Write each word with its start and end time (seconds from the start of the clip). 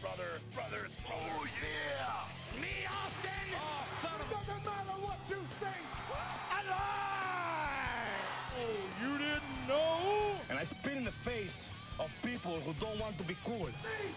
brother, 0.00 0.40
brother, 0.54 0.70
brothers. 0.70 0.90
Oh 1.08 1.46
yeah! 1.60 2.24
It's 2.36 2.48
me, 2.60 2.86
Austin! 2.86 3.30
Oh, 3.54 3.84
son 4.00 4.12
Doesn't 4.30 4.64
matter 4.64 4.98
what 5.00 5.18
you 5.28 5.36
think. 5.60 5.86
Oh, 8.54 8.76
you 9.02 9.18
didn't 9.18 9.68
know? 9.68 10.38
And 10.50 10.58
I 10.58 10.64
spit 10.64 10.96
in 10.96 11.04
the 11.04 11.10
face 11.10 11.68
of 11.98 12.12
people 12.22 12.60
who 12.60 12.74
don't 12.74 12.98
want 13.00 13.18
to 13.18 13.24
be 13.24 13.36
cool. 13.44 13.66
See, 13.66 14.12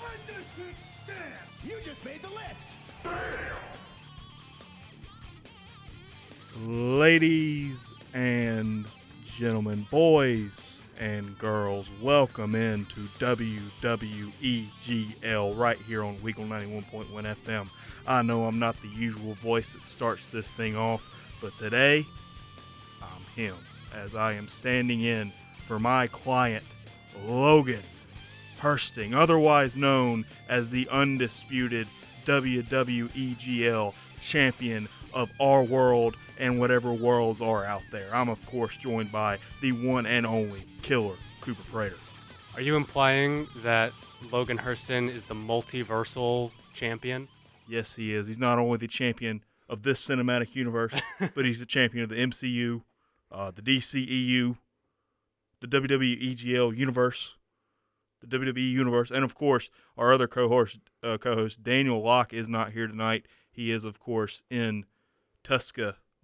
I 0.00 0.32
just 0.32 0.56
didn't 0.56 0.76
stand. 0.86 1.34
You 1.64 1.76
just 1.84 2.04
made 2.04 2.22
the 2.22 2.30
list! 2.30 2.78
Ladies 6.66 7.92
and 8.14 8.86
gentlemen, 9.36 9.86
boys 9.90 10.69
and 11.00 11.36
girls, 11.38 11.86
welcome 12.02 12.54
into 12.54 13.08
WWEGL 13.18 14.68
right 15.56 15.78
here 15.78 16.04
on 16.04 16.18
Weagle 16.18 16.46
91.1 16.46 17.36
FM. 17.46 17.70
I 18.06 18.20
know 18.20 18.44
I'm 18.44 18.58
not 18.58 18.76
the 18.82 18.88
usual 18.88 19.32
voice 19.36 19.72
that 19.72 19.82
starts 19.82 20.26
this 20.26 20.50
thing 20.52 20.76
off, 20.76 21.02
but 21.40 21.56
today 21.56 22.04
I'm 23.00 23.22
him 23.34 23.56
as 23.94 24.14
I 24.14 24.34
am 24.34 24.46
standing 24.46 25.00
in 25.00 25.32
for 25.66 25.78
my 25.78 26.06
client, 26.06 26.66
Logan 27.24 27.82
Hurston, 28.60 29.14
otherwise 29.14 29.76
known 29.76 30.26
as 30.50 30.68
the 30.68 30.86
undisputed 30.90 31.88
WWEGL 32.26 33.94
champion 34.20 34.86
of 35.14 35.30
our 35.40 35.62
world 35.64 36.14
and 36.40 36.58
whatever 36.58 36.92
worlds 36.92 37.40
are 37.40 37.64
out 37.64 37.82
there. 37.92 38.08
I'm, 38.12 38.28
of 38.28 38.44
course, 38.46 38.76
joined 38.76 39.12
by 39.12 39.38
the 39.60 39.72
one 39.72 40.06
and 40.06 40.26
only 40.26 40.64
killer, 40.82 41.14
Cooper 41.40 41.62
Prater. 41.70 41.96
Are 42.54 42.62
you 42.62 42.74
implying 42.74 43.46
that 43.58 43.92
Logan 44.32 44.58
Hurston 44.58 45.14
is 45.14 45.24
the 45.24 45.34
multiversal 45.34 46.50
champion? 46.74 47.28
Yes, 47.68 47.94
he 47.94 48.14
is. 48.14 48.26
He's 48.26 48.38
not 48.38 48.58
only 48.58 48.78
the 48.78 48.88
champion 48.88 49.44
of 49.68 49.82
this 49.82 50.04
cinematic 50.04 50.56
universe, 50.56 50.92
but 51.34 51.44
he's 51.44 51.60
the 51.60 51.66
champion 51.66 52.02
of 52.02 52.10
the 52.10 52.16
MCU, 52.16 52.82
uh, 53.30 53.52
the 53.52 53.62
DCEU, 53.62 54.56
the 55.60 55.68
WWEGL 55.68 56.76
universe, 56.76 57.34
the 58.20 58.38
WWE 58.38 58.72
universe, 58.72 59.10
and 59.10 59.24
of 59.24 59.34
course, 59.34 59.70
our 59.96 60.12
other 60.12 60.26
co-host, 60.26 60.80
uh, 61.02 61.18
co-host 61.18 61.62
Daniel 61.62 62.02
Locke 62.02 62.32
is 62.32 62.48
not 62.48 62.72
here 62.72 62.86
tonight. 62.86 63.26
He 63.52 63.70
is, 63.70 63.84
of 63.84 64.00
course, 64.00 64.42
in 64.50 64.86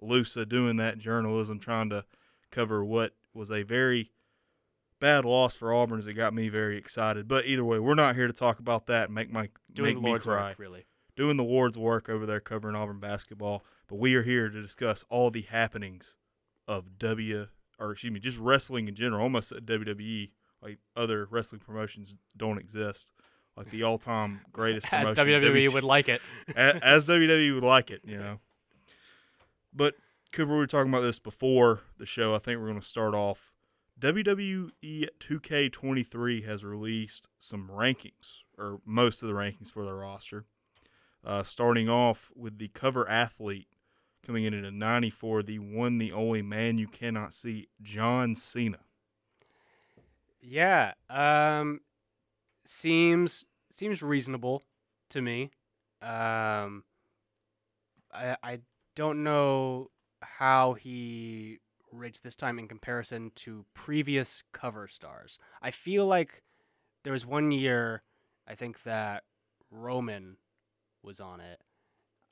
Tuscaloosa 0.01 0.47
doing 0.47 0.77
that 0.77 0.99
journalism, 0.99 1.59
trying 1.59 1.91
to 1.91 2.05
cover 2.51 2.85
what 2.85 3.15
was 3.35 3.51
a 3.51 3.63
very 3.63 4.11
bad 5.01 5.25
loss 5.25 5.55
for 5.55 5.73
Auburn. 5.73 5.99
As 5.99 6.07
it 6.07 6.15
got 6.15 6.35
me 6.35 6.49
very 6.49 6.77
excited. 6.77 7.29
But 7.29 7.47
either 7.47 7.65
way, 7.65 7.79
we're 7.79 7.95
not 7.95 8.15
here 8.17 8.27
to 8.27 8.33
talk 8.33 8.59
about 8.59 8.87
that 8.87 9.07
and 9.07 9.15
make 9.15 9.31
my 9.33 9.49
Doing 9.73 9.89
make 9.89 9.95
the 9.97 10.01
me 10.03 10.09
Lord's 10.11 10.27
cry 10.27 10.49
work, 10.51 10.59
really. 10.59 10.85
doing 11.17 11.37
the 11.37 11.45
Lord's 11.45 11.79
work 11.79 12.09
over 12.09 12.27
there 12.27 12.41
covering 12.41 12.77
Auburn 12.77 13.01
basketball. 13.01 13.65
But 13.89 13.97
we 13.97 14.15
are 14.15 14.23
here 14.23 14.49
to 14.49 14.63
discuss 14.63 15.05
all 15.09 15.31
the 15.31 15.43
happenings 15.43 16.15
of 16.67 16.99
W 16.99 17.49
or 17.79 17.93
excuse 17.93 18.11
me, 18.13 18.21
just 18.21 18.39
wrestling 18.39 18.89
in 18.89 18.95
general. 18.95 19.23
Almost 19.23 19.51
said 19.51 19.67
WWE, 19.67 20.31
like 20.63 20.79
other 20.97 21.27
wrestling 21.31 21.61
promotions 21.61 22.15
don't 22.37 22.57
exist. 22.59 23.11
Like 23.55 23.71
the 23.71 23.83
all-time 23.85 24.41
greatest 24.53 24.87
As 24.93 25.13
promotion, 25.13 25.43
WWE 25.43 25.63
WC 25.69 25.75
would 25.75 25.85
like 25.85 26.09
it. 26.09 26.21
a- 26.49 26.85
as 26.85 27.07
WWE 27.07 27.55
would 27.55 27.65
like 27.65 27.91
it, 27.91 28.01
you 28.05 28.17
know. 28.19 28.39
But 29.77 29.95
Cooper, 30.33 30.53
we 30.53 30.59
were 30.59 30.67
talking 30.67 30.91
about 30.93 31.03
this 31.03 31.19
before 31.19 31.83
the 31.99 32.07
show. 32.07 32.35
I 32.35 32.39
think 32.39 32.59
we're 32.59 32.69
going 32.69 32.81
to 32.81 32.87
start 32.87 33.15
off. 33.15 33.53
WWE 34.01 34.71
2K23 35.21 36.45
has 36.47 36.65
released 36.65 37.29
some 37.39 37.69
rankings, 37.69 38.43
or 38.59 38.81
most 38.85 39.23
of 39.23 39.29
the 39.29 39.35
rankings 39.35 39.71
for 39.71 39.85
their 39.85 39.95
roster. 39.95 40.45
Uh, 41.25 41.43
starting 41.43 41.89
off 41.89 42.31
with 42.35 42.59
the 42.59 42.69
cover 42.69 43.09
athlete 43.09 43.69
coming 44.25 44.45
in 44.45 44.55
at 44.55 44.65
a 44.65 44.71
94, 44.71 45.43
the 45.43 45.59
one, 45.59 45.99
the 45.99 46.13
only 46.13 46.43
man 46.43 46.79
you 46.79 46.89
cannot 46.89 47.33
see, 47.33 47.69
John 47.83 48.35
Cena. 48.35 48.79
Yeah. 50.41 50.93
Um 51.11 51.81
seems 52.65 53.45
seems 53.71 54.03
reasonable 54.03 54.63
to 55.11 55.21
me. 55.21 55.51
Um 56.01 56.85
I 58.13 58.37
I 58.43 58.59
don't 58.97 59.23
know 59.23 59.91
how 60.21 60.73
he 60.73 61.59
rates 61.93 62.19
this 62.19 62.35
time 62.35 62.59
in 62.59 62.67
comparison 62.67 63.31
to 63.37 63.65
previous 63.75 64.43
cover 64.53 64.89
stars. 64.89 65.39
I 65.63 65.71
feel 65.71 66.07
like 66.07 66.43
there 67.05 67.13
was 67.13 67.25
one 67.25 67.53
year 67.53 68.03
I 68.49 68.55
think 68.57 68.83
that 68.83 69.23
Roman 69.71 70.37
was 71.03 71.21
on 71.21 71.41
it. 71.41 71.61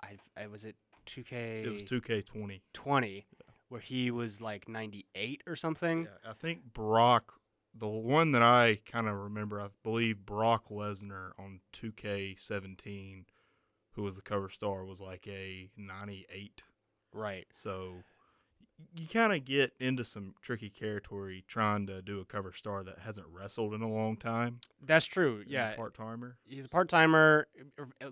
I 0.02 0.16
I 0.36 0.48
was 0.48 0.64
it 0.64 0.76
2K 1.06 1.64
It 1.64 1.72
was 1.72 1.82
2K20. 1.82 2.60
20 2.72 3.26
where 3.68 3.80
he 3.80 4.10
was 4.10 4.40
like 4.40 4.68
98 4.68 5.42
or 5.46 5.56
something. 5.56 6.04
Yeah, 6.04 6.30
I 6.30 6.34
think 6.34 6.60
Brock, 6.72 7.34
the 7.74 7.88
one 7.88 8.32
that 8.32 8.42
I 8.42 8.78
kind 8.90 9.08
of 9.08 9.16
remember, 9.16 9.60
I 9.60 9.68
believe 9.82 10.24
Brock 10.24 10.68
Lesnar 10.70 11.30
on 11.38 11.60
2K17, 11.72 13.24
who 13.94 14.02
was 14.02 14.16
the 14.16 14.22
cover 14.22 14.48
star, 14.48 14.84
was 14.84 15.00
like 15.00 15.26
a 15.28 15.70
98. 15.76 16.62
Right. 17.12 17.46
So 17.52 17.94
you 18.94 19.06
kind 19.06 19.32
of 19.32 19.44
get 19.44 19.72
into 19.78 20.04
some 20.04 20.34
tricky 20.42 20.70
territory 20.70 21.44
trying 21.46 21.86
to 21.86 22.02
do 22.02 22.20
a 22.20 22.24
cover 22.24 22.52
star 22.52 22.82
that 22.84 22.98
hasn't 22.98 23.26
wrestled 23.32 23.74
in 23.74 23.82
a 23.82 23.88
long 23.88 24.16
time. 24.16 24.60
That's 24.84 25.06
true. 25.06 25.42
Yeah. 25.46 25.74
part 25.74 25.94
timer. 25.94 26.36
he's 26.44 26.64
a 26.64 26.68
part 26.68 26.88
timer, 26.88 27.46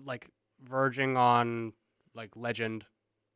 like 0.03 0.29
verging 0.61 1.17
on 1.17 1.73
like 2.15 2.31
legend 2.35 2.85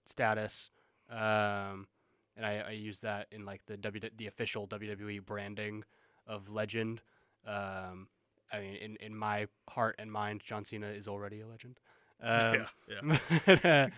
status. 0.06 0.70
Um, 1.10 1.88
and 2.36 2.46
I, 2.46 2.64
I 2.68 2.72
use 2.72 3.02
that 3.02 3.28
in 3.32 3.46
like 3.46 3.62
the 3.66 3.78
W 3.78 4.10
the 4.18 4.28
official 4.28 4.68
WWE 4.68 5.26
branding 5.26 5.84
of 6.26 6.50
legend. 6.50 7.02
Um, 7.46 8.08
I 8.52 8.60
mean, 8.60 8.76
in, 8.76 8.96
in 8.98 9.16
my 9.16 9.48
heart 9.70 9.96
and 10.00 10.12
mind, 10.12 10.42
John 10.46 10.64
Cena 10.64 10.88
is 10.88 11.08
already 11.08 11.42
a 11.42 11.48
legend. 11.48 11.80
Um, 12.22 12.66
yeah, 12.88 13.18
yeah. 13.64 13.90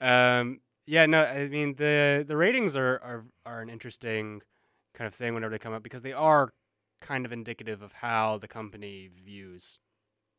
um, 0.40 0.60
yeah, 0.86 1.06
no, 1.06 1.22
I 1.22 1.48
mean 1.48 1.74
the 1.76 2.24
the 2.26 2.36
ratings 2.36 2.76
are, 2.76 3.00
are 3.02 3.24
are 3.46 3.60
an 3.60 3.70
interesting 3.70 4.42
kind 4.94 5.08
of 5.08 5.14
thing 5.14 5.34
whenever 5.34 5.50
they 5.50 5.58
come 5.58 5.72
up 5.72 5.82
because 5.82 6.02
they 6.02 6.12
are 6.12 6.52
kind 7.00 7.26
of 7.26 7.32
indicative 7.32 7.82
of 7.82 7.92
how 7.92 8.38
the 8.38 8.48
company 8.48 9.08
views 9.24 9.78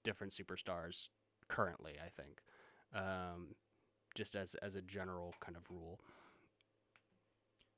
different 0.04 0.34
superstars 0.34 1.10
currently. 1.48 1.94
I 2.04 2.10
think, 2.10 2.42
um, 2.94 3.56
just 4.16 4.36
as 4.36 4.56
as 4.56 4.76
a 4.76 4.82
general 4.82 5.34
kind 5.40 5.58
of 5.58 5.64
rule. 5.70 6.00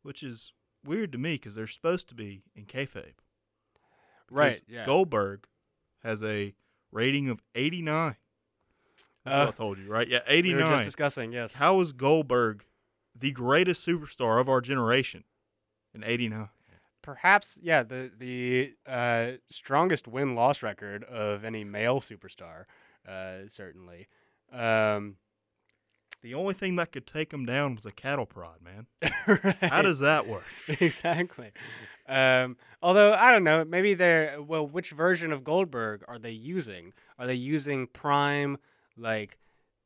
Which 0.04 0.24
is 0.24 0.54
weird 0.86 1.12
to 1.14 1.18
me 1.18 1.34
because 1.34 1.56
they're 1.56 1.68
supposed 1.68 2.08
to 2.10 2.16
be 2.16 2.44
in 2.56 2.66
kayfabe. 2.66 3.16
Right. 4.30 4.62
Yeah. 4.68 4.86
Goldberg 4.86 5.48
has 6.04 6.24
a 6.24 6.54
rating 6.92 7.30
of 7.30 7.42
89. 7.56 8.16
That's 9.28 9.36
Uh, 9.36 9.46
what 9.46 9.54
I 9.54 9.58
told 9.58 9.78
you, 9.80 9.88
right? 9.90 10.08
Yeah, 10.08 10.20
we 10.28 10.34
89. 10.36 10.64
were 10.64 10.72
just 10.72 10.84
discussing. 10.84 11.32
Yes. 11.32 11.56
How 11.56 11.80
is 11.82 11.92
Goldberg 11.92 12.64
the 13.16 13.32
greatest 13.32 13.86
superstar 13.86 14.40
of 14.40 14.48
our 14.50 14.62
generation 14.62 15.24
in 15.94 16.04
89? 16.04 16.50
Perhaps, 17.02 17.58
yeah, 17.62 17.84
the 17.84 18.12
the 18.18 18.74
uh, 18.86 19.38
strongest 19.50 20.08
win 20.08 20.36
loss 20.36 20.62
record 20.62 21.04
of 21.06 21.44
any 21.46 21.64
male 21.64 22.02
superstar, 22.02 22.66
uh, 23.08 23.48
certainly. 23.48 24.08
Um, 24.52 25.16
The 26.24 26.34
only 26.34 26.54
thing 26.56 26.76
that 26.78 26.92
could 26.92 27.06
take 27.08 27.32
him 27.32 27.46
down 27.46 27.76
was 27.76 27.86
a 27.86 27.92
cattle 27.92 28.26
prod, 28.26 28.60
man. 28.62 28.88
right. 29.28 29.56
How 29.64 29.82
does 29.84 30.00
that 30.00 30.28
work? 30.28 30.44
exactly? 30.68 31.52
Um, 32.10 32.58
although 32.82 33.14
I 33.14 33.32
don't 33.32 33.44
know, 33.46 33.64
maybe 33.64 33.94
they're 33.94 34.42
well. 34.42 34.68
Which 34.68 34.92
version 34.92 35.32
of 35.32 35.44
Goldberg 35.46 36.04
are 36.08 36.20
they 36.20 36.32
using? 36.32 36.94
Are 37.20 37.28
they 37.28 37.36
using 37.36 37.88
Prime 37.88 38.58
like 38.98 39.38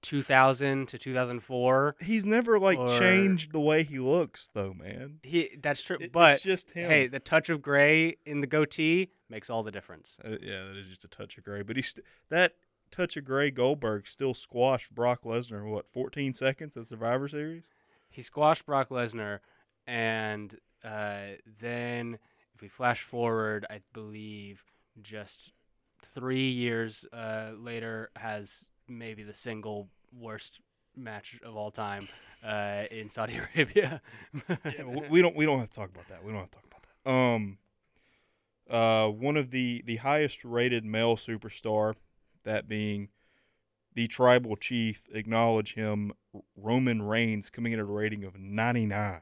2000 0.01 0.87
to 0.87 0.97
2004? 0.97 1.95
He's 2.01 2.25
never 2.25 2.59
like 2.59 2.79
Or- 2.79 2.97
changed 2.99 3.51
the 3.51 3.59
way 3.59 3.83
he 3.83 3.99
looks, 3.99 4.49
though, 4.53 4.73
man. 4.73 5.19
He 5.23 5.55
that's 5.61 5.83
true, 5.83 5.97
It- 5.99 6.11
but 6.11 6.41
just 6.41 6.71
him. 6.71 6.89
hey, 6.89 7.07
the 7.07 7.19
touch 7.19 7.49
of 7.49 7.61
gray 7.61 8.17
in 8.25 8.39
the 8.41 8.47
goatee 8.47 9.11
makes 9.29 9.49
all 9.49 9.63
the 9.63 9.71
difference. 9.71 10.17
Uh, 10.23 10.37
yeah, 10.41 10.63
that 10.65 10.77
is 10.77 10.87
just 10.87 11.05
a 11.05 11.07
touch 11.07 11.37
of 11.37 11.43
gray. 11.43 11.61
But 11.61 11.75
he's 11.75 11.89
st- 11.89 12.05
that 12.29 12.55
touch 12.89 13.15
of 13.15 13.23
gray 13.23 13.51
Goldberg 13.51 14.07
still 14.07 14.33
squashed 14.33 14.93
Brock 14.93 15.21
Lesnar 15.23 15.59
in 15.61 15.69
what 15.69 15.87
14 15.91 16.33
seconds 16.33 16.75
at 16.75 16.87
Survivor 16.87 17.27
Series. 17.29 17.63
he 18.09 18.21
squashed 18.21 18.65
Brock 18.65 18.89
Lesnar, 18.89 19.39
and 19.87 20.59
uh, 20.83 21.35
then 21.59 22.17
if 22.53 22.61
we 22.61 22.67
flash 22.67 23.03
forward, 23.03 23.65
I 23.69 23.79
believe 23.93 24.65
just 25.01 25.53
three 26.03 26.49
years 26.49 27.05
uh, 27.13 27.51
later 27.57 28.09
has 28.17 28.65
maybe 28.87 29.23
the 29.23 29.33
single 29.33 29.87
worst 30.17 30.59
match 30.95 31.39
of 31.43 31.55
all 31.55 31.71
time 31.71 32.07
uh, 32.43 32.83
in 32.91 33.09
Saudi 33.09 33.39
Arabia. 33.55 34.01
yeah, 34.49 34.83
we 35.09 35.21
don't 35.21 35.35
we 35.35 35.45
don't 35.45 35.59
have 35.59 35.69
to 35.69 35.75
talk 35.75 35.89
about 35.89 36.07
that. 36.09 36.23
We 36.23 36.31
don't 36.31 36.41
have 36.41 36.51
to 36.51 36.57
talk 36.57 36.65
about 36.65 36.83
that. 37.05 37.11
Um, 37.11 37.57
uh, 38.69 39.07
one 39.09 39.37
of 39.37 39.51
the 39.51 39.83
the 39.85 39.97
highest 39.97 40.43
rated 40.45 40.85
male 40.85 41.15
superstar 41.15 41.95
that 42.43 42.67
being 42.67 43.09
the 43.93 44.07
tribal 44.07 44.55
chief, 44.55 45.07
acknowledge 45.13 45.73
him, 45.73 46.13
Roman 46.55 47.01
Reigns, 47.01 47.49
coming 47.49 47.73
in 47.73 47.79
at 47.79 47.83
a 47.83 47.85
rating 47.85 48.23
of 48.23 48.39
99. 48.39 49.21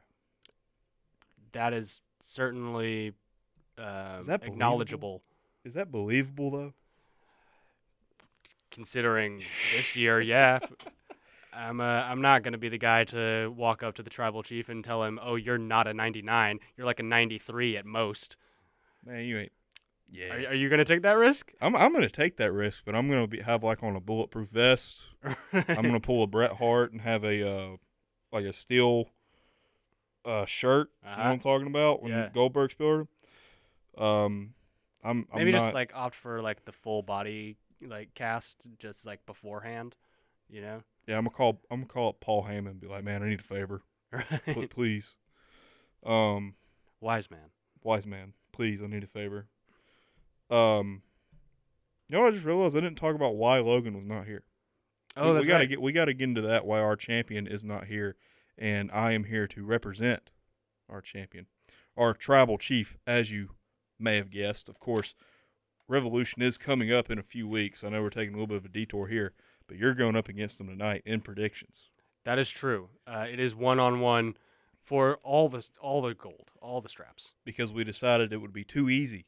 That 1.52 1.72
is 1.72 2.00
certainly 2.20 3.14
uh, 3.76 4.22
that 4.22 4.40
believable? 4.40 4.46
acknowledgeable, 4.46 5.22
Is 5.64 5.74
that 5.74 5.90
believable, 5.90 6.50
though? 6.52 6.72
Considering 8.70 9.42
this 9.76 9.96
year. 9.96 10.20
Yeah, 10.20 10.58
I'm. 11.52 11.80
Uh, 11.80 11.84
I'm 11.84 12.20
not 12.20 12.42
gonna 12.42 12.58
be 12.58 12.68
the 12.68 12.78
guy 12.78 13.04
to 13.04 13.52
walk 13.56 13.82
up 13.82 13.94
to 13.96 14.02
the 14.02 14.10
tribal 14.10 14.42
chief 14.42 14.68
and 14.68 14.82
tell 14.84 15.02
him, 15.04 15.18
"Oh, 15.22 15.34
you're 15.36 15.58
not 15.58 15.86
a 15.86 15.94
99. 15.94 16.60
You're 16.76 16.86
like 16.86 17.00
a 17.00 17.04
93 17.04 17.76
at 17.76 17.86
most." 17.86 18.36
Man, 19.04 19.24
you 19.24 19.38
ain't. 19.38 19.52
Yeah. 20.12 20.34
Are, 20.34 20.48
are 20.50 20.54
you 20.54 20.68
gonna 20.68 20.84
take 20.84 21.02
that 21.02 21.12
risk? 21.16 21.52
I'm, 21.60 21.74
I'm 21.76 21.92
going 21.92 22.02
to 22.02 22.10
take 22.10 22.36
that 22.38 22.52
risk, 22.52 22.82
but 22.84 22.94
I'm 22.96 23.08
going 23.08 23.22
to 23.22 23.28
be 23.28 23.40
have 23.42 23.62
like 23.62 23.82
on 23.82 23.94
a 23.96 24.00
bulletproof 24.00 24.48
vest. 24.48 25.02
I'm 25.22 25.36
going 25.52 25.92
to 25.92 26.00
pull 26.00 26.22
a 26.24 26.26
Bret 26.26 26.54
Hart 26.54 26.90
and 26.92 27.00
have 27.02 27.22
a 27.24 27.48
uh, 27.48 27.76
like 28.32 28.44
a 28.44 28.52
steel 28.52 29.08
uh, 30.24 30.46
shirt. 30.46 30.90
You 31.02 31.10
know 31.10 31.16
what 31.16 31.20
Uh-huh. 31.20 31.30
I'm 31.32 31.38
talking 31.38 31.66
about 31.68 32.02
when 32.02 32.10
Yeah. 32.12 32.28
Goldberg's 32.34 32.74
build. 32.74 33.06
Um, 33.96 34.54
I'm, 35.04 35.26
I'm 35.32 35.38
Maybe 35.38 35.52
not, 35.52 35.58
just 35.60 35.74
like 35.74 35.92
opt 35.94 36.14
for 36.16 36.42
like 36.42 36.64
the 36.64 36.72
full 36.72 37.02
body 37.02 37.56
like 37.82 38.14
cast 38.14 38.66
just 38.78 39.06
like 39.06 39.24
beforehand, 39.26 39.96
you 40.48 40.60
know? 40.60 40.82
yeah. 41.06 41.16
I'm 41.16 41.24
gonna 41.24 41.34
call 41.36 41.60
I'm 41.70 41.80
gonna 41.80 41.88
call 41.92 42.08
up 42.10 42.20
Paul 42.20 42.44
Heyman 42.44 42.70
and 42.70 42.80
be 42.80 42.86
like, 42.88 43.04
man, 43.04 43.22
I 43.22 43.28
need 43.28 43.40
a 43.40 43.42
favor, 43.44 43.82
Right. 44.12 44.70
please. 44.70 45.14
Um, 46.04 46.54
Wise 47.00 47.30
man. 47.30 47.50
wise 47.82 48.06
man, 48.06 48.34
please, 48.52 48.82
I 48.82 48.86
need 48.86 49.04
a 49.04 49.06
favor. 49.08 49.46
Um, 50.50 51.02
you 52.08 52.16
know 52.16 52.22
what 52.22 52.28
I 52.28 52.32
just 52.32 52.44
realized 52.44 52.76
I 52.76 52.80
didn't 52.80 52.98
talk 52.98 53.14
about 53.14 53.36
why 53.36 53.58
Logan 53.58 53.94
was 53.96 54.04
not 54.06 54.26
here. 54.26 54.42
Oh, 55.16 55.34
we, 55.34 55.40
we 55.40 55.46
gotta 55.46 55.60
right. 55.60 55.68
get 55.68 55.80
we 55.80 55.92
gotta 55.92 56.12
get 56.14 56.24
into 56.28 56.42
that 56.42 56.64
why 56.66 56.80
our 56.80 56.96
champion 56.96 57.46
is 57.46 57.64
not 57.64 57.86
here, 57.86 58.16
and 58.58 58.90
I 58.92 59.12
am 59.12 59.24
here 59.24 59.46
to 59.48 59.64
represent 59.64 60.30
our 60.88 61.00
champion, 61.00 61.46
our 61.96 62.12
tribal 62.14 62.58
chief, 62.58 62.96
as 63.06 63.30
you 63.30 63.50
may 63.98 64.16
have 64.16 64.30
guessed. 64.30 64.68
Of 64.68 64.78
course, 64.80 65.14
Revolution 65.90 66.40
is 66.40 66.56
coming 66.56 66.92
up 66.92 67.10
in 67.10 67.18
a 67.18 67.22
few 67.22 67.48
weeks. 67.48 67.82
I 67.82 67.88
know 67.88 68.00
we're 68.00 68.10
taking 68.10 68.32
a 68.32 68.36
little 68.36 68.46
bit 68.46 68.58
of 68.58 68.64
a 68.64 68.68
detour 68.68 69.08
here, 69.08 69.32
but 69.66 69.76
you're 69.76 69.92
going 69.92 70.14
up 70.14 70.28
against 70.28 70.58
them 70.58 70.68
tonight 70.68 71.02
in 71.04 71.20
predictions. 71.20 71.90
That 72.24 72.38
is 72.38 72.48
true. 72.48 72.90
Uh, 73.08 73.26
it 73.28 73.40
is 73.40 73.56
one 73.56 73.80
on 73.80 73.98
one 73.98 74.36
for 74.80 75.18
all 75.24 75.48
the 75.48 75.66
all 75.80 76.00
the 76.00 76.14
gold, 76.14 76.52
all 76.62 76.80
the 76.80 76.88
straps. 76.88 77.32
because 77.44 77.72
we 77.72 77.82
decided 77.82 78.32
it 78.32 78.36
would 78.36 78.52
be 78.52 78.62
too 78.62 78.88
easy 78.88 79.26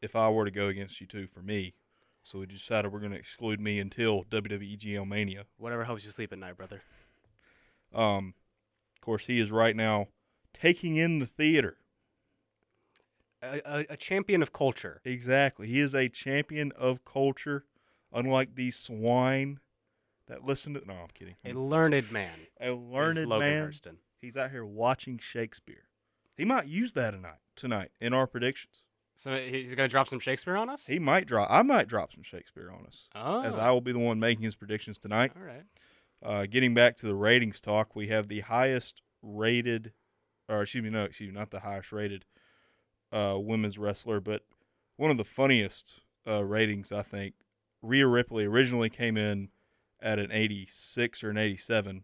if 0.00 0.14
I 0.14 0.30
were 0.30 0.44
to 0.44 0.52
go 0.52 0.68
against 0.68 1.00
you 1.00 1.08
two 1.08 1.26
for 1.26 1.42
me. 1.42 1.74
So 2.22 2.38
we 2.38 2.46
decided 2.46 2.92
we're 2.92 3.00
going 3.00 3.10
to 3.10 3.18
exclude 3.18 3.60
me 3.60 3.80
until 3.80 4.22
WWE 4.24 4.78
GL 4.78 5.08
Mania. 5.08 5.46
Whatever 5.58 5.84
helps 5.84 6.04
you 6.04 6.12
sleep 6.12 6.32
at 6.32 6.38
night, 6.38 6.56
brother. 6.56 6.82
Um, 7.92 8.34
of 8.94 9.00
course, 9.00 9.26
he 9.26 9.40
is 9.40 9.50
right 9.50 9.74
now 9.74 10.06
taking 10.54 10.94
in 10.94 11.18
the 11.18 11.26
theater. 11.26 11.78
A, 13.42 13.86
a, 13.88 13.96
champion 13.96 14.42
of 14.42 14.52
culture. 14.52 15.00
Exactly. 15.04 15.66
He 15.66 15.80
is 15.80 15.94
a 15.94 16.08
champion 16.08 16.72
of 16.72 17.04
culture, 17.06 17.64
unlike 18.12 18.54
these 18.54 18.76
swine 18.76 19.60
that 20.28 20.44
listen 20.44 20.74
to. 20.74 20.82
No, 20.86 20.94
I'm 20.94 21.08
kidding. 21.14 21.36
A 21.44 21.52
learned 21.52 22.12
man. 22.12 22.38
A 22.60 22.72
learned 22.72 23.28
man. 23.28 23.68
Hurston. 23.68 23.96
He's 24.20 24.36
out 24.36 24.50
here 24.50 24.64
watching 24.64 25.18
Shakespeare. 25.18 25.88
He 26.36 26.44
might 26.44 26.66
use 26.66 26.92
that 26.94 27.12
tonight. 27.12 27.38
Tonight 27.56 27.90
in 28.00 28.14
our 28.14 28.26
predictions, 28.26 28.82
So 29.16 29.36
he's 29.36 29.74
gonna 29.74 29.88
drop 29.88 30.08
some 30.08 30.20
Shakespeare 30.20 30.56
on 30.56 30.70
us. 30.70 30.86
he 30.86 30.98
might 30.98 31.26
drop. 31.26 31.48
I 31.50 31.60
might 31.62 31.88
drop 31.88 32.12
some 32.12 32.22
Shakespeare 32.22 32.70
on 32.70 32.86
us, 32.86 33.08
oh, 33.14 33.42
as 33.42 33.56
I 33.56 33.70
will 33.70 33.82
be 33.82 33.92
the 33.92 33.98
one 33.98 34.18
making 34.18 34.44
his 34.44 34.54
predictions 34.54 34.98
tonight. 34.98 35.32
all 35.36 35.42
right. 35.42 35.64
Uh, 36.22 36.46
getting 36.46 36.72
back 36.74 36.96
to 36.96 37.06
the 37.06 37.14
ratings 37.14 37.60
talk, 37.60 37.94
we 37.94 38.08
have 38.08 38.28
the 38.28 38.40
highest 38.40 39.02
rated, 39.22 39.92
or 40.48 40.62
excuse 40.62 40.84
me, 40.84 40.90
no, 40.90 41.04
excuse 41.04 41.28
me, 41.30 41.38
not 41.38 41.50
the 41.50 41.60
highest 41.60 41.92
rated 41.92 42.24
uh, 43.12 43.36
women's 43.38 43.78
wrestler, 43.78 44.20
but 44.20 44.42
one 44.96 45.10
of 45.10 45.16
the 45.16 45.24
funniest 45.24 45.94
uh, 46.26 46.44
ratings, 46.44 46.92
I 46.92 47.02
think. 47.02 47.34
Rhea 47.82 48.06
Ripley 48.06 48.44
originally 48.44 48.90
came 48.90 49.16
in 49.16 49.48
at 50.02 50.18
an 50.18 50.30
86 50.30 51.24
or 51.24 51.30
an 51.30 51.38
87. 51.38 52.02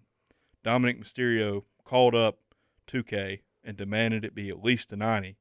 Dominik 0.64 1.02
Mysterio 1.02 1.64
called 1.84 2.14
up 2.14 2.38
2K 2.86 3.40
and 3.62 3.76
demanded 3.76 4.24
it 4.24 4.34
be 4.34 4.48
at 4.48 4.62
least 4.62 4.92
a 4.92 4.96
90. 4.96 5.36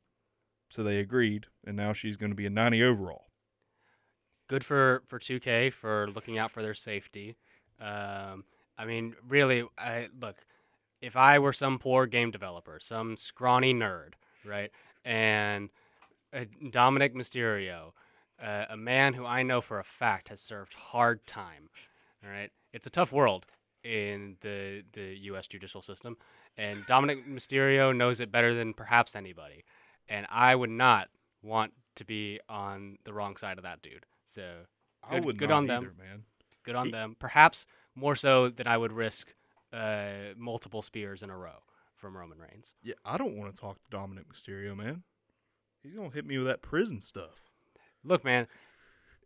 So 0.69 0.83
they 0.83 0.97
agreed, 0.97 1.45
and 1.65 1.77
now 1.77 1.93
she's 1.93 2.17
going 2.17 2.31
to 2.31 2.35
be 2.35 2.45
a 2.45 2.49
90 2.49 2.83
overall. 2.83 3.25
Good 4.47 4.63
for 4.63 5.03
for 5.07 5.19
2K 5.19 5.73
for 5.73 6.07
looking 6.11 6.37
out 6.37 6.51
for 6.51 6.61
their 6.61 6.73
safety. 6.73 7.37
Um, 7.79 8.43
I 8.77 8.85
mean, 8.85 9.15
really, 9.27 9.63
I 9.77 10.09
look. 10.19 10.37
If 11.01 11.15
I 11.15 11.39
were 11.39 11.53
some 11.53 11.79
poor 11.79 12.05
game 12.05 12.31
developer, 12.31 12.79
some 12.81 13.15
scrawny 13.15 13.73
nerd, 13.73 14.13
right, 14.43 14.71
and 15.05 15.69
uh, 16.33 16.45
Dominik 16.63 17.13
Mysterio, 17.13 17.91
uh, 18.41 18.65
a 18.69 18.75
man 18.75 19.13
who 19.13 19.25
I 19.25 19.43
know 19.43 19.61
for 19.61 19.79
a 19.79 19.83
fact 19.83 20.27
has 20.29 20.41
served 20.41 20.73
hard 20.73 21.25
time, 21.25 21.69
all 22.23 22.29
right, 22.31 22.51
it's 22.73 22.87
a 22.87 22.89
tough 22.89 23.11
world 23.13 23.45
in 23.83 24.35
the 24.41 24.83
the 24.93 25.15
U.S. 25.29 25.47
judicial 25.47 25.81
system, 25.81 26.17
and 26.57 26.85
Dominik 26.87 27.25
Mysterio 27.27 27.95
knows 27.95 28.19
it 28.19 28.31
better 28.31 28.53
than 28.53 28.73
perhaps 28.73 29.15
anybody, 29.15 29.63
and 30.09 30.25
I 30.29 30.55
would 30.55 30.71
not 30.71 31.07
want 31.43 31.71
to 31.95 32.03
be 32.03 32.39
on 32.49 32.97
the 33.05 33.13
wrong 33.13 33.37
side 33.37 33.57
of 33.57 33.63
that 33.63 33.81
dude. 33.81 34.05
So 34.25 34.61
I 35.03 35.15
Good- 35.15 35.25
would 35.25 35.37
good 35.37 35.51
on 35.51 35.67
them. 35.67 35.93
man. 35.97 36.23
good 36.63 36.75
on 36.75 36.87
He- 36.87 36.91
them. 36.91 37.15
Perhaps 37.19 37.67
more 37.93 38.15
so 38.15 38.49
than 38.49 38.67
I 38.67 38.75
would 38.75 38.91
risk 38.91 39.33
uh, 39.71 40.33
multiple 40.35 40.81
spears 40.81 41.21
in 41.23 41.29
a 41.29 41.37
row 41.37 41.61
from 42.05 42.15
Roman 42.15 42.37
Reigns. 42.37 42.75
Yeah, 42.83 42.93
I 43.03 43.17
don't 43.17 43.35
want 43.35 43.55
to 43.55 43.59
talk 43.59 43.77
to 43.81 43.97
Dominik 43.97 44.25
Mysterio, 44.31 44.77
man. 44.77 45.01
He's 45.81 45.95
gonna 45.95 46.11
hit 46.11 46.23
me 46.23 46.37
with 46.37 46.45
that 46.45 46.61
prison 46.61 47.01
stuff. 47.01 47.41
Look, 48.03 48.23
man, 48.23 48.45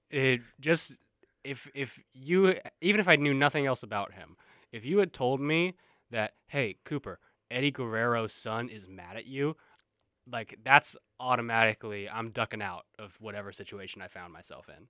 it 0.10 0.40
just 0.62 0.96
if 1.44 1.70
if 1.76 2.00
you 2.14 2.56
even 2.80 3.02
if 3.02 3.10
I 3.10 3.18
knew 3.18 3.34
nothing 3.34 3.66
else 3.66 3.84
about 3.84 4.14
him, 4.14 4.38
if 4.72 4.86
you 4.86 5.00
had 5.00 5.12
told 5.12 5.42
me 5.42 5.76
that 6.12 6.36
hey 6.48 6.78
Cooper, 6.86 7.20
Eddie 7.52 7.72
Guerrero's 7.72 8.32
son 8.32 8.70
is 8.70 8.88
mad 8.88 9.18
at 9.18 9.26
you, 9.26 9.58
like 10.26 10.58
that's 10.64 10.96
automatically 11.20 12.10
I'm 12.10 12.32
ducking 12.32 12.62
out 12.62 12.86
of 12.98 13.14
whatever 13.20 13.52
situation 13.52 14.02
I 14.02 14.08
found 14.08 14.32
myself 14.32 14.70
in. 14.70 14.88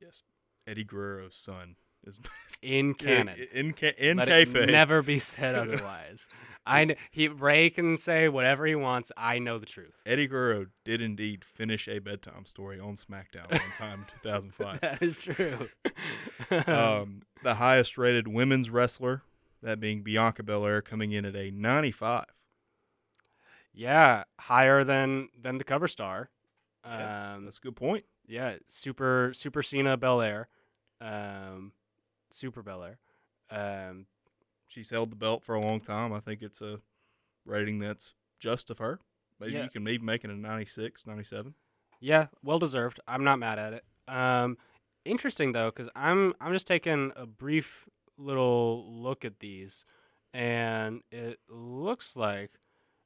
Yes, 0.00 0.22
Eddie 0.68 0.84
Guerrero's 0.84 1.34
son 1.34 1.74
is 2.06 2.18
In 2.62 2.94
canon. 2.94 3.36
in 3.52 3.72
ca- 3.72 3.94
in 3.98 4.18
Let 4.18 4.28
kayfabe. 4.28 4.70
never 4.70 5.02
be 5.02 5.18
said 5.20 5.54
otherwise. 5.56 6.28
I 6.64 6.94
he 7.10 7.26
Rey 7.26 7.70
can 7.70 7.96
say 7.96 8.28
whatever 8.28 8.64
he 8.66 8.76
wants. 8.76 9.10
I 9.16 9.40
know 9.40 9.58
the 9.58 9.66
truth. 9.66 10.00
Eddie 10.06 10.28
Guerrero 10.28 10.66
did 10.84 11.02
indeed 11.02 11.44
finish 11.44 11.88
a 11.88 11.98
bedtime 11.98 12.46
story 12.46 12.78
on 12.78 12.96
SmackDown 12.96 13.50
one 13.50 13.60
time 13.76 14.06
2005. 14.22 14.80
That 14.80 15.02
is 15.02 15.18
true. 15.18 15.68
Um, 16.68 17.22
the 17.42 17.54
highest 17.54 17.98
rated 17.98 18.28
women's 18.28 18.70
wrestler, 18.70 19.22
that 19.60 19.80
being 19.80 20.02
Bianca 20.02 20.44
Belair, 20.44 20.80
coming 20.82 21.10
in 21.10 21.24
at 21.24 21.34
a 21.34 21.50
95. 21.50 22.26
yeah, 23.74 24.24
higher 24.38 24.84
than 24.84 25.30
than 25.40 25.58
the 25.58 25.64
cover 25.64 25.88
star. 25.88 26.30
Yeah, 26.84 27.34
Um, 27.34 27.44
That's 27.44 27.58
a 27.58 27.60
good 27.60 27.76
point. 27.76 28.04
yeah, 28.26 28.56
super 28.68 29.32
super 29.34 29.62
Cena 29.64 29.96
Belair, 29.96 30.48
um, 31.00 31.72
super 32.32 32.62
Belair. 32.62 32.98
Um, 33.50 34.06
She's 34.66 34.88
held 34.90 35.10
the 35.10 35.16
belt 35.16 35.42
for 35.44 35.54
a 35.54 35.60
long 35.60 35.80
time. 35.80 36.12
I 36.14 36.20
think 36.20 36.40
it's 36.40 36.62
a 36.62 36.80
rating 37.44 37.78
that's 37.78 38.14
just 38.40 38.70
of 38.70 38.78
her. 38.78 39.00
Maybe 39.38 39.52
Yeah. 39.52 39.64
you 39.64 39.68
can 39.70 39.84
maybe 39.84 40.02
make 40.04 40.24
it 40.24 40.30
a 40.30 40.34
96, 40.34 41.06
97. 41.06 41.54
yeah, 42.00 42.28
well 42.42 42.58
deserved. 42.58 42.98
I'm 43.06 43.22
not 43.24 43.38
mad 43.38 43.58
at 43.58 43.74
it. 43.74 43.84
Um, 44.08 44.56
interesting 45.04 45.52
though, 45.52 45.70
because 45.70 45.88
I'm 45.94 46.34
I'm 46.40 46.52
just 46.52 46.66
taking 46.66 47.12
a 47.16 47.26
brief 47.26 47.86
little 48.16 48.86
look 49.02 49.24
at 49.26 49.40
these, 49.40 49.84
and 50.32 51.02
it 51.10 51.38
looks 51.50 52.16
like 52.16 52.52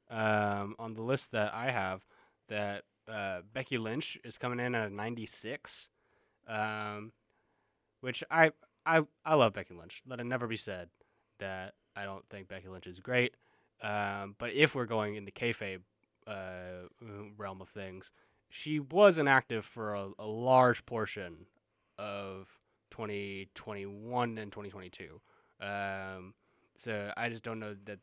um, 0.09 0.75
on 0.79 0.93
the 0.93 1.01
list 1.01 1.31
that 1.33 1.53
I 1.53 1.69
have 1.71 2.05
that 2.47 2.83
uh, 3.09 3.41
Becky 3.53 3.77
Lynch 3.77 4.17
is 4.23 4.37
coming 4.37 4.59
in 4.59 4.73
at 4.73 4.87
a 4.89 4.93
96, 4.93 5.89
um, 6.47 7.11
which 8.01 8.23
I 8.31 8.51
I 8.87 9.01
I 9.25 9.35
love 9.35 9.53
Becky 9.53 9.73
Lynch. 9.73 10.01
Let 10.07 10.19
it 10.19 10.23
never 10.23 10.47
be 10.47 10.57
said 10.57 10.89
that 11.39 11.73
I 11.95 12.05
don't 12.05 12.27
think 12.29 12.47
Becky 12.47 12.69
Lynch 12.69 12.87
is 12.87 12.99
great. 12.99 13.35
Um, 13.83 14.35
but 14.39 14.53
if 14.53 14.73
we're 14.73 14.85
going 14.85 15.15
in 15.15 15.25
the 15.25 15.31
kayfabe 15.31 15.81
uh, 16.25 16.87
realm 17.37 17.61
of 17.61 17.69
things, 17.69 18.11
she 18.49 18.79
was 18.79 19.17
inactive 19.17 19.65
for 19.65 19.93
a, 19.93 20.09
a 20.17 20.25
large 20.25 20.85
portion 20.85 21.45
of 21.99 22.47
2021 22.91 24.37
and 24.37 24.51
2022. 24.51 25.21
Um, 25.61 26.33
so 26.75 27.11
I 27.17 27.29
just 27.29 27.43
don't 27.43 27.59
know 27.59 27.75
that 27.85 27.99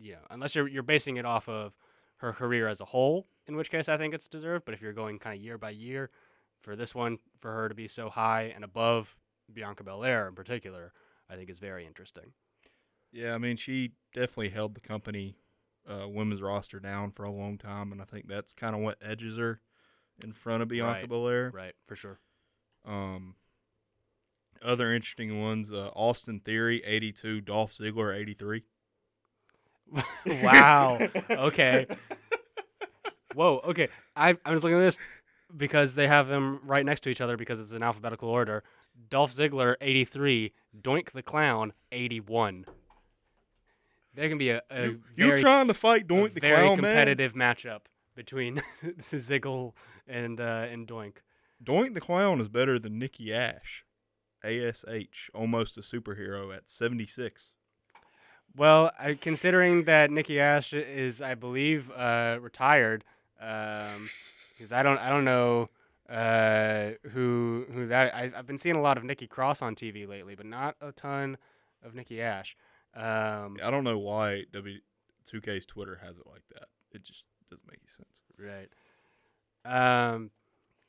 you 0.00 0.12
know 0.12 0.18
unless 0.30 0.54
you're 0.54 0.68
you're 0.68 0.82
basing 0.82 1.16
it 1.16 1.26
off 1.26 1.48
of 1.48 1.74
her 2.18 2.32
career 2.32 2.68
as 2.68 2.80
a 2.80 2.84
whole, 2.84 3.26
in 3.46 3.56
which 3.56 3.70
case 3.70 3.88
I 3.88 3.96
think 3.96 4.14
it's 4.14 4.28
deserved. 4.28 4.64
But 4.64 4.74
if 4.74 4.80
you're 4.80 4.92
going 4.92 5.18
kind 5.18 5.36
of 5.36 5.42
year 5.42 5.58
by 5.58 5.70
year, 5.70 6.10
for 6.60 6.76
this 6.76 6.94
one 6.94 7.18
for 7.38 7.52
her 7.52 7.68
to 7.68 7.74
be 7.74 7.88
so 7.88 8.08
high 8.08 8.52
and 8.54 8.64
above 8.64 9.16
Bianca 9.52 9.84
Belair 9.84 10.28
in 10.28 10.34
particular, 10.34 10.92
I 11.28 11.36
think 11.36 11.50
is 11.50 11.58
very 11.58 11.86
interesting. 11.86 12.32
Yeah, 13.12 13.34
I 13.34 13.38
mean, 13.38 13.56
she 13.56 13.92
definitely 14.14 14.50
held 14.50 14.74
the 14.74 14.80
company 14.80 15.36
uh, 15.88 16.08
women's 16.08 16.42
roster 16.42 16.78
down 16.80 17.10
for 17.10 17.24
a 17.24 17.30
long 17.30 17.56
time, 17.58 17.92
and 17.92 18.02
I 18.02 18.04
think 18.04 18.28
that's 18.28 18.52
kind 18.52 18.74
of 18.74 18.82
what 18.82 18.98
edges 19.00 19.38
her 19.38 19.60
in 20.22 20.32
front 20.32 20.62
of 20.62 20.68
Bianca 20.68 21.00
Right, 21.00 21.08
Belair. 21.08 21.50
Right, 21.54 21.74
for 21.86 21.96
sure. 21.96 22.18
Um, 22.84 23.34
other 24.62 24.92
interesting 24.92 25.40
ones: 25.40 25.72
uh, 25.72 25.90
Austin 25.94 26.40
Theory, 26.40 26.82
eighty-two; 26.84 27.40
Dolph 27.40 27.76
Ziggler, 27.76 28.14
eighty-three. 28.14 28.64
wow. 30.42 30.98
Okay. 31.30 31.86
Whoa. 33.34 33.60
Okay. 33.68 33.88
I 34.16 34.36
I 34.44 34.52
was 34.52 34.62
looking 34.62 34.78
at 34.78 34.82
this 34.82 34.98
because 35.56 35.94
they 35.94 36.06
have 36.06 36.28
them 36.28 36.60
right 36.64 36.84
next 36.84 37.00
to 37.02 37.08
each 37.08 37.20
other 37.20 37.36
because 37.36 37.60
it's 37.60 37.72
in 37.72 37.82
alphabetical 37.82 38.28
order. 38.28 38.64
Dolph 39.08 39.34
Ziggler, 39.34 39.76
83. 39.80 40.52
Doink 40.80 41.12
the 41.12 41.22
Clown, 41.22 41.72
81. 41.92 42.66
There 44.14 44.28
can 44.28 44.38
be 44.38 44.50
a, 44.50 44.62
a 44.70 44.86
You, 44.86 45.00
very, 45.16 45.40
trying 45.40 45.68
to 45.68 45.74
fight 45.74 46.08
Doink 46.08 46.34
the 46.34 46.40
very 46.40 46.56
Clown, 46.56 46.76
competitive 46.76 47.34
matchup 47.34 47.82
between 48.16 48.62
Ziggle 49.00 49.74
and 50.08 50.40
uh, 50.40 50.66
and 50.70 50.88
Doink. 50.88 51.18
Doink 51.62 51.94
the 51.94 52.00
Clown 52.00 52.40
is 52.40 52.48
better 52.48 52.78
than 52.78 52.98
Nikki 52.98 53.32
Ash, 53.32 53.84
ASH, 54.42 55.30
almost 55.34 55.76
a 55.78 55.82
superhero 55.82 56.54
at 56.54 56.68
seventy-six. 56.68 57.52
Well, 58.56 58.90
I, 58.98 59.14
considering 59.14 59.84
that 59.84 60.10
Nikki 60.10 60.40
Ash 60.40 60.72
is, 60.72 61.22
I 61.22 61.34
believe, 61.34 61.90
uh, 61.92 62.38
retired, 62.40 63.04
because 63.36 64.72
I 64.72 64.82
don't, 64.82 64.98
I 64.98 65.10
don't 65.10 65.24
know 65.24 65.68
uh, 66.08 66.90
who 67.10 67.66
who 67.72 67.86
that. 67.88 68.14
I, 68.14 68.32
I've 68.36 68.46
been 68.46 68.58
seeing 68.58 68.76
a 68.76 68.80
lot 68.80 68.96
of 68.96 69.04
Nikki 69.04 69.26
Cross 69.26 69.62
on 69.62 69.74
TV 69.74 70.08
lately, 70.08 70.34
but 70.34 70.46
not 70.46 70.76
a 70.80 70.92
ton 70.92 71.36
of 71.84 71.94
Nikki 71.94 72.22
Ash. 72.22 72.56
Um, 72.94 73.58
I 73.62 73.70
don't 73.70 73.84
know 73.84 73.98
why 73.98 74.44
W 74.52 74.78
2K's 75.30 75.66
Twitter 75.66 76.00
has 76.02 76.16
it 76.16 76.26
like 76.26 76.42
that. 76.54 76.68
It 76.92 77.04
just 77.04 77.26
doesn't 77.50 77.66
make 77.68 77.80
any 77.82 77.90
sense. 77.94 78.18
Right. 78.38 78.70
Um, 79.64 80.30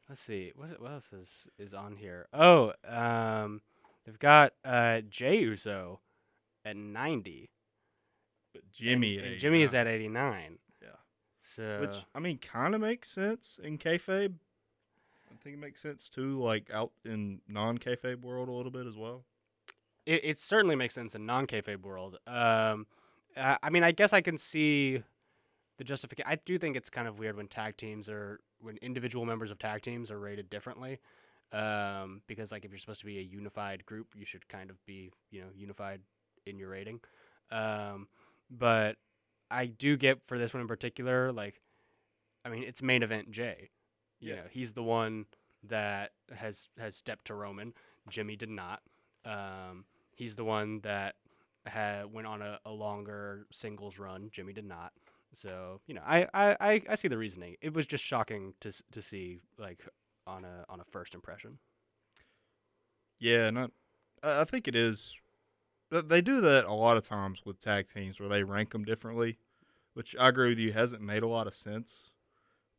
let's 0.08 0.22
see. 0.22 0.54
What 0.56 0.82
what 0.82 0.92
else 0.92 1.12
is 1.14 1.48
is 1.58 1.74
on 1.74 1.98
here? 1.98 2.28
Oh, 2.34 2.74
um, 2.88 3.62
they've 4.06 4.20
got 4.20 4.54
uh 4.64 5.02
Jey 5.02 5.40
Uso 5.40 6.00
at 6.64 6.78
ninety. 6.78 7.50
But 8.54 8.64
Jimmy, 8.72 9.18
and, 9.18 9.26
at 9.26 9.32
and 9.34 9.42
Jimmy 9.42 9.62
is 9.62 9.74
at 9.74 9.88
eighty 9.88 10.08
nine. 10.08 10.60
Yeah. 10.82 10.90
So 11.42 11.82
which 11.82 12.06
I 12.16 12.20
mean, 12.20 12.38
kind 12.38 12.74
of 12.74 12.82
makes 12.82 13.12
sense 13.12 13.60
in 13.62 13.78
kayfabe. 13.78 14.36
Think 15.50 15.58
it 15.58 15.66
makes 15.66 15.82
sense 15.82 16.10
too, 16.10 16.40
like 16.40 16.70
out 16.72 16.92
in 17.04 17.42
non-kayfabe 17.48 18.22
world 18.22 18.50
a 18.50 18.52
little 18.52 18.72
bit 18.72 18.86
as 18.86 18.96
well. 18.96 19.26
it, 20.06 20.22
it 20.24 20.38
certainly 20.38 20.76
makes 20.76 20.94
sense 20.94 21.16
in 21.16 21.26
non 21.26 21.48
kayfabe 21.48 21.82
world. 21.82 22.20
Um, 22.28 22.86
I, 23.36 23.58
I 23.64 23.70
mean, 23.72 23.84
I 23.84 23.92
guess 23.92 24.14
I 24.14 24.22
can 24.22 24.38
see 24.38 25.02
the 25.80 25.84
justification. 25.84 26.30
I 26.32 26.36
do 26.46 26.60
think 26.60 26.78
it's 26.78 26.92
kind 26.92 27.08
of 27.08 27.18
weird 27.18 27.36
when 27.36 27.48
tag 27.48 27.78
teams 27.78 28.08
are 28.08 28.42
when 28.62 28.78
individual 28.78 29.26
members 29.26 29.50
of 29.50 29.58
tag 29.58 29.82
teams 29.82 30.12
are 30.12 30.20
rated 30.20 30.52
differently. 30.52 31.00
Um, 31.52 32.22
because 32.28 32.52
like 32.52 32.64
if 32.64 32.70
you're 32.70 32.78
supposed 32.80 33.00
to 33.00 33.08
be 33.08 33.18
a 33.18 33.24
unified 33.24 33.84
group, 33.88 34.10
you 34.16 34.26
should 34.26 34.48
kind 34.50 34.70
of 34.70 34.86
be 34.86 35.12
you 35.32 35.42
know 35.42 35.48
unified 35.56 36.02
in 36.46 36.60
your 36.60 36.70
rating. 36.70 37.00
Um, 37.50 38.08
but 38.52 38.98
I 39.50 39.66
do 39.66 39.98
get 39.98 40.20
for 40.28 40.38
this 40.38 40.54
one 40.54 40.62
in 40.62 40.68
particular, 40.68 41.32
like, 41.32 41.60
I 42.46 42.50
mean, 42.50 42.62
it's 42.62 42.84
main 42.84 43.02
event 43.02 43.32
Jey. 43.32 43.72
You 44.20 44.30
Yeah. 44.30 44.36
know, 44.36 44.42
he's 44.52 44.74
the 44.74 44.84
one 44.84 45.26
that 45.64 46.12
has 46.36 46.68
has 46.78 46.96
stepped 46.96 47.26
to 47.26 47.34
Roman. 47.34 47.74
Jimmy 48.10 48.36
did 48.36 48.50
not. 48.50 48.82
Um, 49.26 49.86
he's 50.16 50.36
the 50.36 50.46
one 50.46 50.80
that 50.82 51.16
had 51.66 52.12
went 52.12 52.28
on 52.28 52.42
a, 52.42 52.60
a 52.66 52.72
longer 52.72 53.46
singles 53.52 54.00
run. 54.00 54.30
Jimmy 54.32 54.54
did 54.54 54.66
not. 54.66 54.92
So 55.32 55.82
you 55.86 55.94
know, 55.94 56.02
I, 56.06 56.28
I, 56.34 56.82
I, 56.90 56.96
see 56.96 57.08
the 57.08 57.18
reasoning. 57.18 57.56
It 57.62 57.74
was 57.74 57.86
just 57.86 58.04
shocking 58.04 58.54
to 58.62 58.72
to 58.92 59.02
see 59.02 59.42
like 59.58 59.86
on 60.26 60.44
a 60.44 60.66
on 60.70 60.80
a 60.80 60.86
first 60.86 61.14
impression. 61.14 61.60
Yeah, 63.20 63.50
not. 63.52 63.72
I 64.24 64.42
I 64.42 64.44
think 64.46 64.68
it 64.68 64.76
is. 64.76 65.16
They 65.92 66.22
do 66.22 66.42
that 66.42 66.66
a 66.66 66.74
lot 66.74 66.98
of 66.98 67.04
times 67.04 67.42
with 67.46 67.60
tag 67.60 67.88
teams 67.92 68.20
where 68.20 68.30
they 68.30 68.44
rank 68.44 68.72
them 68.72 68.86
differently, 68.86 69.40
which 69.96 70.16
I 70.20 70.30
agree 70.30 70.50
with 70.50 70.60
you 70.60 70.72
hasn't 70.72 71.02
made 71.02 71.24
a 71.24 71.28
lot 71.28 71.48
of 71.48 71.56
sense. 71.56 72.12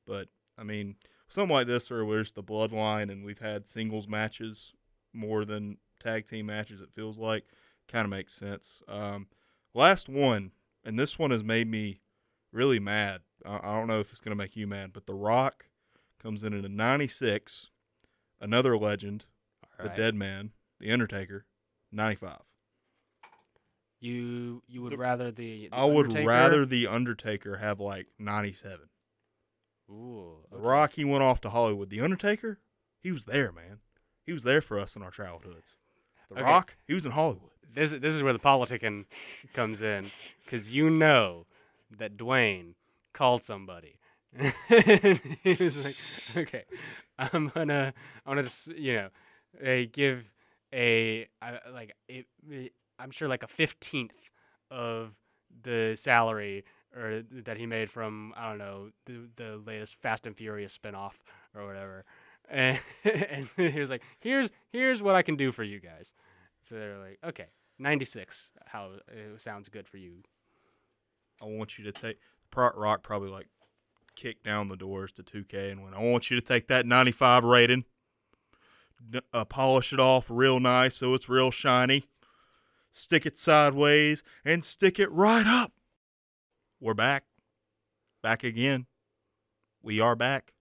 But 0.07 0.29
I 0.57 0.63
mean, 0.63 0.97
something 1.31 1.53
like 1.55 1.67
this 1.67 1.89
where 1.91 2.05
there's 2.05 2.33
the 2.33 2.43
bloodline 2.43 3.11
and 3.11 3.25
we've 3.25 3.39
had 3.39 3.67
singles 3.69 4.07
matches 4.07 4.73
more 5.15 5.45
than 5.45 5.79
tag 5.99 6.27
team 6.27 6.47
matches. 6.47 6.81
It 6.83 6.93
feels 6.95 7.17
like 7.17 7.45
kind 7.89 8.05
of 8.05 8.11
makes 8.11 8.35
sense. 8.35 8.83
Um, 8.89 9.27
last 9.75 10.09
one, 10.09 10.51
and 10.85 10.99
this 10.99 11.19
one 11.19 11.31
has 11.31 11.43
made 11.43 11.69
me 11.69 12.01
really 12.53 12.79
mad. 12.79 13.23
I, 13.47 13.57
I 13.63 13.79
don't 13.79 13.89
know 13.89 14.01
if 14.01 14.11
it's 14.11 14.21
gonna 14.21 14.37
make 14.37 14.57
you 14.57 14.67
mad, 14.67 14.93
but 14.93 15.07
The 15.07 15.15
Rock 15.15 15.67
comes 16.23 16.45
in 16.45 16.53
at 16.57 16.65
a 16.65 16.69
96. 16.69 17.71
Another 18.43 18.77
legend, 18.77 19.27
the 19.83 19.91
Dead 19.91 20.15
Man, 20.15 20.53
The 20.79 20.91
Undertaker, 20.91 21.45
95. 21.93 22.39
You 24.01 24.63
you 24.67 24.81
would 24.83 24.93
The- 24.93 24.97
rather 24.99 25.31
the, 25.31 25.69
the 25.69 25.77
I 25.77 25.85
would 25.85 26.13
rather 26.15 26.65
The 26.65 26.87
Undertaker 26.87 27.59
have 27.59 27.81
like 27.81 28.07
97. 28.19 28.81
Ooh, 29.91 30.37
The. 30.51 30.59
Rock, 30.59 30.93
he 30.95 31.05
went 31.05 31.23
off 31.23 31.41
to 31.43 31.51
Hollywood. 31.51 31.91
The 31.91 32.01
Undertaker, 32.01 32.59
he 33.03 33.11
was 33.13 33.25
there, 33.25 33.51
man. 33.53 33.79
He 34.25 34.33
was 34.33 34.43
there 34.45 34.61
for 34.61 34.79
us 34.79 34.95
in 34.97 35.03
our 35.03 35.11
childhoods. 35.11 35.75
The 36.29 36.37
Okay. 36.37 36.45
Rock, 36.45 36.75
he 36.87 36.95
was 36.95 37.05
in 37.05 37.13
Hollywood. 37.13 37.51
This 37.73 37.91
this 37.93 38.15
is 38.15 38.23
where 38.23 38.33
the 38.33 38.39
politicking 38.39 39.07
comes 39.55 39.81
in, 39.81 40.11
because 40.45 40.71
you 40.71 40.91
know 40.91 41.47
that 41.99 42.17
Dwayne 42.17 42.75
called 43.13 43.43
somebody. 43.43 43.99
he 44.69 45.55
was 45.59 46.37
like, 46.37 46.47
"Okay, 46.49 46.65
I'm 47.19 47.49
gonna, 47.49 47.93
I'm 48.25 48.31
gonna, 48.37 48.45
just, 48.45 48.69
you 48.69 48.95
know, 49.63 49.87
give 49.93 50.25
a 50.73 51.27
I 51.43 51.59
like 51.73 51.95
it, 52.09 52.27
it- 52.49 52.73
I'm 52.99 53.11
sure 53.11 53.29
like 53.29 53.43
a 53.43 53.49
fifteenth 53.49 54.31
of 54.71 55.15
the 55.63 55.97
salary 55.97 56.65
or 56.97 57.23
that 57.45 57.57
he 57.57 57.67
made 57.67 57.91
from 57.91 58.35
I 58.37 58.49
don't 58.49 58.59
know 58.59 58.91
the 59.07 59.29
the 59.37 59.61
latest 59.65 59.97
Fast 59.97 60.27
and 60.27 60.37
Furious 60.37 60.77
spinoff 60.77 61.15
or 61.55 61.67
whatever." 61.67 62.05
And, 62.49 62.81
and 63.05 63.49
he 63.57 63.81
was 63.81 63.91
like, 63.91 64.03
"Here's 64.21 64.49
here's 64.73 65.03
what 65.03 65.15
I 65.15 65.23
can 65.23 65.37
do 65.37 65.53
for 65.53 65.63
you 65.63 65.81
guys." 65.81 66.13
So 66.63 66.75
they're 66.75 66.99
like, 66.99 67.19
"Okay, 67.25 67.47
96. 67.79 68.51
How 68.67 68.93
it 69.09 69.41
sounds 69.41 69.69
good 69.69 69.89
for 69.89 69.97
you?" 69.97 70.23
I 71.41 71.47
want 71.47 71.79
you 71.79 71.85
to 71.85 71.93
take 71.93 72.19
Pro- 72.51 72.73
Rock 72.75 73.03
probably 73.03 73.31
like 73.31 73.47
kicked 74.17 74.45
down 74.45 74.69
the 74.69 74.77
doors 74.77 75.13
to 75.13 75.23
2K 75.23 75.71
and 75.71 75.83
went, 75.83 75.95
I 75.95 76.01
want 76.01 76.31
you 76.31 76.39
to 76.39 76.47
take 76.47 76.69
that 76.69 76.87
95 76.87 77.45
rating, 77.45 77.85
uh, 79.33 79.45
polish 79.45 79.93
it 79.93 80.01
off 80.01 80.27
real 80.29 80.61
nice 80.61 80.97
so 80.97 81.15
it's 81.15 81.29
real 81.29 81.51
shiny, 81.51 82.05
stick 82.93 83.25
it 83.25 83.39
sideways, 83.39 84.23
and 84.45 84.65
stick 84.65 84.99
it 84.99 85.11
right 85.11 85.47
up. 85.47 85.73
We're 86.83 86.95
back. 86.95 87.25
Back 88.23 88.43
again. 88.43 88.87
We 89.83 90.01
are 90.01 90.17
back. 90.17 90.55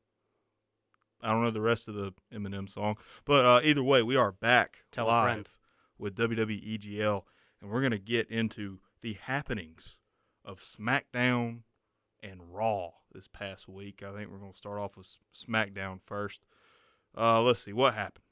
I 1.21 1.31
don't 1.31 1.43
know 1.43 1.51
the 1.51 1.61
rest 1.61 1.87
of 1.87 1.95
the 1.95 2.13
Eminem 2.33 2.69
song, 2.69 2.97
but 3.23 3.45
uh, 3.45 3.61
either 3.63 3.83
way, 3.83 4.03
we 4.03 4.17
are 4.17 4.33
back 4.33 4.79
Tell 4.91 5.07
live 5.07 5.49
with 5.97 6.17
WWEGL, 6.17 7.23
and 7.61 7.69
we're 7.69 7.79
going 7.79 7.91
to 7.91 7.97
get 7.97 8.29
into 8.29 8.79
the 9.01 9.13
happenings 9.13 9.95
of 10.43 10.59
SmackDown 10.59 11.59
and 12.21 12.41
Raw 12.51 12.91
this 13.13 13.29
past 13.29 13.69
week. 13.69 14.03
I 14.03 14.11
think 14.11 14.29
we're 14.29 14.39
going 14.39 14.51
to 14.51 14.57
start 14.57 14.77
off 14.79 14.97
with 14.97 15.07
SmackDown 15.33 16.01
first. 16.05 16.41
Uh, 17.17 17.41
let's 17.41 17.63
see 17.63 17.73
what 17.73 17.93
happened. 17.93 18.25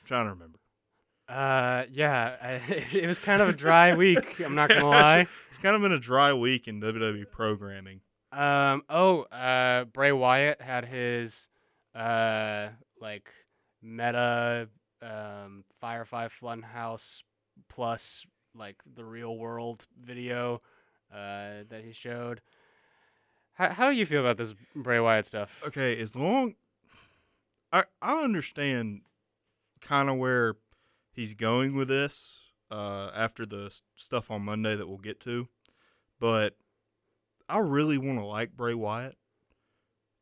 I'm 0.00 0.08
trying 0.08 0.24
to 0.24 0.30
remember. 0.30 0.58
Uh, 1.28 1.84
yeah, 1.90 2.36
I, 2.40 2.48
it 2.92 3.06
was 3.06 3.18
kind 3.18 3.40
of 3.40 3.48
a 3.48 3.52
dry 3.52 3.96
week. 3.96 4.40
I'm 4.40 4.54
not 4.54 4.68
gonna 4.68 4.86
lie. 4.88 5.26
It's 5.48 5.58
kind 5.58 5.74
of 5.74 5.82
been 5.82 5.92
a 5.92 5.98
dry 5.98 6.32
week 6.32 6.68
in 6.68 6.80
WWE 6.80 7.30
programming. 7.30 8.00
Um, 8.32 8.82
oh, 8.88 9.22
uh, 9.22 9.84
Bray 9.84 10.12
Wyatt 10.12 10.60
had 10.60 10.84
his 10.84 11.48
uh 11.94 12.70
like 13.00 13.30
meta 13.80 14.68
um 15.00 15.64
Firefly 15.80 16.26
Funhouse 16.26 17.22
plus 17.68 18.26
like 18.56 18.76
the 18.96 19.04
real 19.04 19.36
world 19.36 19.86
video 19.96 20.60
uh 21.12 21.62
that 21.68 21.82
he 21.84 21.92
showed. 21.92 22.40
How 23.54 23.70
how 23.70 23.90
do 23.90 23.96
you 23.96 24.04
feel 24.04 24.20
about 24.20 24.36
this 24.36 24.54
Bray 24.74 24.98
Wyatt 24.98 25.26
stuff? 25.26 25.62
Okay, 25.66 25.98
as 26.00 26.16
long 26.16 26.56
I 27.72 27.84
I 28.02 28.22
understand 28.22 29.02
kind 29.80 30.10
of 30.10 30.16
where 30.16 30.56
he's 31.14 31.34
going 31.34 31.74
with 31.74 31.88
this 31.88 32.38
uh, 32.70 33.10
after 33.14 33.46
the 33.46 33.74
stuff 33.96 34.30
on 34.30 34.42
Monday 34.42 34.76
that 34.76 34.86
we'll 34.88 34.98
get 34.98 35.20
to, 35.20 35.48
but 36.18 36.56
I 37.48 37.58
really 37.58 37.98
want 37.98 38.18
to 38.18 38.24
like 38.24 38.56
Bray 38.56 38.74
Wyatt, 38.74 39.16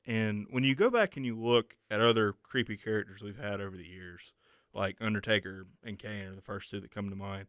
And 0.04 0.46
when 0.50 0.64
you 0.64 0.74
go 0.74 0.90
back 0.90 1.16
and 1.16 1.24
you 1.24 1.38
look 1.38 1.76
at 1.90 2.00
other 2.00 2.34
creepy 2.42 2.76
characters 2.76 3.22
we've 3.22 3.38
had 3.38 3.60
over 3.60 3.76
the 3.76 3.86
years, 3.86 4.32
like 4.74 4.96
Undertaker 5.00 5.66
and 5.84 5.98
Kane 5.98 6.26
are 6.26 6.34
the 6.34 6.42
first 6.42 6.70
two 6.70 6.80
that 6.80 6.90
come 6.90 7.08
to 7.10 7.16
mind, 7.16 7.46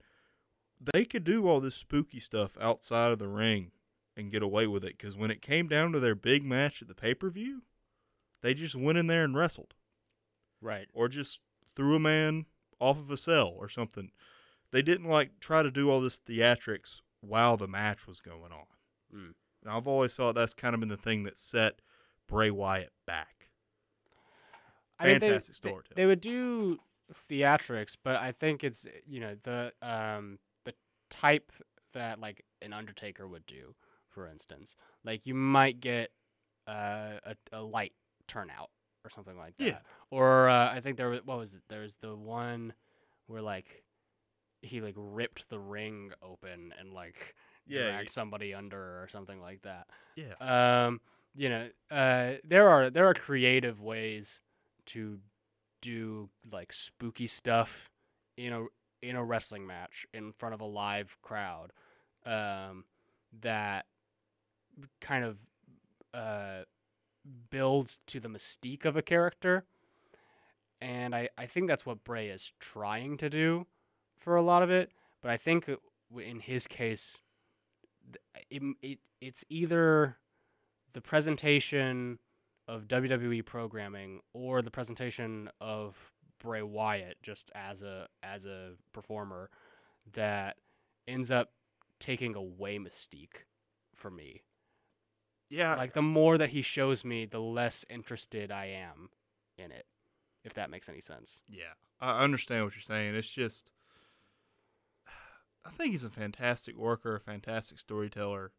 they 0.94 1.06
could 1.06 1.24
do 1.24 1.48
all 1.48 1.60
this 1.60 1.76
spooky 1.76 2.20
stuff 2.20 2.58
outside 2.62 3.12
of 3.12 3.20
the 3.20 3.28
ring 3.28 3.72
and 4.16 4.32
get 4.32 4.44
away 4.44 4.68
with 4.68 4.84
it. 4.84 4.98
Because 4.98 5.16
when 5.16 5.32
it 5.32 5.42
came 5.42 5.68
down 5.68 5.92
to 5.94 6.00
their 6.00 6.16
big 6.16 6.44
match 6.44 6.82
at 6.82 6.88
the 6.88 6.94
pay 6.94 7.14
per 7.16 7.30
view, 7.30 7.64
they 8.42 8.54
just 8.54 8.76
went 8.76 8.98
in 8.98 9.08
there 9.08 9.24
and 9.24 9.36
wrestled 9.36 9.74
Right. 10.62 10.88
or 10.94 11.08
just 11.08 11.42
threw 11.76 11.96
a 11.96 12.00
man 12.00 12.46
off 12.84 12.98
of 12.98 13.10
a 13.12 13.18
cell 13.18 13.54
or 13.58 13.70
something. 13.70 14.12
They 14.72 14.82
didn't 14.82 15.08
like 15.08 15.40
try 15.40 15.64
to 15.64 15.72
do 15.72 15.90
all 15.90 16.02
this 16.02 16.20
theatrics 16.20 17.00
while 17.22 17.58
the 17.58 17.68
match 17.68 18.08
was 18.08 18.20
going 18.20 18.52
on. 18.52 18.66
Mm. 19.16 19.34
And 19.64 19.72
I've 19.72 19.88
always 19.88 20.14
felt 20.14 20.36
that's 20.36 20.54
kind 20.54 20.74
of 20.74 20.80
been 20.80 20.90
the 20.90 20.98
thing 20.98 21.24
that 21.24 21.38
set 21.38 21.76
Bray 22.28 22.52
Wyatt 22.52 22.92
back. 23.06 23.50
I 25.00 25.06
mean, 25.08 25.20
they- 25.20 25.28
Fantastic 25.28 25.56
they, 25.56 25.70
storytelling. 25.70 25.96
they 25.96 26.06
would 26.06 26.22
do 26.22 26.80
theatrics, 27.30 27.96
but 28.04 28.16
I 28.16 28.32
think 28.32 28.64
it's 28.64 28.86
you 29.08 29.20
know 29.20 29.36
the 29.44 29.74
um 29.82 30.40
the 30.66 30.74
type 31.10 31.52
that 31.94 32.20
like 32.20 32.44
an 32.62 32.74
Undertaker 32.74 33.28
would 33.28 33.46
do, 33.46 33.76
for 34.10 34.28
instance. 34.28 34.76
Like 35.04 35.26
you 35.26 35.36
might 35.36 35.80
get 35.80 36.12
uh, 36.68 37.20
a 37.26 37.36
a 37.52 37.62
light 37.62 37.94
turnout 38.28 38.70
or 39.04 39.10
something 39.10 39.38
like 39.38 39.58
that. 39.58 39.66
Yeah. 39.66 39.78
Or 40.10 40.50
uh, 40.50 40.72
I 40.72 40.80
think 40.82 40.98
there 40.98 41.10
was 41.10 41.22
what 41.26 41.38
was 41.38 41.56
it? 41.56 41.62
There 41.70 41.82
was 41.82 41.98
the 41.98 42.16
one 42.16 42.74
where 43.28 43.42
like 43.42 43.84
he 44.62 44.82
like 44.82 44.96
ripped 44.98 45.50
the 45.50 45.60
ring 45.60 46.12
open 46.22 46.74
and 46.80 46.94
like 46.94 47.36
Yeah, 47.68 47.90
dragged 47.90 48.10
somebody 48.10 48.54
under 48.54 48.78
or 49.04 49.08
something 49.12 49.40
like 49.42 49.62
that. 49.64 49.88
Yeah. 50.16 50.36
Um, 50.86 51.02
you 51.36 51.50
know, 51.50 51.70
uh, 51.92 52.34
there 52.44 52.70
are 52.70 52.90
there 52.90 53.08
are 53.08 53.14
creative 53.14 53.82
ways 53.82 54.40
to 54.88 55.20
do 55.82 56.30
like 56.52 56.72
spooky 56.72 57.28
stuff 57.28 57.90
in 58.38 58.54
a 58.54 58.66
in 59.02 59.16
a 59.16 59.24
wrestling 59.24 59.68
match 59.68 60.06
in 60.14 60.32
front 60.32 60.54
of 60.56 60.62
a 60.62 60.66
live 60.66 61.18
crowd 61.22 61.74
um, 62.26 62.86
that 63.42 63.86
kind 65.02 65.26
of 65.26 65.38
uh, 66.14 66.64
builds 67.50 68.00
to 68.08 68.20
the 68.20 68.28
mystique 68.28 68.86
of 68.86 68.96
a 68.96 69.02
character. 69.02 69.66
And 70.82 71.16
I, 71.16 71.30
I 71.38 71.46
think 71.46 71.68
that's 71.68 71.86
what 71.86 72.04
Bray 72.04 72.28
is 72.28 72.52
trying 72.60 73.18
to 73.18 73.30
do 73.30 73.68
for 74.20 74.36
a 74.36 74.42
lot 74.42 74.64
of 74.64 74.70
it. 74.70 74.92
But 75.22 75.32
I 75.32 75.38
think 75.38 75.70
in 76.18 76.40
his 76.40 76.68
case, 76.68 77.18
it, 78.50 78.62
it, 78.82 79.00
it's 79.22 79.46
either 79.50 80.18
the 80.94 81.02
presentation 81.02 82.20
of 82.68 82.88
WWE 82.88 83.46
programming 83.46 84.20
or 84.34 84.62
the 84.62 84.72
presentation 84.72 85.50
of 85.60 85.96
Bray 86.40 86.62
Wyatt 86.62 87.18
just 87.22 87.52
as 87.56 87.84
a 87.84 88.08
as 88.22 88.46
a 88.46 88.72
performer 88.92 89.50
that 90.14 90.58
ends 91.08 91.32
up 91.32 91.52
taking 92.00 92.36
away 92.36 92.78
mystique 92.78 93.46
for 93.96 94.12
me. 94.12 94.42
Yeah. 95.54 95.76
Like 95.76 95.94
the 95.94 96.02
more 96.02 96.38
that 96.38 96.50
he 96.50 96.62
shows 96.62 97.04
me, 97.06 97.26
the 97.26 97.40
less 97.40 97.86
interested 97.90 98.52
I 98.52 98.66
am 98.66 99.10
in 99.58 99.72
it. 99.72 99.86
If 100.44 100.54
that 100.56 100.70
makes 100.70 100.90
any 100.90 101.00
sense. 101.00 101.42
Yeah, 101.48 101.74
I 102.02 102.22
understand 102.24 102.66
what 102.66 102.76
you're 102.76 102.82
saying. 102.82 103.16
It's 103.16 103.30
just, 103.30 103.72
I 105.66 105.70
think 105.72 105.92
he's 105.92 106.04
a 106.04 106.10
fantastic 106.10 106.76
worker, 106.78 107.16
a 107.16 107.20
fantastic 107.20 107.80
storyteller, 107.80 108.52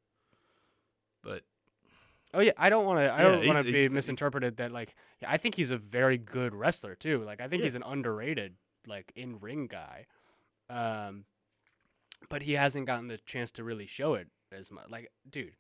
but 1.23 1.43
Oh 2.33 2.41
yeah, 2.41 2.53
I 2.57 2.69
don't 2.69 2.85
want 2.85 2.99
to. 2.99 3.13
I 3.13 3.19
Yeah, 3.23 3.33
don't 3.37 3.47
want 3.47 3.59
to 3.65 3.73
be 3.73 3.89
misinterpreted. 3.89 4.57
That 4.57 4.73
like, 4.73 4.95
I 5.27 5.37
think 5.37 5.55
he's 5.55 5.71
a 5.71 5.79
very 5.79 6.19
good 6.19 6.53
wrestler 6.55 6.95
too. 6.97 7.23
Like, 7.23 7.41
I 7.41 7.47
think 7.49 7.61
Yeah. 7.61 7.67
he's 7.67 7.75
an 7.77 7.85
underrated 7.85 8.55
like 8.87 9.13
in 9.15 9.39
ring 9.41 9.67
guy. 9.69 10.07
Um, 10.69 11.27
but 12.29 12.43
he 12.43 12.55
hasn't 12.55 12.87
gotten 12.87 13.07
the 13.09 13.19
chance 13.19 13.53
to 13.53 13.65
really 13.65 13.87
show 13.87 14.15
it 14.15 14.29
as 14.51 14.71
much. 14.71 14.87
Like, 14.89 15.13
dude, 15.31 15.53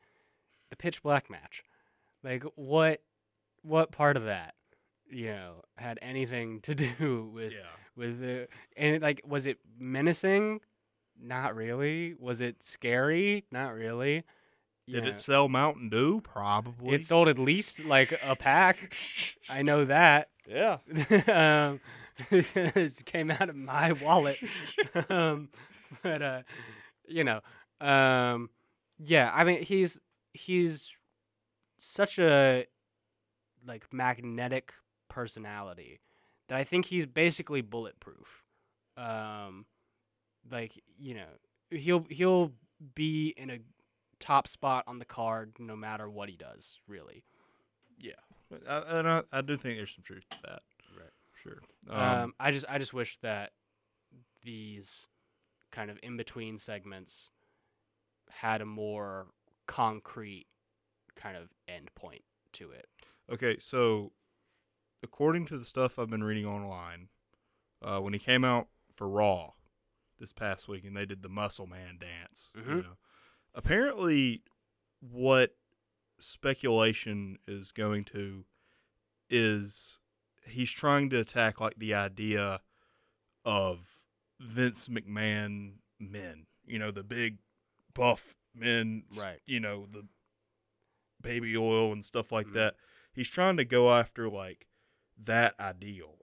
the 0.75 0.83
pitch 0.83 1.03
black 1.03 1.31
match. 1.31 1.63
Like, 2.23 2.45
what, 2.57 3.01
what 3.63 3.93
part 3.93 4.17
of 4.17 4.25
that, 4.25 4.55
you 5.09 5.27
know, 5.27 5.63
had 5.77 5.99
anything 6.03 6.61
to 6.63 6.75
do 6.99 7.31
with 7.33 7.53
yeah, 7.53 7.59
with 7.97 8.21
the 8.21 8.49
and 8.77 8.97
it, 8.97 9.03
like 9.03 9.21
was 9.25 9.47
it 9.47 9.59
menacing? 9.79 10.61
Not 11.21 11.55
really. 11.55 12.15
Was 12.19 12.41
it 12.41 12.63
scary? 12.63 13.45
Not 13.53 13.75
really. 13.75 14.25
You 14.87 14.97
did 14.97 15.05
know. 15.05 15.11
it 15.11 15.21
sell 15.21 15.49
Mountain 15.49 15.91
Dew? 15.91 16.21
Probably. 16.21 16.95
It 16.95 17.05
sold 17.05 17.29
at 17.29 17.39
least 17.39 17.85
like 17.85 18.19
a 18.27 18.35
pack. 18.37 18.95
I 19.49 19.63
know 19.63 19.85
that. 19.85 20.29
yeah, 20.47 20.79
um, 21.71 21.81
it 22.31 23.05
came 23.07 23.31
out 23.31 23.49
of 23.49 23.57
my 23.57 23.93
wallet. 23.93 24.39
um, 25.09 25.49
but 26.03 26.21
uh, 26.21 26.43
you 27.07 27.25
know, 27.25 27.41
um, 27.81 28.51
yeah. 28.99 29.31
I 29.33 29.45
mean, 29.45 29.63
he's 29.63 30.01
he's 30.35 30.92
such 31.79 32.18
a 32.18 32.66
like 33.66 33.90
magnetic 33.92 34.75
personality 35.09 36.01
that 36.49 36.59
I 36.59 36.64
think 36.64 36.85
he's 36.85 37.07
basically 37.07 37.62
bulletproof. 37.62 38.44
Um, 38.97 39.64
like 40.51 40.73
you 40.99 41.14
know, 41.14 41.29
he'll 41.70 42.05
he'll 42.11 42.53
be 42.94 43.33
in 43.37 43.51
a 43.51 43.59
top 44.20 44.47
spot 44.49 44.85
on 44.87 44.99
the 44.99 45.05
card 45.05 45.55
no 45.59 45.77
matter 45.77 46.11
what 46.11 46.29
he 46.29 46.37
does. 46.37 46.79
Really. 46.87 47.25
yeah. 47.99 48.12
I, 48.68 48.99
and 48.99 49.09
I, 49.09 49.23
I 49.33 49.40
do 49.40 49.57
think 49.57 49.77
there's 49.79 49.94
some 49.94 50.05
truth 50.05 50.25
to 50.31 50.38
that. 50.42 50.62
Right. 50.97 51.11
Sure. 51.42 51.61
Um, 51.90 52.35
I 52.38 52.53
just 52.53 52.66
I 52.68 52.79
just 52.79 52.92
wish 52.92 53.18
that 53.23 53.51
these 54.44 55.07
kind 55.73 55.90
of 55.90 55.99
in 56.03 56.16
between 56.16 56.59
segments 56.59 57.31
had 58.31 58.61
a 58.61 58.66
more 58.66 59.27
concrete 59.66 60.46
kind 61.16 61.37
of 61.37 61.48
end 61.68 61.90
point 61.94 62.22
to 62.53 62.70
it. 62.70 62.88
Okay, 63.31 63.59
so 63.59 64.12
according 65.03 65.46
to 65.46 65.59
the 65.59 65.64
stuff 65.64 65.98
I've 65.98 66.11
been 66.11 66.24
reading 66.24 66.46
online, 66.46 67.09
uh, 67.83 68.00
when 68.00 68.12
he 68.12 68.18
came 68.18 68.44
out 68.44 68.68
for 68.94 69.09
Raw 69.09 69.53
this 70.18 70.33
past 70.33 70.68
week 70.68 70.85
and 70.85 70.96
they 70.96 71.07
did 71.07 71.22
the 71.22 71.29
Muscle 71.29 71.66
Man 71.66 71.98
dance, 71.98 72.50
you 72.55 72.62
Mhm. 72.62 72.83
know, 72.83 72.98
apparently 73.55 74.42
what 75.00 75.57
speculation 76.18 77.38
is 77.46 77.72
going 77.72 78.05
to 78.05 78.46
is 79.29 79.98
he's 80.46 80.70
trying 80.70 81.11
to 81.11 81.18
attack 81.18 81.61
like 81.61 81.77
the 81.77 81.94
idea 81.94 82.62
of 83.44 83.98
Vince 84.40 84.88
McMahon 84.88 85.79
men, 85.98 86.46
you 86.64 86.79
know, 86.79 86.90
the 86.90 87.03
big 87.03 87.38
buff 87.92 88.37
men, 88.55 89.05
Right. 89.17 89.40
You 89.47 89.61
know, 89.61 89.87
the 89.90 90.05
baby 91.21 91.57
oil 91.57 91.93
and 91.93 92.05
stuff 92.05 92.31
like 92.33 92.47
Mhm. 92.49 92.53
that. 92.55 92.77
He's 93.12 93.31
trying 93.31 93.57
to 93.57 93.64
go 93.64 93.93
after 93.93 94.29
like 94.29 94.67
that 95.25 95.59
ideal. 95.59 96.19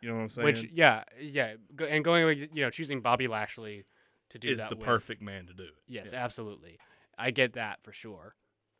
You 0.00 0.08
know 0.08 0.16
what 0.16 0.22
I'm 0.22 0.28
saying? 0.30 0.44
Which 0.44 0.62
yeah, 0.72 1.04
yeah, 1.18 1.56
go, 1.74 1.84
and 1.86 2.04
going 2.04 2.24
with 2.24 2.38
you 2.38 2.62
know 2.62 2.70
choosing 2.70 3.00
Bobby 3.00 3.28
Lashley 3.28 3.84
to 4.30 4.38
do 4.38 4.48
is 4.48 4.58
that 4.58 4.70
the 4.70 4.76
with- 4.76 4.84
perfect 4.84 5.20
man 5.22 5.46
to 5.46 5.52
do 5.54 5.64
it. 5.64 5.74
Yes, 5.86 6.12
Yeah. 6.12 6.24
absolutely. 6.24 6.78
I 7.18 7.30
get 7.32 7.52
that 7.54 7.82
for 7.82 7.92
sure. 7.92 8.34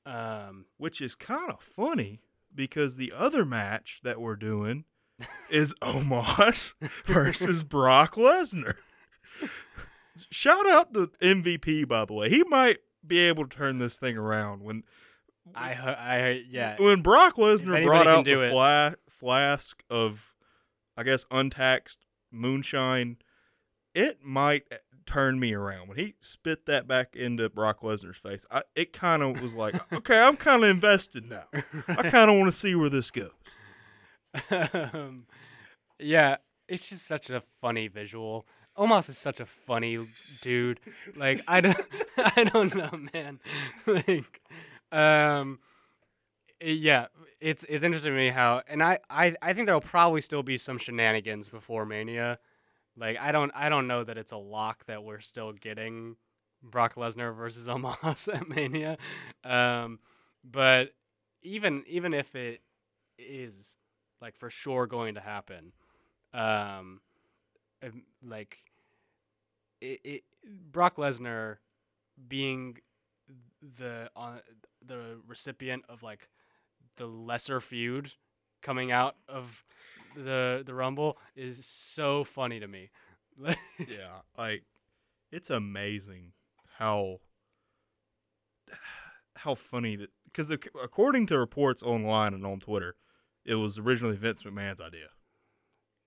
Um, 0.06 0.66
Which 0.78 1.00
is 1.02 1.14
kind 1.14 1.50
of 1.50 1.60
funny 1.62 2.22
because 2.54 2.96
the 2.96 3.12
other 3.12 3.44
match 3.44 4.00
that 4.02 4.18
we're 4.20 4.36
doing 4.36 4.86
is 5.50 5.74
Omos 5.82 6.74
versus 7.06 7.62
Brock 7.62 8.14
Lesnar. 8.14 8.76
Shout 10.30 10.68
out 10.68 10.92
to 10.94 11.10
MVP 11.22 11.86
by 11.88 12.04
the 12.04 12.12
way. 12.12 12.28
He 12.28 12.42
might 12.44 12.78
be 13.06 13.18
able 13.20 13.46
to 13.46 13.56
turn 13.56 13.78
this 13.78 13.98
thing 13.98 14.16
around 14.16 14.62
when 14.62 14.84
I 15.54 15.72
I 15.72 16.44
yeah. 16.48 16.76
when 16.78 17.02
Brock 17.02 17.36
Lesnar 17.36 17.84
brought 17.84 18.06
out 18.06 18.24
the 18.24 18.50
fla- 18.50 18.96
flask 19.08 19.82
of, 19.90 20.34
I 20.96 21.02
guess, 21.02 21.24
untaxed 21.30 22.04
moonshine, 22.30 23.18
it 23.94 24.18
might 24.22 24.64
turn 25.06 25.40
me 25.40 25.52
around. 25.52 25.88
When 25.88 25.98
he 25.98 26.14
spit 26.20 26.66
that 26.66 26.86
back 26.86 27.16
into 27.16 27.48
Brock 27.48 27.82
Lesnar's 27.82 28.16
face, 28.16 28.46
I, 28.50 28.62
it 28.74 28.92
kind 28.92 29.22
of 29.22 29.40
was 29.40 29.54
like, 29.54 29.92
okay, 29.92 30.20
I'm 30.20 30.36
kind 30.36 30.62
of 30.64 30.70
invested 30.70 31.28
now. 31.28 31.44
I 31.88 31.94
kind 32.10 32.30
of 32.30 32.36
want 32.36 32.46
to 32.46 32.52
see 32.52 32.74
where 32.74 32.90
this 32.90 33.10
goes. 33.10 33.30
um, 34.50 35.26
yeah, 35.98 36.36
it's 36.68 36.88
just 36.88 37.06
such 37.06 37.30
a 37.30 37.42
funny 37.60 37.88
visual. 37.88 38.46
Omos 38.78 39.08
is 39.08 39.18
such 39.18 39.40
a 39.40 39.46
funny 39.46 40.06
dude. 40.40 40.80
Like 41.16 41.42
I 41.46 41.60
don't, 41.60 41.78
I 42.16 42.44
don't 42.44 42.74
know, 42.74 42.90
man. 43.12 43.40
like, 43.86 44.40
um, 44.92 45.58
yeah, 46.60 47.06
it's 47.40 47.64
it's 47.68 47.84
interesting 47.84 48.12
to 48.12 48.16
me 48.16 48.28
how, 48.28 48.62
and 48.68 48.82
I 48.82 48.98
I 49.08 49.34
I 49.42 49.52
think 49.52 49.66
there'll 49.66 49.80
probably 49.80 50.20
still 50.20 50.42
be 50.42 50.58
some 50.58 50.78
shenanigans 50.78 51.48
before 51.48 51.84
Mania. 51.84 52.38
Like 52.96 53.18
I 53.18 53.32
don't 53.32 53.52
I 53.54 53.68
don't 53.68 53.86
know 53.86 54.04
that 54.04 54.18
it's 54.18 54.32
a 54.32 54.36
lock 54.36 54.86
that 54.86 55.04
we're 55.04 55.20
still 55.20 55.52
getting 55.52 56.16
Brock 56.62 56.94
Lesnar 56.94 57.34
versus 57.34 57.66
Omos 57.68 58.32
at 58.32 58.48
Mania. 58.48 58.98
Um, 59.44 59.98
but 60.44 60.92
even 61.42 61.84
even 61.86 62.14
if 62.14 62.34
it 62.34 62.60
is 63.18 63.76
like 64.20 64.36
for 64.36 64.50
sure 64.50 64.86
going 64.86 65.14
to 65.14 65.20
happen, 65.20 65.72
um, 66.34 67.00
like 68.22 68.58
it, 69.80 70.00
it 70.04 70.22
Brock 70.70 70.96
Lesnar 70.96 71.56
being 72.28 72.76
the 73.76 74.10
on 74.16 74.40
the 74.84 75.18
recipient 75.26 75.84
of 75.88 76.02
like 76.02 76.28
the 76.96 77.06
lesser 77.06 77.60
feud 77.60 78.12
coming 78.62 78.92
out 78.92 79.16
of 79.28 79.64
the 80.14 80.62
the 80.64 80.74
Rumble 80.74 81.18
is 81.36 81.64
so 81.66 82.24
funny 82.24 82.60
to 82.60 82.66
me. 82.66 82.90
yeah, 83.78 84.20
like 84.36 84.64
it's 85.30 85.50
amazing 85.50 86.32
how 86.78 87.20
how 89.36 89.54
funny 89.54 89.96
that 89.96 90.10
because 90.24 90.50
according 90.50 91.26
to 91.26 91.38
reports 91.38 91.82
online 91.82 92.34
and 92.34 92.44
on 92.44 92.60
Twitter, 92.60 92.96
it 93.44 93.54
was 93.54 93.78
originally 93.78 94.16
Vince 94.16 94.42
McMahon's 94.42 94.80
idea. 94.80 95.08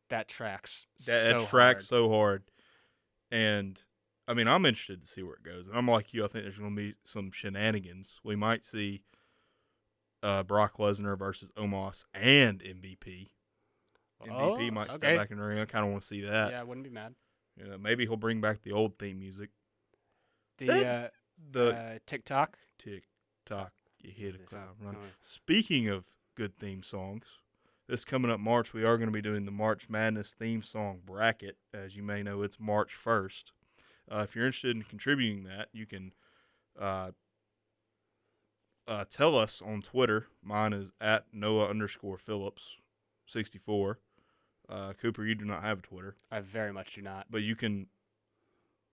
That 0.09 0.27
tracks. 0.27 0.85
That, 1.05 1.41
so 1.41 1.45
tracks 1.47 1.89
hard. 1.89 2.03
so 2.03 2.09
hard, 2.09 2.43
and 3.31 3.79
I 4.27 4.33
mean, 4.33 4.47
I'm 4.47 4.65
interested 4.65 5.01
to 5.01 5.07
see 5.07 5.23
where 5.23 5.35
it 5.35 5.43
goes. 5.43 5.67
And 5.67 5.77
I'm 5.77 5.87
like 5.87 6.13
you. 6.13 6.23
I 6.23 6.27
think 6.27 6.43
there's 6.45 6.57
going 6.57 6.75
to 6.75 6.81
be 6.81 6.95
some 7.05 7.31
shenanigans. 7.31 8.19
We 8.23 8.35
might 8.35 8.63
see 8.63 9.03
uh, 10.21 10.43
Brock 10.43 10.77
Lesnar 10.77 11.17
versus 11.17 11.49
Omos 11.57 12.05
and 12.13 12.59
MVP. 12.61 13.29
MVP 14.25 14.29
Oh, 14.31 14.71
might 14.71 14.87
step 14.93 15.03
okay. 15.03 15.17
back 15.17 15.31
in 15.31 15.37
the 15.37 15.43
ring. 15.43 15.59
I 15.59 15.65
kind 15.65 15.83
of 15.85 15.91
want 15.91 16.03
to 16.03 16.07
see 16.07 16.21
that. 16.21 16.51
Yeah, 16.51 16.61
I 16.61 16.63
wouldn't 16.63 16.85
be 16.85 16.89
mad. 16.89 17.13
You 17.57 17.67
know, 17.67 17.77
maybe 17.77 18.05
he'll 18.05 18.15
bring 18.15 18.39
back 18.39 18.61
the 18.61 18.71
old 18.71 18.97
theme 18.97 19.19
music. 19.19 19.49
The 20.59 20.65
That- 20.67 20.85
uh, 21.05 21.09
The 21.51 21.75
uh, 21.75 21.97
TikTok. 22.07 22.57
tick 22.79 23.03
tock, 23.45 23.73
you 23.99 24.11
hit 24.15 24.35
a 24.35 24.37
cloud 24.37 24.75
run. 24.81 24.95
Speaking 25.19 25.89
of 25.89 26.05
good 26.35 26.57
theme 26.57 26.83
songs, 26.83 27.25
this 27.87 28.05
coming 28.05 28.31
up 28.31 28.39
March, 28.39 28.73
we 28.73 28.83
are 28.83 28.97
going 28.97 29.07
to 29.09 29.13
be 29.13 29.21
doing 29.21 29.45
the 29.45 29.51
March 29.51 29.89
Madness 29.89 30.33
theme 30.37 30.61
song 30.63 31.01
bracket. 31.05 31.57
As 31.73 31.95
you 31.95 32.03
may 32.03 32.23
know, 32.23 32.41
it's 32.41 32.59
March 32.59 32.91
1st. 33.03 33.43
Uh, 34.11 34.19
if 34.19 34.35
you're 34.35 34.45
interested 34.45 34.75
in 34.75 34.83
contributing 34.83 35.43
that, 35.43 35.67
you 35.73 35.85
can 35.85 36.11
uh, 36.79 37.11
uh, 38.87 39.05
tell 39.09 39.37
us 39.37 39.61
on 39.65 39.81
Twitter. 39.81 40.27
Mine 40.41 40.73
is 40.73 40.91
at 41.01 41.25
Noah 41.33 41.69
underscore 41.69 42.17
Phillips 42.17 42.77
64. 43.27 43.99
Uh, 44.69 44.93
Cooper, 44.93 45.25
you 45.25 45.35
do 45.35 45.45
not 45.45 45.61
have 45.63 45.79
a 45.79 45.81
Twitter, 45.81 46.15
I 46.31 46.39
very 46.39 46.71
much 46.71 46.95
do 46.95 47.01
not. 47.01 47.27
but 47.29 47.41
you 47.43 47.55
can, 47.55 47.87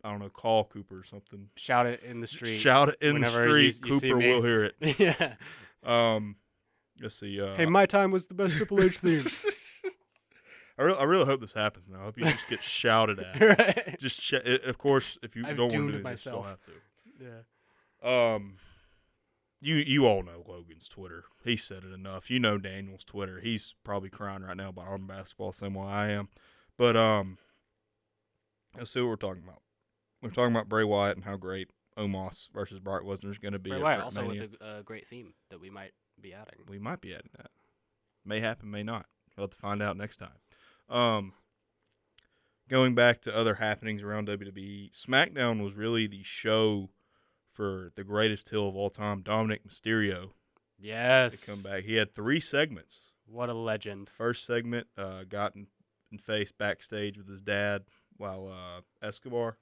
I 0.02 0.10
don't 0.10 0.18
know, 0.18 0.28
call 0.28 0.64
Cooper 0.64 0.98
or 0.98 1.04
something. 1.04 1.48
Shout 1.56 1.86
it 1.86 2.02
in 2.02 2.20
the 2.20 2.26
street. 2.26 2.58
Shout 2.58 2.88
it 2.90 2.96
in 3.00 3.14
the 3.20 3.20
whenever 3.20 3.58
you- 3.58 3.70
street. 3.72 3.88
you 3.92 4.00
see 4.00 4.10
Cooper 4.10 4.18
will 4.28 4.42
hear 4.42 4.64
it. 4.64 4.74
yeah. 4.98 5.34
Um, 5.84 6.36
let's 7.00 7.16
see. 7.18 7.40
Uh, 7.40 7.54
Hey, 7.56 7.66
my 7.66 7.86
time 7.86 8.10
was 8.10 8.26
the 8.26 8.34
best 8.34 8.54
Triple 8.56 8.82
H 8.82 8.98
theme. 8.98 9.92
I 10.78 10.82
really, 10.82 10.98
I 10.98 11.04
really 11.04 11.26
hope 11.26 11.40
this 11.40 11.52
happens 11.52 11.88
now. 11.88 12.00
I 12.00 12.04
hope 12.04 12.16
you 12.18 12.24
just 12.24 12.48
get 12.48 12.62
shouted 12.62 13.18
at. 13.20 13.40
right. 13.58 13.96
Just, 13.98 14.20
sh- 14.22 14.34
of 14.64 14.78
course, 14.78 15.18
if 15.22 15.36
you 15.36 15.44
I've 15.46 15.56
don't 15.56 15.64
want 15.64 15.72
to 15.72 15.76
doomed 15.78 15.92
do 16.04 16.10
this, 16.10 16.24
you'll 16.26 16.42
have 16.42 16.58
to. 16.64 16.72
Yeah. 18.02 18.34
Um, 18.34 18.54
you 19.60 19.74
you 19.76 20.06
all 20.06 20.22
know 20.22 20.42
Logan's 20.48 20.88
Twitter. 20.88 21.24
He 21.44 21.54
said 21.54 21.84
it 21.84 21.92
enough. 21.92 22.30
You 22.30 22.38
know 22.38 22.56
Daniel's 22.56 23.04
Twitter. 23.04 23.40
He's 23.40 23.74
probably 23.84 24.08
crying 24.08 24.42
right 24.42 24.56
now 24.56 24.70
about 24.70 24.86
Auburn 24.86 25.06
basketball, 25.06 25.52
same 25.52 25.74
way 25.74 25.86
I 25.86 26.10
am. 26.12 26.28
But 26.78 26.96
um, 26.96 27.36
let's 28.78 28.90
see 28.90 29.00
what 29.00 29.08
we're 29.10 29.16
talking 29.16 29.42
about. 29.44 29.60
We're 30.22 30.30
talking 30.30 30.52
about 30.54 30.70
Bray 30.70 30.84
Wyatt 30.84 31.16
and 31.16 31.26
how 31.26 31.36
great 31.36 31.68
Omos 31.98 32.48
versus 32.54 32.78
Brock 32.80 33.02
Lesnar 33.02 33.30
is 33.30 33.36
going 33.36 33.52
to 33.52 33.58
be. 33.58 33.68
Bray 33.68 33.82
Wyatt 33.82 34.00
also 34.00 34.22
WrestleMania. 34.22 34.40
with 34.40 34.56
a, 34.62 34.78
a 34.78 34.82
great 34.82 35.06
theme 35.08 35.34
that 35.50 35.60
we 35.60 35.68
might 35.68 35.92
be 36.22 36.34
adding. 36.34 36.60
We 36.68 36.78
might 36.78 37.00
be 37.00 37.14
adding 37.14 37.30
that. 37.36 37.50
May 38.24 38.40
happen, 38.40 38.70
may 38.70 38.82
not. 38.82 39.06
We'll 39.36 39.44
have 39.44 39.50
to 39.50 39.56
find 39.56 39.82
out 39.82 39.96
next 39.96 40.18
time. 40.18 40.28
Um, 40.88 41.32
going 42.68 42.94
back 42.94 43.22
to 43.22 43.36
other 43.36 43.54
happenings 43.54 44.02
around 44.02 44.28
WWE, 44.28 44.90
SmackDown 44.92 45.62
was 45.62 45.74
really 45.74 46.06
the 46.06 46.22
show 46.22 46.90
for 47.52 47.92
the 47.96 48.04
greatest 48.04 48.48
heel 48.48 48.68
of 48.68 48.76
all 48.76 48.90
time, 48.90 49.22
Dominik 49.22 49.60
Mysterio, 49.68 50.30
Yes. 50.78 51.40
to 51.40 51.50
come 51.50 51.62
back. 51.62 51.84
He 51.84 51.94
had 51.94 52.14
three 52.14 52.40
segments. 52.40 53.00
What 53.26 53.48
a 53.48 53.54
legend. 53.54 54.08
First 54.08 54.46
segment, 54.46 54.86
uh, 54.96 55.24
got 55.28 55.54
in, 55.54 55.66
in 56.10 56.18
face 56.18 56.52
backstage 56.52 57.16
with 57.18 57.28
his 57.28 57.40
dad 57.42 57.84
while 58.16 58.48
uh, 58.48 59.06
Escobar, 59.06 59.56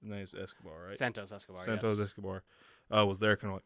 his 0.00 0.10
name's 0.10 0.34
Escobar, 0.34 0.86
right? 0.88 0.96
Santos 0.96 1.32
Escobar. 1.32 1.64
Santos 1.64 1.98
yes. 1.98 2.08
Escobar 2.08 2.42
uh, 2.90 3.06
was 3.06 3.18
there, 3.18 3.36
kind 3.36 3.50
of 3.52 3.56
like, 3.56 3.64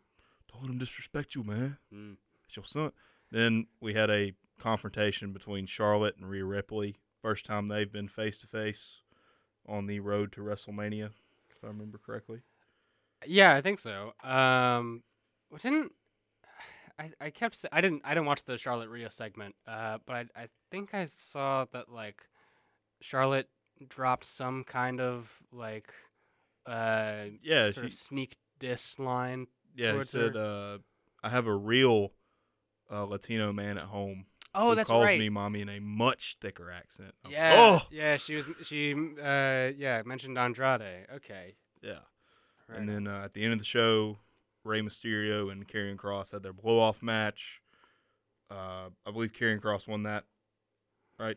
don't 0.57 0.63
let 0.63 0.71
him 0.73 0.79
disrespect 0.79 1.35
you, 1.35 1.45
man. 1.45 1.79
Mm. 1.93 2.17
It's 2.47 2.57
your 2.57 2.65
son. 2.65 2.93
Then 3.31 3.67
we 3.81 3.95
had 3.95 4.11
a 4.11 4.35
confrontation 4.59 5.33
between 5.33 5.67
Charlotte 5.67 6.17
and 6.17 6.29
Rhea 6.29 6.45
Ripley. 6.45 6.97
First 7.21 7.45
time 7.47 7.67
they've 7.67 7.91
been 7.91 8.09
face 8.09 8.39
to 8.39 8.47
face 8.47 9.03
on 9.69 9.87
the 9.87 10.01
road 10.01 10.33
to 10.33 10.41
WrestleMania, 10.41 11.11
if 11.51 11.65
I 11.65 11.69
remember 11.69 11.99
correctly. 11.99 12.43
Yeah, 13.27 13.55
I 13.55 13.61
think 13.61 13.79
so. 13.79 14.13
Um, 14.23 15.03
well, 15.51 15.59
didn't 15.63 15.93
I? 16.99 17.11
I 17.21 17.31
kept 17.31 17.65
I 17.73 17.81
didn't 17.81 18.03
I 18.05 18.15
didn't 18.15 18.27
watch 18.27 18.45
the 18.45 18.59
Charlotte 18.59 18.89
Rio 18.89 19.09
segment. 19.09 19.55
Uh, 19.67 19.99
but 20.07 20.15
I 20.37 20.43
I 20.45 20.49
think 20.71 20.95
I 20.95 21.07
saw 21.07 21.67
that 21.73 21.89
like 21.91 22.23
Charlotte 23.01 23.49
dropped 23.89 24.25
some 24.25 24.65
kind 24.65 25.01
of 25.01 25.31
like 25.53 25.93
uh 26.67 27.27
Yeah, 27.43 27.71
sort 27.71 27.87
she, 27.87 27.87
of 27.87 27.95
sneak 27.95 28.37
diss 28.59 28.99
line. 28.99 29.47
Yeah. 29.77 29.97
He 29.97 30.03
said, 30.05 30.37
uh, 30.37 30.79
"I 31.23 31.29
have 31.29 31.47
a 31.47 31.55
real 31.55 32.13
uh, 32.91 33.05
Latino 33.05 33.53
man 33.53 33.79
at 33.79 33.85
home 33.85 34.27
Oh, 34.55 34.71
who 34.71 34.75
that's 34.77 34.89
calls 34.89 35.05
right. 35.05 35.19
me 35.19 35.29
mommy 35.29 35.61
in 35.61 35.69
a 35.69 35.81
much 35.81 36.37
thicker 36.41 36.71
accent." 36.71 37.15
I 37.25 37.29
was 37.29 37.33
like, 37.35 37.43
Yeah, 37.43 37.55
oh, 37.59 37.87
yeah. 37.91 38.17
She 38.17 38.35
was 38.37 38.47
she 38.63 38.95
uh 38.95 39.73
yeah 39.77 40.03
mentioned 40.05 40.39
Andrade. 40.39 41.07
Okay, 41.17 41.57
yeah. 41.83 41.99
right 42.69 42.79
And 42.79 42.89
then 42.89 43.07
uh, 43.07 43.23
at 43.25 43.35
the 43.35 43.45
end 43.45 43.53
of 43.53 43.59
the 43.59 43.65
show, 43.65 44.19
Rey 44.65 44.81
Mysterio 44.81 45.53
and 45.53 45.67
Karrion 45.69 45.97
Kross 45.97 46.33
had 46.33 46.43
their 46.43 46.53
blow 46.53 46.79
off 46.79 47.03
match. 47.03 47.61
Uh, 48.51 48.91
I 49.05 49.11
believe 49.13 49.33
Karrion 49.33 49.61
Kross 49.61 49.87
won 49.89 50.05
that, 50.05 50.25
right? 51.19 51.37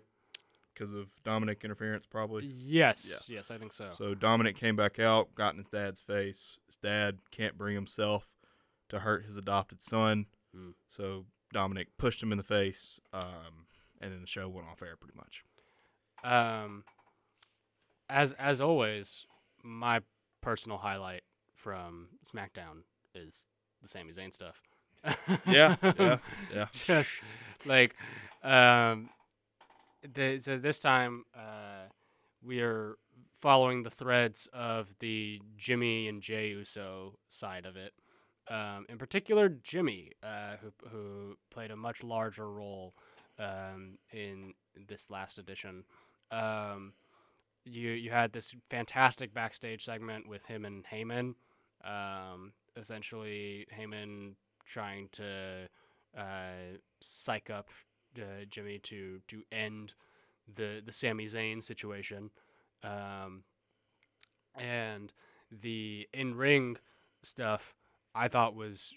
Because 0.79 0.93
of 0.93 1.07
Dominik 1.25 1.63
interference, 1.63 2.05
probably. 2.05 2.45
yes, 2.45 3.05
yeah. 3.09 3.35
yes, 3.35 3.51
I 3.51 3.57
think 3.57 3.73
so. 3.73 3.89
So 3.97 4.15
Dominik 4.15 4.55
came 4.55 4.77
back 4.77 4.97
out, 4.97 5.35
got 5.35 5.53
in 5.53 5.57
his 5.57 5.67
dad's 5.67 5.99
face. 5.99 6.57
His 6.67 6.77
dad 6.77 7.17
can't 7.31 7.57
bring 7.57 7.75
himself 7.75 8.25
to 8.87 8.99
hurt 8.99 9.25
his 9.25 9.35
adopted 9.35 9.83
son. 9.83 10.27
Hmm. 10.55 10.69
So 10.89 11.25
Dominic 11.51 11.87
pushed 11.97 12.23
him 12.23 12.31
in 12.31 12.37
the 12.37 12.43
face, 12.45 12.99
um, 13.13 13.65
and 13.99 14.13
then 14.13 14.21
the 14.21 14.27
show 14.27 14.47
went 14.47 14.67
off 14.67 14.81
air 14.81 14.95
pretty 14.95 15.17
much. 15.17 15.43
Um, 16.23 16.83
as 18.09 18.33
as 18.33 18.61
always, 18.61 19.25
my 19.63 20.01
personal 20.41 20.77
highlight 20.77 21.23
from 21.55 22.07
SmackDown 22.25 22.83
is 23.13 23.43
the 23.81 23.87
Sami 23.87 24.13
Zayn 24.13 24.33
stuff. 24.33 24.61
Yeah, 25.45 25.75
yeah, 25.81 26.17
yeah. 26.53 26.67
Just 26.85 27.13
like, 27.65 27.95
um, 28.43 29.09
the, 30.13 30.39
so 30.39 30.57
this 30.57 30.79
time, 30.79 31.25
uh, 31.35 31.87
we 32.41 32.61
are 32.61 32.97
following 33.41 33.83
the 33.83 33.89
threads 33.89 34.47
of 34.53 34.87
the 34.99 35.41
Jimmy 35.57 36.07
and 36.07 36.21
Jey 36.21 36.49
Uso 36.49 37.15
side 37.27 37.65
of 37.65 37.75
it. 37.75 37.93
Um, 38.49 38.85
in 38.89 38.97
particular, 38.97 39.49
Jimmy, 39.49 40.13
uh, 40.23 40.55
who 40.61 40.71
who 40.89 41.37
played 41.51 41.69
a 41.69 41.75
much 41.75 42.03
larger 42.03 42.49
role 42.49 42.95
um, 43.37 43.99
in 44.11 44.53
this 44.87 45.09
last 45.11 45.37
edition. 45.37 45.83
Um, 46.31 46.93
you 47.63 47.91
you 47.91 48.09
had 48.09 48.33
this 48.33 48.53
fantastic 48.69 49.33
backstage 49.33 49.85
segment 49.85 50.27
with 50.27 50.45
him 50.45 50.65
and 50.65 50.83
Heyman. 50.83 51.35
Um, 51.83 52.53
essentially, 52.75 53.67
Heyman 53.77 54.33
trying 54.65 55.09
to 55.13 55.67
uh, 56.17 56.77
psych 57.01 57.49
up 57.49 57.67
uh, 58.17 58.45
Jimmy 58.49 58.79
to 58.79 59.21
to 59.27 59.43
end 59.51 59.93
the 60.55 60.81
the 60.85 60.91
Sami 60.91 61.27
Zayn 61.27 61.63
situation, 61.63 62.29
um, 62.83 63.43
and 64.55 65.11
the 65.51 66.07
in 66.13 66.35
ring 66.35 66.77
stuff 67.23 67.75
I 68.15 68.27
thought 68.27 68.55
was 68.55 68.93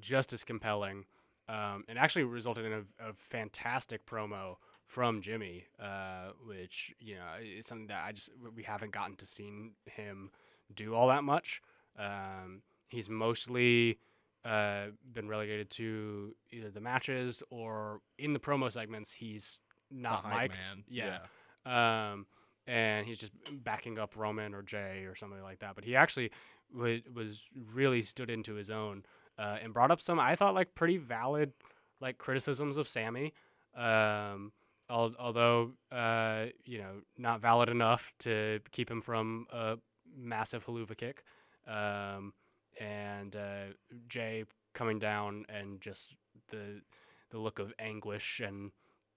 just 0.00 0.32
as 0.32 0.44
compelling. 0.44 1.04
Um, 1.48 1.84
and 1.86 1.96
actually 1.96 2.24
resulted 2.24 2.64
in 2.64 2.72
a, 2.72 3.10
a 3.10 3.12
fantastic 3.12 4.04
promo 4.04 4.56
from 4.86 5.20
Jimmy, 5.20 5.64
uh, 5.80 6.30
which 6.44 6.92
you 6.98 7.14
know 7.14 7.26
is 7.40 7.66
something 7.66 7.86
that 7.88 8.04
I 8.04 8.12
just 8.12 8.30
we 8.54 8.62
haven't 8.64 8.92
gotten 8.92 9.16
to 9.16 9.26
see 9.26 9.70
him 9.86 10.30
do 10.74 10.94
all 10.94 11.08
that 11.08 11.24
much. 11.24 11.62
Um, 11.98 12.62
he's 12.88 13.08
mostly 13.08 13.98
uh, 14.46 14.86
been 15.12 15.28
relegated 15.28 15.70
to 15.70 16.34
either 16.52 16.70
the 16.70 16.80
matches 16.80 17.42
or 17.50 18.00
in 18.18 18.32
the 18.32 18.38
promo 18.38 18.70
segments. 18.70 19.12
He's 19.12 19.58
not 19.90 20.22
The 20.22 20.28
mic'd. 20.36 20.52
man, 20.52 20.84
Yeah. 20.88 22.10
Um, 22.12 22.26
and 22.66 23.06
he's 23.06 23.18
just 23.18 23.32
backing 23.52 23.98
up 23.98 24.14
Roman 24.16 24.54
or 24.54 24.62
Jey 24.62 25.04
or 25.06 25.14
something 25.14 25.42
like 25.42 25.60
that. 25.60 25.74
But 25.74 25.84
he 25.84 25.96
actually 25.96 26.30
wa 26.74 26.96
was 27.14 27.38
really 27.72 28.02
stood 28.02 28.28
into 28.30 28.54
his 28.54 28.70
own 28.70 29.04
uh, 29.38 29.56
and 29.62 29.72
brought 29.72 29.90
up 29.90 30.00
some 30.00 30.18
I 30.18 30.34
thought 30.36 30.54
like 30.54 30.74
pretty 30.74 30.96
valid 30.96 31.52
like 32.00 32.18
criticisms 32.18 32.76
of 32.76 32.88
Sami. 32.88 33.32
Um, 33.76 34.52
al- 34.90 35.14
although 35.18 35.72
uh, 35.92 36.46
you 36.64 36.78
know 36.78 37.02
not 37.18 37.40
valid 37.40 37.68
enough 37.68 38.12
to 38.20 38.60
keep 38.72 38.90
him 38.90 39.00
from 39.00 39.46
a 39.52 39.76
massive 40.16 40.64
Helluva 40.66 40.96
kick. 40.96 41.22
Um, 41.66 42.32
and 42.78 43.34
uh, 43.34 43.72
Jey 44.08 44.44
coming 44.74 44.98
down 44.98 45.46
and 45.48 45.80
just 45.80 46.14
the 46.48 46.82
the 47.30 47.38
look 47.38 47.58
of 47.58 47.72
anguish 47.78 48.40
and 48.40 48.70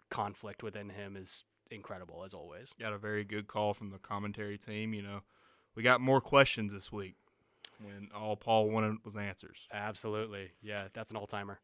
conflict 0.09 0.63
within 0.63 0.89
him 0.89 1.15
is 1.15 1.43
incredible 1.69 2.23
as 2.23 2.33
always. 2.33 2.73
Got 2.79 2.93
a 2.93 2.97
very 2.97 3.23
good 3.23 3.47
call 3.47 3.73
from 3.73 3.91
the 3.91 3.99
commentary 3.99 4.57
team. 4.57 4.93
You 4.93 5.03
know, 5.03 5.19
we 5.75 5.83
got 5.83 6.01
more 6.01 6.21
questions 6.21 6.73
this 6.73 6.91
week 6.91 7.15
when 7.81 8.09
all 8.15 8.35
Paul 8.35 8.69
wanted 8.69 8.97
was 9.03 9.15
answers. 9.15 9.67
Absolutely, 9.71 10.51
yeah, 10.61 10.87
that's 10.93 11.11
an 11.11 11.17
all 11.17 11.27
timer. 11.27 11.59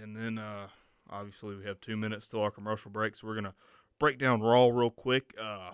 And 0.00 0.16
then 0.16 0.38
uh, 0.38 0.68
obviously 1.10 1.56
we 1.56 1.64
have 1.64 1.80
two 1.80 1.96
minutes 1.96 2.28
till 2.28 2.40
our 2.40 2.50
commercial 2.50 2.90
break, 2.90 3.16
so 3.16 3.26
we're 3.26 3.34
gonna 3.34 3.54
break 3.98 4.18
down 4.18 4.40
Raw 4.40 4.68
real 4.68 4.90
quick. 4.90 5.34
Uh, 5.38 5.72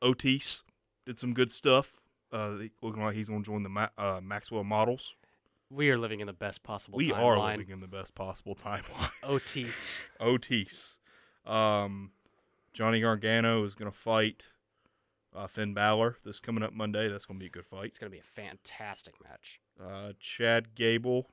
Otis 0.00 0.62
did 1.04 1.18
some 1.18 1.34
good 1.34 1.50
stuff. 1.50 2.00
Uh, 2.32 2.58
looking 2.82 3.02
like 3.02 3.14
he's 3.14 3.28
gonna 3.28 3.42
join 3.42 3.62
the 3.62 3.68
Ma- 3.68 3.88
uh, 3.96 4.20
Maxwell 4.22 4.64
Models. 4.64 5.14
We 5.70 5.90
are 5.90 5.98
living 5.98 6.20
in 6.20 6.26
the 6.26 6.32
best 6.32 6.62
possible. 6.62 6.96
we 6.98 7.12
are 7.12 7.38
living 7.38 7.70
in 7.70 7.80
the 7.80 7.88
best 7.88 8.14
possible 8.14 8.54
timeline. 8.54 9.10
Otis. 9.22 10.04
Otis. 10.20 10.98
Um, 11.44 12.12
Johnny 12.72 13.00
Gargano 13.00 13.64
is 13.64 13.74
gonna 13.74 13.90
fight 13.92 14.46
uh, 15.34 15.46
Finn 15.46 15.74
Balor 15.74 16.16
this 16.24 16.40
coming 16.40 16.62
up 16.62 16.72
Monday. 16.72 17.08
That's 17.08 17.26
gonna 17.26 17.38
be 17.40 17.46
a 17.46 17.50
good 17.50 17.66
fight. 17.66 17.86
It's 17.86 17.98
gonna 17.98 18.10
be 18.10 18.18
a 18.18 18.22
fantastic 18.22 19.14
match. 19.22 19.60
Uh, 19.82 20.12
Chad 20.18 20.74
Gable 20.74 21.28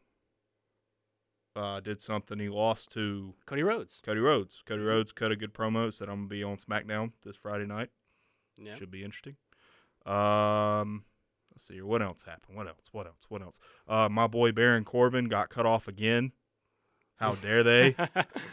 uh, 1.55 1.79
did 1.79 2.01
something. 2.01 2.39
He 2.39 2.49
lost 2.49 2.91
to 2.93 3.33
Cody 3.45 3.63
Rhodes. 3.63 4.01
Cody 4.03 4.19
Rhodes. 4.19 4.61
Cody 4.65 4.81
Rhodes 4.81 5.11
cut 5.11 5.31
a 5.31 5.35
good 5.35 5.53
promo. 5.53 5.93
Said 5.93 6.09
I'm 6.09 6.15
gonna 6.21 6.27
be 6.27 6.43
on 6.43 6.57
SmackDown 6.57 7.11
this 7.23 7.35
Friday 7.35 7.65
night. 7.65 7.89
Yeah. 8.57 8.75
Should 8.75 8.91
be 8.91 9.03
interesting. 9.03 9.35
Um, 10.05 11.05
let's 11.53 11.67
see 11.67 11.75
here. 11.75 11.85
What 11.85 12.01
else 12.01 12.23
happened? 12.25 12.57
What 12.57 12.67
else? 12.67 12.89
What 12.91 13.07
else? 13.07 13.25
What 13.29 13.41
else? 13.41 13.59
Uh, 13.87 14.09
my 14.09 14.27
boy 14.27 14.51
Baron 14.51 14.83
Corbin 14.83 15.25
got 15.25 15.49
cut 15.49 15.65
off 15.65 15.87
again. 15.87 16.31
How 17.17 17.35
dare 17.41 17.63
they? 17.63 17.95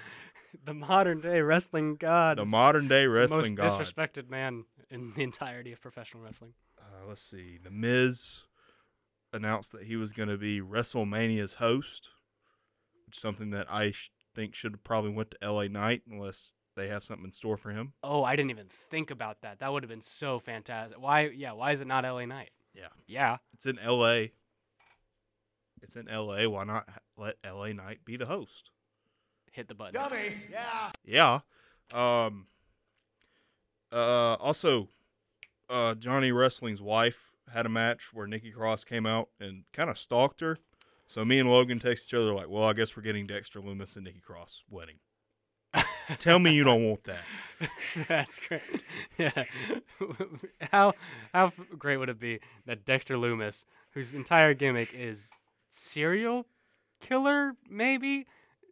the 0.65 0.75
modern 0.75 1.21
day 1.21 1.41
wrestling 1.41 1.97
god. 1.97 2.39
the 2.39 2.45
modern 2.45 2.89
day 2.89 3.07
wrestling 3.07 3.55
most 3.55 3.77
god. 3.77 3.81
disrespected 3.81 4.29
man 4.29 4.65
in 4.91 5.13
the 5.15 5.23
entirety 5.23 5.73
of 5.73 5.81
professional 5.81 6.23
wrestling. 6.23 6.53
Uh, 6.79 7.07
let's 7.09 7.23
see. 7.23 7.59
The 7.63 7.71
Miz 7.71 8.43
announced 9.33 9.73
that 9.73 9.85
he 9.85 9.97
was 9.97 10.11
going 10.11 10.29
to 10.29 10.37
be 10.37 10.61
WrestleMania's 10.61 11.55
host, 11.55 12.11
which 13.07 13.17
is 13.17 13.23
something 13.23 13.51
that 13.51 13.67
I 13.71 13.93
sh- 13.93 14.11
think 14.35 14.55
should 14.55 14.73
have 14.73 14.85
probably 14.85 15.11
went 15.11 15.33
to 15.33 15.53
LA 15.53 15.65
Knight 15.69 16.03
unless 16.11 16.53
they 16.81 16.89
have 16.89 17.05
something 17.05 17.27
in 17.27 17.33
store 17.33 17.57
for 17.57 17.71
him. 17.71 17.93
Oh, 18.03 18.25
I 18.25 18.37
didn't 18.37 18.51
even 18.51 18.67
think 18.69 19.11
about 19.11 19.43
that. 19.43 19.59
That 19.59 19.73
would 19.73 19.83
have 19.83 19.91
been 19.91 20.01
so 20.01 20.39
fantastic. 20.39 21.01
Why? 21.01 21.29
Yeah. 21.29 21.53
Why 21.53 21.73
is 21.73 21.81
it 21.81 21.87
not 21.87 22.05
LA 22.05 22.25
Knight? 22.25 22.51
Yeah. 22.75 22.89
Yeah. 23.07 23.37
It's 23.53 23.67
in 23.67 23.79
LA. 23.85 24.29
It's 25.83 25.97
in 25.97 26.07
LA. 26.07 26.49
Why 26.49 26.65
not 26.65 26.89
let 27.17 27.37
LA 27.45 27.73
Knight 27.73 27.99
be 28.05 28.17
the 28.17 28.27
host? 28.27 28.71
Hit 29.53 29.69
the 29.69 29.75
button. 29.75 30.01
Dummy. 30.01 30.33
Yeah. 30.51 30.91
Yeah. 31.05 31.41
Um. 31.93 32.47
Uh. 33.93 34.35
Also, 34.35 34.89
uh, 35.69 35.95
Johnny 35.95 36.33
Wrestling's 36.33 36.81
wife 36.81 37.33
had 37.53 37.67
a 37.67 37.71
match 37.71 38.15
where 38.15 38.27
Nikki 38.27 38.53
Cross 38.53 38.85
came 38.85 39.07
out 39.07 39.29
and 39.41 39.65
kind 39.73 39.91
of 39.91 39.99
stalked 39.99 40.41
her. 40.41 40.57
So 41.09 41.25
me 41.25 41.41
and 41.41 41.51
Logan 41.51 41.81
text 41.81 42.07
each 42.07 42.15
other 42.15 42.33
like, 42.33 42.49
"Well, 42.49 42.63
I 42.63 42.73
guess 42.73 42.97
we're 42.97 43.03
getting 43.03 43.27
Dexter 43.27 43.61
Lumis 43.61 43.97
and 43.97 44.05
Nikki 44.05 44.21
Cross 44.21 44.63
wedding." 44.71 45.01
Tell 46.19 46.39
me 46.39 46.53
you 46.53 46.65
don't 46.65 46.85
want 46.85 47.05
that. 47.05 47.25
That's 48.09 48.39
great. 48.39 48.63
Yeah. 49.19 49.45
how 50.73 50.95
how 51.33 51.53
great 51.79 51.99
would 51.99 52.09
it 52.09 52.19
be 52.19 52.41
that 52.67 52.85
Dexter 52.85 53.17
Lumis, 53.17 53.65
whose 53.93 54.15
entire 54.15 54.55
gimmick 54.55 54.95
is 54.95 55.31
serial 55.69 56.47
killer, 57.01 57.53
maybe, 57.69 58.27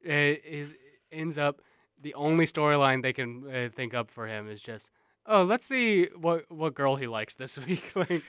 uh, 0.06 0.12
is 0.44 0.74
ends 1.12 1.38
up 1.38 1.60
the 2.00 2.14
only 2.14 2.44
storyline 2.46 3.02
they 3.02 3.12
can 3.12 3.44
uh, 3.52 3.68
think 3.74 3.94
up 3.94 4.10
for 4.10 4.26
him 4.26 4.48
is 4.48 4.60
just, 4.60 4.90
oh, 5.26 5.42
let's 5.42 5.66
see 5.66 6.08
what 6.16 6.50
what 6.50 6.74
girl 6.74 6.96
he 6.96 7.06
likes 7.06 7.34
this 7.34 7.58
week. 7.66 7.92
like, 7.94 8.22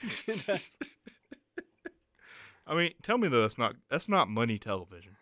I 2.66 2.74
mean, 2.74 2.92
tell 3.02 3.18
me 3.18 3.28
though, 3.28 3.42
that's 3.42 3.58
not 3.58 3.76
that's 3.88 4.08
not 4.08 4.28
money 4.28 4.58
television. 4.58 5.16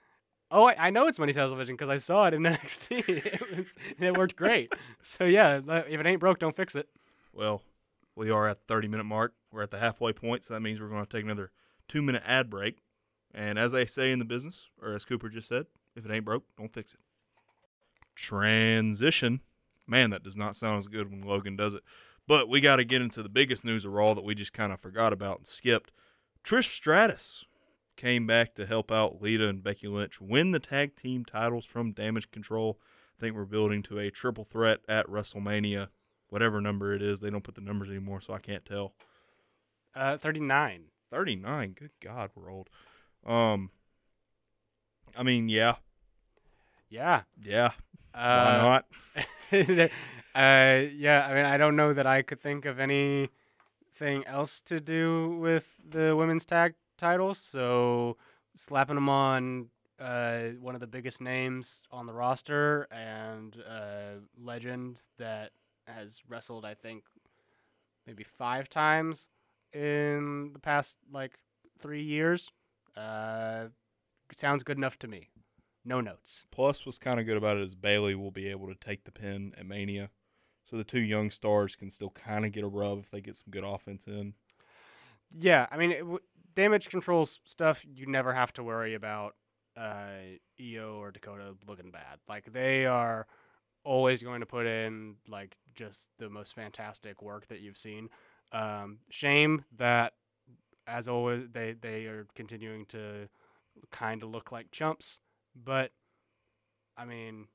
Oh, 0.51 0.65
I, 0.65 0.87
I 0.87 0.91
know 0.91 1.07
it's 1.07 1.19
Money 1.19 1.33
Television 1.33 1.75
because 1.75 1.89
I 1.89 1.99
saw 1.99 2.27
it 2.27 2.35
in 2.35 2.43
NXT. 2.45 3.09
it, 3.09 3.41
was, 3.51 3.67
and 3.99 4.07
it 4.09 4.17
worked 4.17 4.37
great. 4.37 4.73
So 5.03 5.25
yeah, 5.25 5.61
uh, 5.67 5.83
if 5.89 5.99
it 5.99 6.07
ain't 6.07 6.21
broke, 6.21 6.39
don't 6.39 6.55
fix 6.55 6.75
it. 6.75 6.89
Well, 7.33 7.63
we 8.15 8.31
are 8.31 8.47
at 8.47 8.59
the 8.59 8.75
30 8.75 8.89
minute 8.89 9.05
mark. 9.05 9.33
We're 9.51 9.63
at 9.63 9.71
the 9.71 9.79
halfway 9.79 10.13
point, 10.13 10.45
so 10.45 10.55
that 10.55 10.61
means 10.61 10.81
we're 10.81 10.89
going 10.89 11.05
to 11.05 11.11
take 11.11 11.25
another 11.25 11.51
two 11.89 12.03
minute 12.03 12.23
ad 12.27 12.51
break. 12.51 12.79
And 13.33 13.59
as 13.59 13.73
they 13.73 13.87
say 13.87 14.13
in 14.13 14.19
the 14.19 14.25
business, 14.25 14.69
or 14.83 14.95
as 14.95 15.05
Cooper 15.05 15.29
just 15.29 15.49
said, 15.49 15.67
if 15.97 16.05
it 16.05 16.13
ain't 16.13 16.25
broke, 16.25 16.45
don't 16.57 16.73
fix 16.73 16.95
it. 16.95 17.01
Transition. 18.15 19.41
Man, 19.87 20.11
that 20.11 20.23
does 20.23 20.37
not 20.37 20.57
sound 20.57 20.79
as 20.79 20.87
good 20.87 21.11
when 21.11 21.23
Logan 21.23 21.57
does 21.57 21.75
it. 21.75 21.83
But 22.27 22.49
we 22.49 22.61
got 22.61 22.77
to 22.77 22.85
get 22.85 23.01
into 23.01 23.23
the 23.23 23.29
biggest 23.29 23.65
news 23.65 23.85
of 23.85 23.93
Raw 23.93 24.15
that 24.15 24.25
we 24.25 24.35
just 24.35 24.53
kind 24.53 24.73
of 24.73 24.81
forgot 24.81 25.13
about 25.13 25.39
and 25.39 25.47
skipped. 25.47 25.93
Trish 26.45 26.67
Stratus 26.71 27.45
came 27.99 28.27
back 28.27 28.55
to 28.55 28.65
help 28.65 28.91
out 28.91 29.21
Lita 29.21 29.47
and 29.49 29.63
Becky 29.63 29.89
Lynch 29.89 30.21
win 30.23 30.53
the 30.53 30.59
tag 30.61 30.97
team 30.97 31.27
titles 31.27 31.67
from 31.67 31.93
Damage 31.93 32.31
Control. 32.31 32.79
I 33.19 33.21
think 33.21 33.37
we're 33.37 33.45
building 33.45 33.83
to 33.85 33.99
a 33.99 34.11
triple 34.11 34.45
threat 34.45 34.81
at 34.89 35.07
WrestleMania 35.07 35.89
whatever 36.31 36.61
number 36.61 36.95
it 36.95 37.03
is. 37.03 37.21
They 37.21 37.31
don't 37.31 37.43
put 37.45 37.55
the 37.55 37.61
numbers 37.61 37.89
anymore, 37.89 38.21
so 38.21 38.33
I 38.33 38.39
can't 38.39 38.65
tell. 38.65 38.95
Uh, 39.95 40.17
thirty 40.17 40.41
nine. 40.41 40.85
39. 41.11 41.73
Good 41.73 41.91
God, 42.03 42.31
we're 42.35 42.51
old. 42.53 42.69
Um, 43.25 43.71
I 45.17 45.23
mean, 45.23 45.49
yeah, 45.49 45.77
Yeah. 46.91 47.23
yeah. 47.43 47.71
Why 48.13 48.21
Uh, 48.21 48.83
not? 49.53 49.91
Uh, 50.35 50.85
yeah, 50.95 51.27
I 51.29 51.35
mean, 51.35 51.47
I 51.47 51.57
don't 51.57 51.75
know 51.75 51.93
that 51.95 52.07
I 52.07 52.21
could 52.23 52.39
think 52.39 52.65
of 52.67 52.79
anything 52.79 54.25
else 54.27 54.61
to 54.67 54.79
do 54.81 55.37
with 55.41 55.77
the 55.83 56.15
women's 56.15 56.45
tag 56.45 56.75
titles. 56.99 57.39
So 57.39 58.17
slapping 58.55 58.97
them 58.97 59.09
on 59.09 59.69
uh, 59.99 60.51
one 60.61 60.75
of 60.75 60.81
the 60.81 60.87
biggest 60.87 61.21
names 61.21 61.83
on 61.91 62.07
the 62.07 62.13
roster 62.13 62.87
and 62.91 63.57
uh, 63.69 64.21
legend 64.41 65.01
that 65.19 65.53
has 65.87 66.21
wrestled, 66.29 66.65
I 66.65 66.75
think, 66.75 67.05
maybe 68.07 68.25
five 68.25 68.69
times 68.69 69.29
in 69.73 70.51
the 70.53 70.59
past 70.59 70.97
like 71.13 71.39
three 71.79 72.03
years. 72.03 72.51
Uh, 72.97 73.67
sounds 74.37 74.63
good 74.63 74.77
enough 74.77 74.99
to 75.01 75.09
me. 75.09 75.29
No 75.85 76.01
notes. 76.01 76.45
Plus, 76.51 76.85
what's 76.85 76.99
kind 76.99 77.19
of 77.19 77.27
good 77.27 77.37
about 77.37 77.57
it 77.57 77.63
is 77.63 77.75
Bayley 77.75 78.15
will 78.15 78.31
be 78.31 78.49
able 78.49 78.69
to 78.69 78.75
take 78.75 79.05
the 79.05 79.13
pin 79.13 79.55
at 79.57 79.67
Mania, 79.67 80.11
so 80.69 80.77
the 80.77 80.85
two 80.85 81.01
young 81.01 81.31
stars 81.31 81.77
can 81.77 81.89
still 81.89 82.11
kind 82.11 82.45
of 82.45 82.53
get 82.53 82.65
a 82.65 82.69
rub 82.69 82.99
if 82.99 83.11
they 83.11 83.21
get 83.21 83.37
some 83.37 83.51
good 83.51 83.65
offense 83.65 84.07
in. 84.07 84.35
Yeah, 85.31 85.67
I 85.71 85.77
mean, 85.77 85.93
it 85.93 86.01
w- 86.01 86.21
damage 86.59 86.89
controls 86.89 87.39
stuff. 87.45 87.87
You 87.87 88.07
never 88.07 88.35
have 88.35 88.53
to 88.55 88.65
worry 88.65 88.95
about 88.95 89.37
uh, 89.77 90.35
IYO 90.61 90.97
or 91.01 91.13
Dakota 91.13 91.55
looking 91.69 91.93
bad. 91.93 92.19
Like 92.29 92.53
they 92.53 92.85
are 92.85 93.29
always 93.85 94.25
going 94.25 94.41
to 94.41 94.47
put 94.47 94.67
in 94.67 95.15
like 95.29 95.57
just 95.77 96.11
the 96.19 96.29
most 96.29 96.57
fantastic 96.57 97.23
work 97.23 97.47
that 97.47 97.61
you've 97.61 97.79
seen. 97.79 98.09
Um, 98.51 98.99
shame 99.09 99.67
that, 99.77 100.15
as 100.89 101.07
always, 101.07 101.45
they 101.53 101.77
they 101.81 102.07
are 102.07 102.27
continuing 102.35 102.87
to 102.87 103.29
kind 103.93 104.25
of 104.25 104.31
look 104.31 104.51
like 104.51 104.73
chumps. 104.73 105.21
But 105.55 105.93
I 106.97 107.05
mean, 107.05 107.47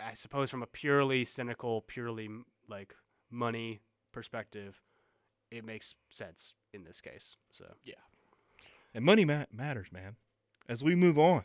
I 0.00 0.14
suppose 0.14 0.48
from 0.50 0.62
a 0.62 0.66
purely 0.66 1.26
cynical, 1.26 1.82
purely 1.82 2.30
like 2.70 2.94
money 3.30 3.82
perspective, 4.12 4.80
it 5.50 5.62
makes 5.62 5.94
sense 6.08 6.54
in 6.72 6.84
this 6.84 7.02
case. 7.02 7.36
So 7.50 7.66
And 8.94 9.04
money 9.04 9.24
ma- 9.24 9.44
matters, 9.52 9.88
man. 9.92 10.16
As 10.68 10.84
we 10.84 10.94
move 10.94 11.18
on 11.18 11.44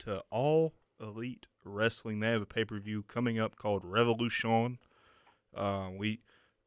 to 0.00 0.22
All 0.30 0.74
Elite 1.00 1.46
Wrestling, 1.64 2.20
they 2.20 2.30
have 2.30 2.42
a 2.42 2.46
pay 2.46 2.64
per 2.64 2.78
view 2.78 3.02
coming 3.02 3.38
up 3.38 3.56
called 3.56 3.82
Revolution. 3.84 4.78
Uh, 5.56 5.88
we 5.96 6.20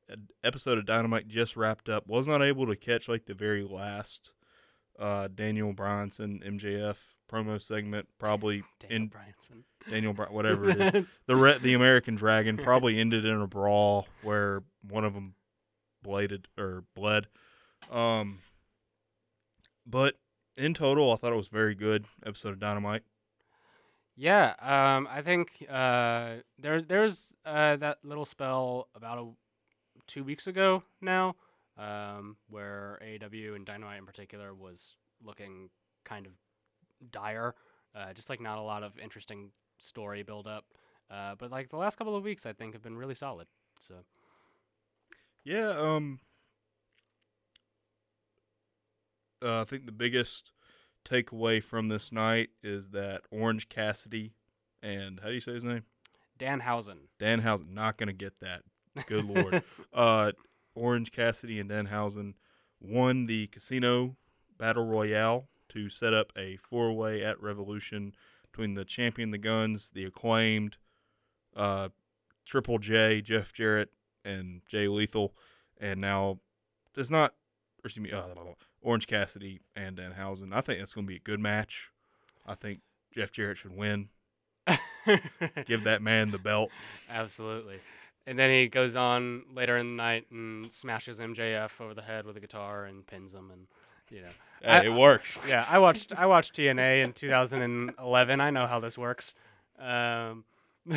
an 0.09 0.27
episode 0.43 0.77
of 0.77 0.85
Dynamite 0.85 1.27
just 1.27 1.55
wrapped 1.55 1.87
up. 1.87 2.07
Was 2.07 2.27
not 2.27 2.41
able 2.41 2.65
to 2.67 2.75
catch 2.75 3.07
like 3.07 3.25
the 3.25 3.33
very 3.33 3.63
last 3.63 4.31
uh, 4.99 5.27
Daniel 5.33 5.73
Bryanson 5.73 6.43
MJF 6.43 6.97
promo 7.31 7.61
segment. 7.61 8.07
Probably 8.17 8.63
Daniel 8.79 9.01
in 9.03 9.09
Bryanson. 9.09 9.63
Daniel 9.89 10.13
Bryan, 10.13 10.33
whatever 10.33 10.69
it 10.69 10.95
is. 10.95 11.19
the 11.27 11.35
re- 11.35 11.59
the 11.59 11.73
American 11.73 12.15
Dragon 12.15 12.57
probably 12.57 12.99
ended 12.99 13.25
in 13.25 13.39
a 13.39 13.47
brawl 13.47 14.07
where 14.23 14.63
one 14.89 15.03
of 15.03 15.13
them 15.13 15.35
bladed 16.01 16.47
or 16.57 16.83
bled. 16.95 17.27
Um, 17.91 18.39
but 19.87 20.15
in 20.55 20.73
total, 20.73 21.11
I 21.11 21.15
thought 21.15 21.33
it 21.33 21.37
was 21.37 21.47
very 21.47 21.75
good 21.75 22.05
episode 22.25 22.49
of 22.49 22.59
Dynamite. 22.59 23.03
Yeah, 24.15 24.55
um, 24.59 25.07
I 25.09 25.21
think 25.21 25.65
uh, 25.69 26.37
there's 26.59 26.85
there's 26.85 27.33
uh, 27.45 27.75
that 27.77 27.99
little 28.03 28.25
spell 28.25 28.87
about 28.95 29.19
a, 29.19 29.27
two 30.07 30.23
weeks 30.23 30.47
ago 30.47 30.83
now, 31.01 31.35
um, 31.77 32.37
where 32.49 32.99
AEW 33.05 33.55
and 33.55 33.65
Dynamite 33.65 33.99
in 33.99 34.05
particular 34.05 34.55
was 34.55 34.95
looking 35.23 35.69
kind 36.03 36.25
of 36.25 36.31
dire, 37.11 37.53
uh, 37.95 38.11
just 38.13 38.29
like 38.29 38.41
not 38.41 38.57
a 38.57 38.61
lot 38.61 38.81
of 38.81 38.97
interesting 38.97 39.51
story 39.77 40.23
build 40.23 40.47
up. 40.47 40.65
Uh, 41.11 41.35
but 41.37 41.51
like 41.51 41.69
the 41.69 41.77
last 41.77 41.97
couple 41.97 42.15
of 42.15 42.23
weeks, 42.23 42.45
I 42.45 42.53
think 42.53 42.73
have 42.73 42.81
been 42.81 42.97
really 42.97 43.15
solid. 43.15 43.47
So 43.79 43.95
Yeah, 45.43 45.69
um 45.69 46.19
uh, 49.43 49.61
I 49.61 49.63
think 49.63 49.85
the 49.85 49.91
biggest 49.91 50.51
takeaway 51.05 51.63
from 51.63 51.87
this 51.87 52.11
night 52.11 52.49
is 52.61 52.89
that 52.89 53.21
Orange 53.31 53.69
Cassidy 53.69 54.33
and 54.81 55.19
how 55.19 55.29
do 55.29 55.33
you 55.33 55.39
say 55.39 55.53
his 55.53 55.63
name? 55.63 55.83
Danhausen. 56.37 57.07
Danhausen 57.19 57.73
not 57.73 57.97
going 57.97 58.07
to 58.07 58.13
get 58.13 58.39
that. 58.41 58.61
Good 59.07 59.25
lord. 59.29 59.63
uh 59.93 60.31
Orange 60.75 61.11
Cassidy 61.11 61.59
and 61.59 61.69
Danhausen 61.69 62.35
won 62.79 63.25
the 63.25 63.47
casino 63.47 64.15
battle 64.59 64.85
royale 64.85 65.47
to 65.69 65.89
set 65.89 66.13
up 66.13 66.31
a 66.37 66.57
four-way 66.57 67.23
at 67.23 67.41
Revolution 67.41 68.13
between 68.51 68.75
the 68.75 68.85
champion 68.85 69.31
the 69.31 69.37
Gunns, 69.37 69.91
the 69.91 70.05
acclaimed 70.05 70.77
uh 71.55 71.89
Triple 72.45 72.77
J, 72.77 73.21
Jeff 73.21 73.53
Jarrett 73.53 73.89
and 74.23 74.61
Jay 74.67 74.87
Lethal 74.87 75.33
and 75.79 75.99
now 76.01 76.39
there's 76.93 77.11
not 77.11 77.33
or 77.83 77.87
excuse 77.87 78.03
me, 78.03 78.11
uh, 78.11 78.23
Orange 78.87 79.05
Cassidy 79.05 79.59
and 79.75 79.97
Danhausen. 79.97 80.53
I 80.53 80.61
think 80.61 80.79
that's 80.79 80.93
going 80.93 81.05
to 81.05 81.09
be 81.11 81.17
a 81.17 81.19
good 81.19 81.41
match. 81.41 81.91
I 82.45 82.55
think 82.55 82.79
Jeff 83.13 83.33
Jarrett 83.33 83.57
should 83.57 83.75
win. 83.75 84.07
Give 85.65 85.83
that 85.83 86.01
man 86.01 86.31
the 86.31 86.37
belt. 86.37 86.71
Absolutely. 87.11 87.79
And 88.25 88.39
then 88.39 88.49
he 88.49 88.69
goes 88.69 88.95
on 88.95 89.43
later 89.53 89.77
in 89.77 89.97
the 89.97 90.01
night 90.03 90.27
and 90.31 90.71
smashes 90.71 91.19
MJF 91.19 91.81
over 91.81 91.93
the 91.93 92.01
head 92.01 92.25
with 92.25 92.37
a 92.37 92.39
guitar 92.39 92.85
and 92.85 93.05
pins 93.05 93.33
him, 93.33 93.51
and 93.51 93.67
you 94.09 94.21
know. 94.21 94.29
Hey, 94.61 94.69
I- 94.69 94.85
it 94.85 94.93
works. 94.93 95.37
Yeah, 95.47 95.65
I 95.69 95.79
watched 95.79 96.13
I 96.17 96.25
watched 96.25 96.55
TNA 96.55 97.03
in 97.03 97.11
2011. 97.11 98.39
I 98.41 98.49
know 98.51 98.67
how 98.67 98.79
this 98.79 98.97
works. 98.97 99.35
Um, 99.79 100.45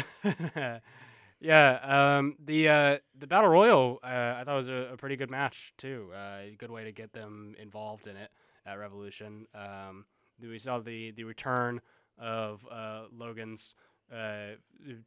yeah, 1.41 2.17
um, 2.19 2.37
the 2.45 2.69
uh, 2.69 2.99
the 3.19 3.27
battle 3.27 3.49
royal 3.51 3.99
uh, 4.03 4.37
I 4.39 4.43
thought 4.45 4.57
was 4.57 4.69
a, 4.69 4.91
a 4.93 4.97
pretty 4.97 5.17
good 5.17 5.31
match 5.31 5.73
too. 5.79 6.11
Uh, 6.13 6.53
a 6.53 6.55
good 6.59 6.71
way 6.71 6.85
to 6.85 6.93
get 6.93 7.13
them 7.13 7.55
involved 7.61 8.07
in 8.07 8.17
it 8.17 8.31
at 8.67 8.75
Revolution. 8.75 9.47
Um, 9.55 10.05
we 10.43 10.59
saw 10.59 10.79
the 10.79 11.11
the 11.13 11.25
return 11.25 11.81
of 12.19 12.67
uh, 12.71 13.03
Logan's 13.17 13.75
uh, 14.15 14.57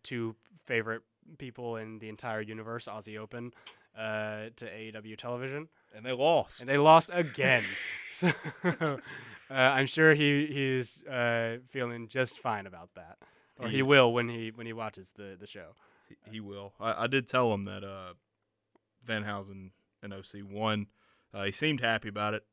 two 0.04 0.36
favorite 0.66 1.02
people 1.38 1.78
in 1.78 2.00
the 2.00 2.10
entire 2.10 2.42
universe, 2.42 2.86
Aussie 2.86 3.18
Open, 3.18 3.52
uh, 3.98 4.46
to 4.56 4.66
AEW 4.66 5.18
television 5.18 5.68
And 5.96 6.06
they 6.06 6.12
lost. 6.12 6.60
and 6.60 6.68
they 6.70 6.78
lost 6.78 7.10
again. 7.14 7.64
so 8.12 8.32
uh, 8.64 8.98
I'm 9.50 9.86
sure 9.88 10.14
he 10.14 10.48
he's 10.48 11.02
uh, 11.06 11.58
feeling 11.70 12.08
just 12.08 12.40
fine 12.40 12.66
about 12.66 12.90
that, 12.96 13.18
or 13.60 13.68
he 13.70 13.78
He- 13.78 13.82
will 13.84 14.12
when 14.14 14.30
he 14.30 14.52
when 14.54 14.66
he 14.66 14.74
watches 14.74 15.12
the 15.16 15.36
the 15.40 15.48
show. 15.48 15.76
He, 16.32 16.40
will. 16.40 16.74
I, 16.80 17.04
I 17.04 17.08
did 17.08 17.28
tell 17.28 17.54
him 17.54 17.64
that 17.66 17.84
uh, 17.84 18.14
Danhausen 19.06 19.72
and 20.02 20.14
OC 20.14 20.44
won. 20.50 20.88
Uh, 21.34 21.44
he 21.44 21.52
seemed 21.52 21.82
happy 21.82 22.10
about 22.10 22.34
it. 22.34 22.44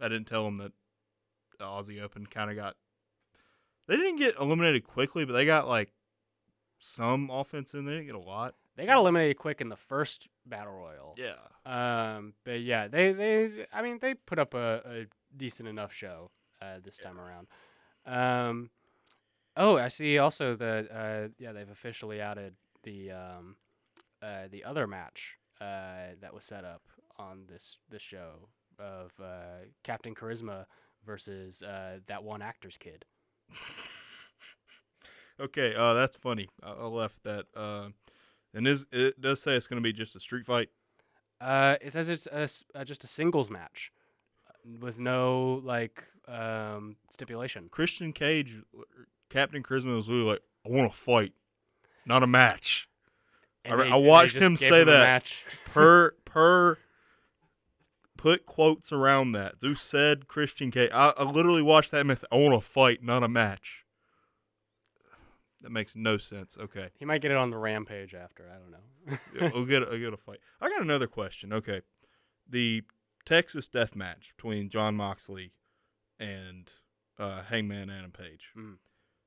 I 0.00 0.08
didn't 0.08 0.26
tell 0.26 0.46
him 0.46 0.58
that 0.58 0.72
the 1.58 1.64
Aussie 1.64 2.02
Open 2.02 2.26
kind 2.26 2.50
of 2.50 2.56
got. 2.56 2.76
They 3.86 3.96
didn't 3.96 4.16
get 4.16 4.36
eliminated 4.40 4.84
quickly, 4.84 5.24
but 5.24 5.34
they 5.34 5.46
got 5.46 5.68
like 5.68 5.92
some 6.78 7.30
offense 7.30 7.74
in. 7.74 7.84
There. 7.84 7.94
They 7.94 8.00
didn't 8.00 8.18
get 8.18 8.26
a 8.26 8.30
lot. 8.30 8.54
They 8.76 8.86
got 8.86 8.98
eliminated 8.98 9.38
quick 9.38 9.60
in 9.60 9.68
the 9.68 9.76
first 9.76 10.28
battle 10.46 10.72
royal. 10.72 11.14
Yeah. 11.16 11.34
Um, 11.64 12.34
but 12.44 12.60
yeah, 12.60 12.88
they 12.88 13.12
they 13.12 13.66
I 13.72 13.82
mean 13.82 13.98
they 14.00 14.14
put 14.14 14.38
up 14.38 14.54
a, 14.54 14.82
a 14.84 15.06
decent 15.36 15.68
enough 15.68 15.92
show 15.92 16.30
uh, 16.60 16.78
this 16.82 16.96
time 16.98 17.18
around. 17.18 17.46
Um, 18.06 18.70
oh, 19.56 19.76
I 19.76 19.88
see 19.88 20.18
also 20.18 20.56
that 20.56 20.90
uh, 20.90 21.28
yeah 21.38 21.52
they've 21.52 21.70
officially 21.70 22.20
added 22.20 22.54
the 22.84 23.10
um, 23.10 23.56
uh, 24.22 24.48
the 24.50 24.64
other 24.64 24.86
match 24.86 25.36
uh, 25.60 26.14
that 26.20 26.32
was 26.32 26.44
set 26.44 26.64
up 26.64 26.82
on 27.18 27.44
this 27.48 27.78
this 27.90 28.02
show 28.02 28.48
of 28.78 29.12
uh, 29.22 29.66
Captain 29.82 30.14
Charisma 30.14 30.66
versus 31.04 31.62
uh, 31.62 31.98
that 32.06 32.24
one 32.24 32.42
actor's 32.42 32.76
kid. 32.76 33.04
Okay. 35.40 35.74
Uh, 35.74 35.94
that's 35.94 36.16
funny. 36.16 36.48
I, 36.62 36.72
I 36.72 36.86
left 36.86 37.22
that. 37.24 37.46
Uh, 37.56 37.88
and 38.54 38.68
is 38.68 38.86
it 38.92 39.20
does 39.20 39.42
say 39.42 39.56
it's 39.56 39.66
going 39.66 39.82
to 39.82 39.86
be 39.86 39.92
just 39.92 40.14
a 40.16 40.20
street 40.20 40.46
fight. 40.46 40.68
Uh, 41.40 41.76
it 41.80 41.92
says 41.92 42.08
it's 42.08 42.26
a 42.26 42.48
uh, 42.78 42.84
just 42.84 43.04
a 43.04 43.08
singles 43.08 43.50
match 43.50 43.90
uh, 44.48 44.52
with 44.80 44.98
no 44.98 45.60
like 45.64 46.04
um, 46.28 46.96
stipulation. 47.10 47.68
Christian 47.70 48.12
Cage, 48.12 48.54
Captain 49.28 49.62
Charisma 49.62 49.96
was 49.96 50.08
really 50.08 50.22
like, 50.22 50.40
"I 50.64 50.70
want 50.70 50.90
to 50.90 50.96
fight, 50.96 51.32
not 52.06 52.22
a 52.22 52.26
match." 52.26 52.88
I- 53.64 53.76
they- 53.76 53.90
I 53.90 53.96
watched 53.96 54.36
him 54.36 54.56
say 54.56 54.82
a 54.82 54.84
that. 54.84 55.32
per 55.66 56.10
per 56.24 56.78
put 58.16 58.46
quotes 58.46 58.90
around 58.92 59.32
that. 59.32 59.56
Who 59.60 59.74
said 59.74 60.28
Christian 60.28 60.70
Cage? 60.70 60.90
I, 60.92 61.12
I 61.16 61.24
literally 61.24 61.62
watched 61.62 61.90
that 61.90 62.00
and 62.06 62.18
said, 62.18 62.28
I 62.32 62.36
want 62.36 62.54
a 62.54 62.60
fight, 62.60 63.02
not 63.02 63.22
a 63.22 63.28
match. 63.28 63.84
That 65.60 65.70
makes 65.70 65.94
no 65.96 66.16
sense. 66.18 66.56
Okay, 66.58 66.88
He 66.98 67.04
might 67.04 67.20
get 67.22 67.30
it 67.30 67.36
on 67.36 67.50
the 67.50 67.56
rampage 67.58 68.14
after. 68.14 68.50
I 68.50 68.58
don't 68.58 68.70
know. 68.70 69.18
Yeah, 69.38 69.50
we'll 69.54 69.66
get 69.66 69.82
a, 69.82 69.86
we'll 69.90 69.98
get 69.98 70.12
a 70.12 70.18
fight. 70.18 70.38
I 70.60 70.68
got 70.68 70.82
another 70.82 71.06
question. 71.06 71.52
Okay, 71.52 71.80
the 72.48 72.82
Texas 73.24 73.68
Death 73.68 73.94
Match 73.94 74.32
between 74.36 74.68
Jon 74.68 74.94
Moxley 74.94 75.52
and 76.18 76.70
uh, 77.18 77.42
Hangman 77.42 77.88
Adam 77.90 78.10
Page. 78.10 78.48
Mm. 78.56 78.76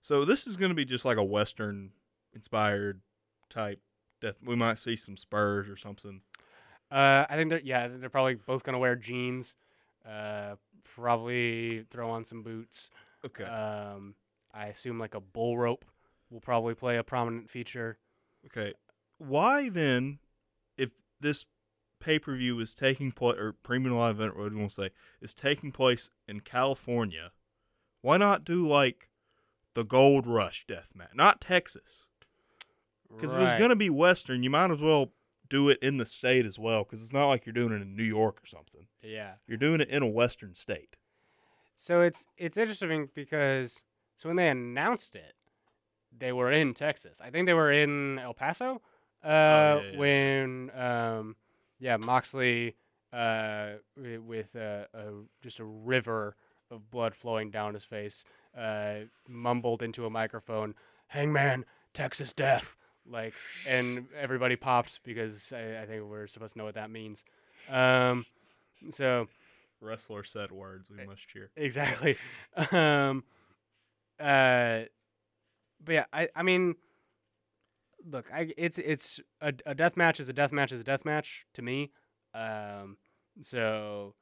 So 0.01 0.25
this 0.25 0.45
is 0.47 0.55
going 0.57 0.69
to 0.69 0.75
be 0.75 0.85
just 0.85 1.05
like 1.05 1.17
a 1.17 1.23
Western 1.23 1.91
inspired 2.38 3.02
type 3.50 3.82
death. 4.21 4.36
We 4.43 4.56
might 4.56 4.80
see 4.80 4.95
some 4.95 5.17
Spurs 5.17 5.69
or 5.69 5.76
something. 5.76 6.21
Uh, 6.89 7.26
I 7.30 7.36
think 7.36 7.50
they're 7.50 7.62
yeah, 7.62 7.88
they're 7.88 8.10
probably 8.10 8.36
both 8.36 8.63
gonna 8.63 8.80
wear 8.80 8.95
jeans. 8.95 9.56
Uh, 10.08 10.56
probably 10.84 11.84
throw 11.89 12.10
on 12.10 12.23
some 12.23 12.43
boots. 12.43 12.89
Okay. 13.26 13.43
Um, 13.43 14.15
I 14.54 14.67
assume 14.67 15.00
like 15.00 15.15
a 15.15 15.19
bull 15.19 15.58
rope 15.58 15.86
will 16.30 16.39
probably 16.39 16.73
play 16.73 16.97
a 16.97 17.04
prominent 17.04 17.50
feature. 17.50 17.97
Okay. 18.45 18.73
Why 19.17 19.69
then, 19.69 20.19
if 20.78 20.91
this 21.19 21.45
pay 22.00 22.19
per 22.19 22.36
view 22.36 22.60
is 22.60 22.73
taking 22.73 23.12
place, 23.12 23.38
or 23.38 23.54
premium 23.54 23.95
live 23.95 24.15
event, 24.15 24.38
what 24.38 24.50
do 24.50 24.56
you 24.56 24.62
want 24.62 24.71
to 24.76 24.82
say, 24.84 24.89
is 25.21 25.34
taking 25.34 25.71
place 25.71 26.10
in 26.28 26.39
California, 26.39 27.32
why 28.02 28.17
not 28.17 28.45
do 28.45 28.67
like 28.67 29.10
the 29.73 29.84
Gold 29.84 30.26
Rush 30.26 30.65
death 30.67 30.91
match? 30.95 31.10
Not 31.13 31.41
Texas. 31.41 32.06
Because 33.15 33.33
if 33.33 33.39
it's 33.39 33.53
going 33.57 33.69
to 33.69 33.75
be 33.75 33.89
Western, 33.89 34.43
you 34.43 34.49
might 34.49 34.71
as 34.71 34.79
well 34.79 35.11
do 35.49 35.69
it 35.69 35.79
in 35.81 35.97
the 35.97 36.05
state 36.05 36.45
as 36.45 36.59
well, 36.59 36.83
because 36.83 37.01
it's 37.01 37.13
not 37.13 37.27
like 37.27 37.45
you're 37.45 37.53
doing 37.53 37.71
it 37.71 37.81
in 37.81 37.95
New 37.95 38.03
York 38.03 38.41
or 38.43 38.45
something. 38.47 38.87
yeah. 39.01 39.33
You're 39.47 39.58
doing 39.58 39.79
it 39.81 39.89
in 39.89 40.03
a 40.03 40.08
Western 40.08 40.53
state. 40.55 40.95
So 41.75 42.01
it's 42.01 42.25
it's 42.37 42.58
interesting 42.58 43.10
because 43.13 43.81
so 44.17 44.29
when 44.29 44.35
they 44.35 44.49
announced 44.49 45.15
it, 45.15 45.35
they 46.17 46.33
were 46.33 46.51
in 46.51 46.73
Texas. 46.73 47.21
I 47.23 47.29
think 47.29 47.45
they 47.45 47.53
were 47.53 47.71
in 47.71 48.17
El 48.19 48.33
Paso. 48.33 48.81
Uh, 49.23 49.27
Oh, 49.27 49.81
yeah, 49.83 49.91
yeah. 49.91 49.97
when 49.97 50.71
um, 50.75 51.35
yeah, 51.79 51.97
Moxley 51.97 52.75
uh, 53.13 53.73
with 53.95 54.55
a, 54.55 54.87
a 54.93 55.03
just 55.41 55.60
a 55.60 55.63
river 55.63 56.35
of 56.71 56.89
blood 56.91 57.15
flowing 57.15 57.51
down 57.51 57.73
his 57.73 57.85
face, 57.85 58.23
uh, 58.58 59.01
mumbled 59.27 59.81
into 59.83 60.05
a 60.05 60.10
microphone, 60.10 60.73
"Hangman, 61.08 61.63
Texas 61.93 62.33
Death." 62.33 62.75
Like, 63.10 63.33
and 63.67 64.08
everybody 64.19 64.55
popped 64.55 64.99
because 65.03 65.51
I, 65.53 65.83
I 65.83 65.85
think 65.85 66.03
we're 66.03 66.27
supposed 66.27 66.53
to 66.53 66.60
know 66.60 66.65
what 66.65 66.75
that 66.75 66.89
means. 66.91 67.23
Um, 67.69 68.25
so 68.91 69.27
Wrestler 69.81 70.23
said 70.23 70.51
words. 70.51 70.89
We 70.89 71.05
must 71.05 71.27
cheer. 71.27 71.51
exactly. 71.55 72.17
Um, 72.71 73.23
uh, 74.19 74.81
but 75.83 75.93
yeah, 75.93 76.05
I 76.12 76.29
I 76.35 76.41
mean, 76.41 76.75
look, 78.10 78.25
I 78.33 78.51
it's 78.58 78.79
it's 78.79 79.19
a, 79.41 79.53
a 79.65 79.75
death 79.75 79.95
match 79.95 80.19
is 80.19 80.27
a 80.29 80.33
death 80.33 80.51
match 80.51 80.71
is 80.71 80.81
a 80.81 80.83
death 80.83 81.05
match 81.05 81.45
to 81.53 81.62
me. 81.62 81.91
Um, 82.33 82.97
so 83.41 84.15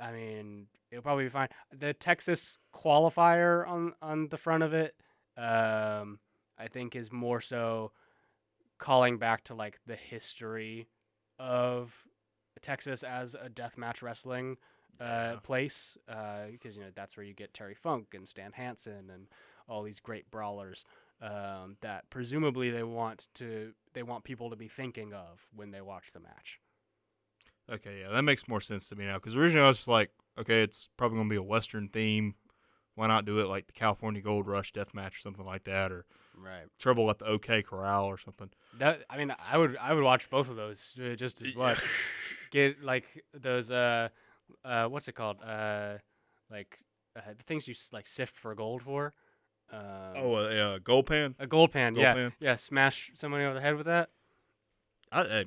I 0.00 0.12
mean, 0.12 0.66
it'll 0.90 1.02
probably 1.02 1.24
be 1.24 1.30
fine. 1.30 1.48
The 1.76 1.94
Texas 1.94 2.58
qualifier 2.74 3.66
on 3.68 3.94
on 4.02 4.28
the 4.28 4.36
front 4.36 4.64
of 4.64 4.74
it, 4.74 4.96
um, 5.36 6.18
I 6.58 6.66
think 6.68 6.96
is 6.96 7.12
more 7.12 7.40
so 7.40 7.92
calling 8.82 9.16
back 9.18 9.44
to 9.44 9.54
like 9.54 9.78
the 9.86 9.94
history 9.96 10.88
of 11.38 11.94
Texas 12.60 13.02
as 13.02 13.34
a 13.34 13.48
death 13.48 13.78
match 13.78 14.02
wrestling 14.02 14.56
uh, 15.00 15.04
Yeah. 15.04 15.36
place 15.42 15.96
because 16.50 16.76
you 16.76 16.82
know 16.82 16.90
that's 16.94 17.16
where 17.16 17.24
you 17.24 17.32
get 17.34 17.54
Terry 17.54 17.74
Funk 17.74 18.08
and 18.14 18.28
Stan 18.28 18.52
Hansen 18.52 19.08
and 19.10 19.28
all 19.68 19.82
these 19.82 20.00
great 20.00 20.30
brawlers 20.30 20.84
um, 21.20 21.76
that 21.80 22.10
presumably 22.10 22.70
they 22.70 22.82
want 22.82 23.28
to 23.34 23.72
they 23.94 24.02
want 24.02 24.24
people 24.24 24.50
to 24.50 24.56
be 24.56 24.68
thinking 24.68 25.12
of 25.12 25.46
when 25.54 25.70
they 25.70 25.80
watch 25.80 26.12
the 26.12 26.20
match. 26.20 26.58
Okay, 27.72 28.00
yeah, 28.00 28.10
that 28.10 28.22
makes 28.22 28.48
more 28.48 28.60
sense 28.60 28.88
to 28.88 28.96
me 28.96 29.04
now. 29.04 29.14
Because 29.14 29.36
originally 29.36 29.64
I 29.64 29.68
was 29.68 29.78
just 29.78 29.88
like, 29.88 30.10
okay, 30.38 30.62
it's 30.62 30.88
probably 30.96 31.18
gonna 31.18 31.30
be 31.30 31.36
a 31.36 31.42
Western 31.42 31.88
theme. 31.88 32.34
Why 32.94 33.06
not 33.06 33.24
do 33.24 33.38
it 33.38 33.48
like 33.48 33.66
the 33.66 33.72
California 33.72 34.20
Gold 34.20 34.46
Rush 34.46 34.72
death 34.72 34.92
match 34.94 35.16
or 35.16 35.20
something 35.20 35.44
like 35.44 35.64
that, 35.64 35.90
or 35.90 36.04
Right. 36.36 36.64
Trouble 36.78 37.10
at 37.10 37.18
the 37.18 37.26
OK 37.26 37.62
Corral 37.62 38.06
or 38.06 38.18
something? 38.18 38.50
That 38.78 39.04
I 39.08 39.16
mean, 39.18 39.34
I 39.38 39.58
would 39.58 39.76
I 39.76 39.92
would 39.92 40.04
watch 40.04 40.30
both 40.30 40.48
of 40.48 40.56
those 40.56 40.92
uh, 40.98 41.14
just 41.14 41.42
as 41.42 41.54
much. 41.54 41.82
Get 42.50 42.82
like 42.82 43.04
those 43.34 43.70
uh 43.70 44.08
uh 44.64 44.86
what's 44.86 45.08
it 45.08 45.14
called 45.14 45.38
uh 45.42 45.98
like 46.50 46.78
uh, 47.16 47.20
the 47.36 47.42
things 47.44 47.68
you 47.68 47.74
like 47.92 48.06
sift 48.06 48.36
for 48.36 48.54
gold 48.54 48.82
for. 48.82 49.12
Um, 49.72 49.80
oh, 50.16 50.34
uh, 50.34 50.48
yeah, 50.50 50.78
Gold 50.82 51.06
Pan. 51.06 51.34
a 51.38 51.46
gold 51.46 51.72
pan. 51.72 51.94
gold 51.94 52.02
yeah, 52.02 52.14
pan. 52.14 52.32
yeah. 52.40 52.56
Smash 52.56 53.10
somebody 53.14 53.44
over 53.44 53.54
the 53.54 53.60
head 53.60 53.76
with 53.76 53.86
that. 53.86 54.10
I, 55.10 55.24
hey, 55.24 55.44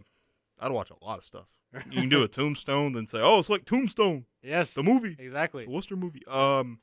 I'd 0.59 0.71
watch 0.71 0.89
a 0.89 1.03
lot 1.03 1.17
of 1.17 1.23
stuff. 1.23 1.45
You 1.91 2.01
can 2.01 2.09
do 2.09 2.23
a 2.23 2.27
Tombstone, 2.27 2.93
then 2.93 3.05
say, 3.05 3.19
oh, 3.21 3.37
it's 3.39 3.49
like 3.49 3.65
Tombstone, 3.65 4.25
yes, 4.41 4.73
the 4.73 4.83
movie, 4.83 5.15
exactly. 5.19 5.65
the 5.65 5.71
Worcester 5.71 5.97
movie. 5.97 6.25
Um, 6.25 6.79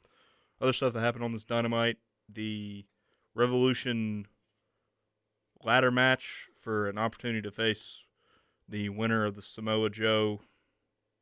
other 0.62 0.72
stuff 0.72 0.92
that 0.94 1.00
happened 1.00 1.24
on 1.24 1.32
this 1.32 1.44
Dynamite, 1.44 1.98
the 2.32 2.86
Revolution 3.34 4.26
ladder 5.62 5.90
match 5.90 6.46
for 6.60 6.88
an 6.88 6.98
opportunity 6.98 7.42
to 7.42 7.50
face 7.50 8.04
the 8.68 8.88
winner 8.88 9.24
of 9.24 9.34
the 9.34 9.42
Samoa 9.42 9.90
Joe 9.90 10.40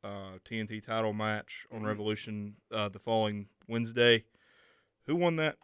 uh, 0.03 0.39
TNT 0.45 0.83
title 0.83 1.13
match 1.13 1.65
on 1.71 1.81
Mhm. 1.81 1.85
Revolution 1.85 2.55
uh, 2.71 2.89
the 2.89 2.99
following 2.99 3.47
Wednesday. 3.67 4.25
Who 5.05 5.15
won 5.15 5.35
that? 5.37 5.57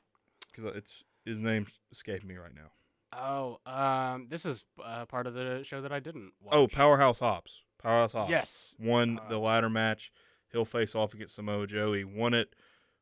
Because 0.51 0.75
it's 0.75 1.03
his 1.25 1.41
name's 1.41 1.79
escaping 1.91 2.27
me 2.27 2.35
right 2.37 2.53
now. 2.53 2.71
Oh, 3.13 3.59
um, 3.65 4.27
this 4.29 4.45
is 4.45 4.63
uh, 4.83 5.05
part 5.05 5.25
of 5.27 5.33
the 5.33 5.63
show 5.63 5.81
that 5.81 5.91
I 5.91 5.99
didn't. 5.99 6.33
Watch. 6.39 6.53
Oh, 6.53 6.67
Powerhouse 6.67 7.19
Hobbs. 7.19 7.63
Powerhouse 7.81 8.11
Hobbs. 8.13 8.29
Yes. 8.29 8.75
Won 8.79 9.19
the 9.29 9.39
ladder 9.39 9.69
match. 9.69 10.11
He'll 10.51 10.65
face 10.65 10.93
off 10.93 11.13
against 11.13 11.35
Samoa 11.35 11.65
Joe. 11.67 11.93
He 11.93 12.03
won 12.03 12.33
it. 12.33 12.53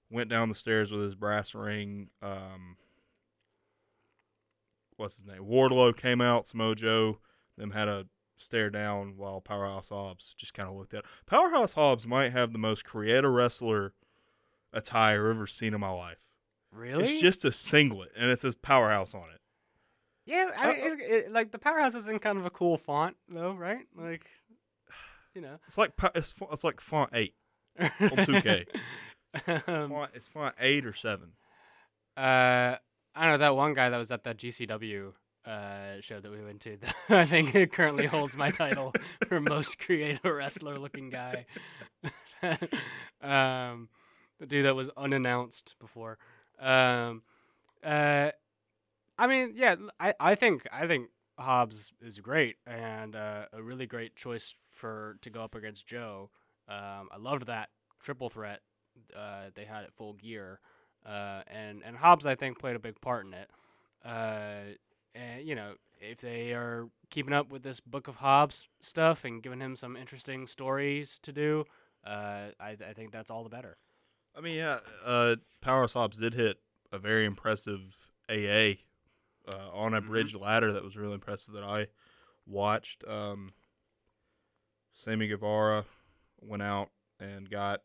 Went 0.09 0.29
down 0.29 0.49
the 0.49 0.55
stairs 0.55 0.91
with 0.91 1.01
his 1.01 1.15
brass 1.15 1.55
ring. 1.55 2.09
Um, 2.21 2.77
what's 4.97 5.17
his 5.17 5.25
name? 5.25 5.43
Wardlow 5.43 5.95
came 5.95 6.21
out. 6.21 6.47
Samoa 6.47 6.75
Joe. 6.75 7.19
Them 7.57 7.71
had 7.71 7.87
a 7.87 8.05
stare 8.37 8.69
down 8.69 9.15
while 9.17 9.41
Powerhouse 9.41 9.89
Hobbs 9.89 10.35
just 10.37 10.53
kind 10.53 10.69
of 10.69 10.75
looked 10.75 10.93
at. 10.93 11.05
Powerhouse 11.25 11.73
Hobbs 11.73 12.05
might 12.05 12.31
have 12.31 12.51
the 12.51 12.59
most 12.59 12.83
creative 12.85 13.31
wrestler 13.31 13.93
attire 14.73 15.29
I've 15.29 15.37
ever 15.37 15.47
seen 15.47 15.73
in 15.73 15.79
my 15.79 15.89
life. 15.89 16.19
Really? 16.71 17.05
It's 17.05 17.21
just 17.21 17.45
a 17.45 17.51
singlet 17.51 18.11
and 18.17 18.29
it 18.29 18.39
says 18.39 18.55
Powerhouse 18.55 19.13
on 19.13 19.29
it. 19.33 19.41
yeah. 20.25 20.51
I 20.57 20.67
mean, 20.67 20.75
uh, 20.75 20.85
it's, 20.85 20.95
it, 21.27 21.31
like 21.31 21.51
the 21.51 21.59
powerhouse 21.59 21.95
is 21.95 22.07
in 22.09 22.19
kind 22.19 22.37
of 22.37 22.45
a 22.45 22.49
cool 22.49 22.77
font, 22.77 23.15
though, 23.29 23.53
right? 23.53 23.85
Like, 23.97 24.25
you 25.33 25.41
know. 25.41 25.57
It's 25.67 25.77
like 25.77 25.93
it's, 26.13 26.35
it's 26.51 26.63
like 26.63 26.81
font 26.81 27.11
eight. 27.13 27.35
on 27.79 27.89
2K. 27.89 28.65
It's, 29.47 29.67
um, 29.67 29.89
font, 29.89 30.11
it's 30.13 30.27
font 30.27 30.55
eight 30.59 30.85
or 30.85 30.93
seven. 30.93 31.31
Uh, 32.17 32.77
I 33.15 33.21
don't 33.21 33.31
know 33.31 33.37
that 33.39 33.55
one 33.55 33.73
guy 33.73 33.89
that 33.89 33.97
was 33.97 34.11
at 34.11 34.23
that 34.23 34.37
GCW 34.37 35.13
uh 35.45 36.01
show 36.01 36.19
that 36.19 36.31
we 36.31 36.43
went 36.43 36.61
to. 36.61 36.77
I 37.09 37.25
think 37.25 37.53
it 37.53 37.71
currently 37.71 38.07
holds 38.07 38.35
my 38.35 38.49
title 38.49 38.93
for 39.27 39.39
most 39.39 39.77
creative 39.77 40.23
wrestler 40.23 40.79
looking 40.79 41.09
guy. 41.09 41.45
um, 43.21 43.89
the 44.39 44.45
dude 44.47 44.65
that 44.65 44.75
was 44.75 44.89
unannounced 44.97 45.75
before. 45.79 46.17
Um, 46.59 47.21
uh, 47.83 48.31
I 49.17 49.27
mean, 49.27 49.53
yeah, 49.55 49.75
I 49.99 50.13
I 50.19 50.35
think 50.35 50.67
I 50.71 50.87
think 50.87 51.09
Hobbs 51.37 51.91
is 52.01 52.19
great 52.19 52.55
and 52.65 53.15
uh, 53.15 53.45
a 53.53 53.61
really 53.61 53.85
great 53.85 54.15
choice 54.15 54.55
for 54.71 55.17
to 55.21 55.29
go 55.29 55.43
up 55.43 55.55
against 55.55 55.85
Joe. 55.85 56.29
Um, 56.67 57.09
I 57.11 57.17
loved 57.19 57.45
that 57.47 57.69
triple 58.01 58.29
threat 58.29 58.61
uh, 59.15 59.49
they 59.55 59.65
had 59.65 59.83
at 59.83 59.93
Full 59.93 60.13
Gear 60.13 60.59
uh, 61.05 61.41
and 61.47 61.81
and 61.83 61.97
Hobbs 61.97 62.25
I 62.25 62.35
think 62.35 62.59
played 62.59 62.75
a 62.75 62.79
big 62.79 62.99
part 63.01 63.25
in 63.25 63.33
it. 63.33 63.49
Uh, 64.03 64.75
and 65.13 65.43
you 65.45 65.55
know 65.55 65.73
if 65.99 66.19
they 66.19 66.53
are 66.53 66.87
keeping 67.09 67.33
up 67.33 67.49
with 67.49 67.63
this 67.63 67.79
Book 67.79 68.07
of 68.07 68.15
Hobbs 68.17 68.67
stuff 68.81 69.23
and 69.23 69.41
giving 69.41 69.59
him 69.61 69.75
some 69.75 69.95
interesting 69.95 70.45
stories 70.47 71.19
to 71.23 71.31
do, 71.31 71.65
uh, 72.05 72.49
I 72.59 72.71
I 72.87 72.93
think 72.93 73.11
that's 73.11 73.31
all 73.31 73.43
the 73.43 73.49
better. 73.49 73.77
I 74.37 74.41
mean, 74.41 74.55
yeah, 74.55 74.79
uh, 75.05 75.37
Powerhouse 75.61 75.93
Hobbs 75.93 76.17
did 76.17 76.33
hit 76.33 76.57
a 76.91 76.97
very 76.99 77.25
impressive 77.25 77.81
AA 78.29 78.79
uh, 79.47 79.69
on 79.71 79.93
a 79.93 80.01
Mhm. 80.01 80.07
bridge 80.07 80.35
ladder 80.35 80.73
that 80.73 80.83
was 80.83 80.97
really 80.97 81.13
impressive 81.13 81.53
that 81.53 81.63
I 81.63 81.87
watched. 82.45 83.07
Um, 83.07 83.53
Sammy 84.93 85.27
Guevara 85.27 85.85
went 86.41 86.63
out 86.63 86.89
and 87.19 87.49
got 87.49 87.81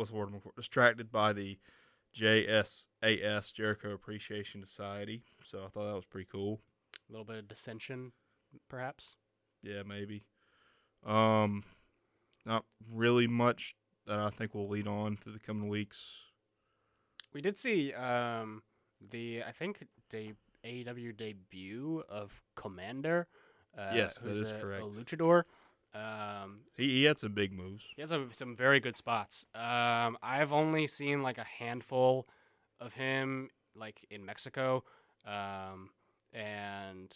what's 0.00 0.10
the 0.10 0.16
word 0.16 0.30
I'm 0.32 0.40
for? 0.40 0.52
Distracted 0.56 1.12
by 1.12 1.34
the 1.34 1.58
JSAS 2.16 3.52
Jericho 3.52 3.92
Appreciation 3.92 4.64
Society. 4.64 5.22
So 5.44 5.58
I 5.58 5.68
thought 5.68 5.88
that 5.88 5.94
was 5.94 6.06
pretty 6.06 6.26
cool. 6.32 6.58
A 7.08 7.12
little 7.12 7.26
bit 7.26 7.36
of 7.36 7.48
dissension, 7.48 8.12
perhaps. 8.66 9.16
Yeah, 9.62 9.82
maybe. 9.86 10.24
Um, 11.04 11.64
not 12.46 12.64
really 12.90 13.26
much 13.26 13.74
that 14.06 14.18
I 14.18 14.30
think 14.30 14.54
will 14.54 14.70
lead 14.70 14.88
on 14.88 15.18
to 15.18 15.30
the 15.30 15.38
coming 15.38 15.68
weeks. 15.68 16.10
We 17.34 17.42
did 17.42 17.58
see 17.58 17.92
um, 17.92 18.62
the 19.10 19.42
I 19.46 19.52
think 19.52 19.86
de- 20.08 20.32
AEW 20.64 21.14
debut 21.14 22.02
of 22.08 22.40
Komander. 22.56 23.26
Uh, 23.76 23.92
Yes, 23.94 24.18
that 24.18 24.34
is 24.34 24.50
a, 24.50 24.54
correct. 24.54 24.82
A 24.82 24.86
luchador. 24.86 25.42
Um, 25.94 26.60
He 26.76 26.88
he 26.90 27.04
had 27.04 27.18
some 27.18 27.32
big 27.32 27.52
moves. 27.52 27.84
He 27.96 28.02
has 28.02 28.12
a, 28.12 28.26
some 28.32 28.54
very 28.56 28.80
good 28.80 28.96
spots. 28.96 29.44
Um, 29.54 30.16
I've 30.22 30.52
only 30.52 30.86
seen 30.86 31.22
like 31.22 31.38
a 31.38 31.44
handful 31.44 32.28
of 32.78 32.92
him, 32.92 33.50
like 33.74 34.04
in 34.10 34.24
Mexico, 34.24 34.84
um, 35.26 35.90
and 36.32 37.12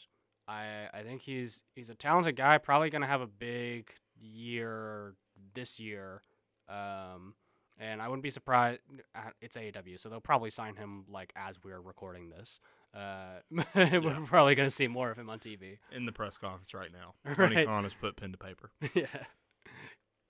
I 0.48 0.88
I 0.92 1.02
think 1.02 1.22
he's 1.22 1.62
he's 1.74 1.88
a 1.90 1.94
talented 1.94 2.36
guy. 2.36 2.58
Probably 2.58 2.90
gonna 2.90 3.06
have 3.06 3.20
a 3.20 3.26
big 3.28 3.90
year 4.20 5.14
this 5.54 5.78
year, 5.78 6.22
um, 6.68 7.34
and 7.78 8.02
I 8.02 8.08
wouldn't 8.08 8.22
be 8.22 8.30
surprised. 8.30 8.80
uh, 9.14 9.30
It's 9.40 9.56
AEW, 9.56 9.98
so 9.98 10.08
they'll 10.08 10.20
probably 10.20 10.50
sign 10.50 10.76
him 10.76 11.04
like 11.08 11.32
as 11.36 11.56
we're 11.62 11.80
recording 11.80 12.30
this. 12.30 12.58
Uh, 12.94 13.40
we're 13.74 14.20
probably 14.26 14.54
gonna 14.54 14.70
see 14.70 14.86
more 14.86 15.10
of 15.10 15.18
him 15.18 15.28
on 15.28 15.38
TV. 15.40 15.78
in 15.92 16.06
the 16.06 16.12
press 16.12 16.36
conference 16.36 16.72
right 16.74 16.90
now. 16.92 17.14
Tony 17.36 17.56
Right. 17.56 17.66
Khan 17.66 17.84
has 17.84 17.94
put 17.94 18.16
pen 18.16 18.32
to 18.32 18.38
paper. 18.38 18.70
yeah, 18.94 19.06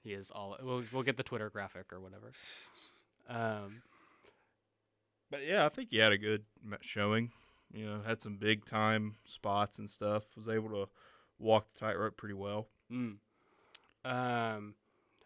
he 0.03 0.13
is 0.13 0.31
all. 0.31 0.57
We'll 0.63 0.83
we'll 0.93 1.03
get 1.03 1.17
the 1.17 1.23
Twitter 1.23 1.51
graphic 1.51 1.93
or 1.93 2.01
whatever. 2.01 2.33
Um, 3.29 3.83
But 5.31 5.47
yeah, 5.47 5.67
I 5.67 5.69
think 5.69 5.89
he 5.91 5.99
had 5.99 6.13
a 6.13 6.19
good 6.19 6.45
showing. 6.81 7.33
You 7.73 7.87
know, 7.87 8.01
had 8.07 8.21
some 8.23 8.37
big 8.37 8.65
time 8.65 9.17
spots 9.25 9.79
and 9.79 9.89
stuff. 9.91 10.25
Was 10.37 10.49
able 10.49 10.71
to 10.71 10.89
walk 11.39 11.67
the 11.75 11.81
tightrope 11.81 12.17
pretty 12.17 12.35
well. 12.35 12.69
mm. 12.91 13.17
um, 14.05 14.75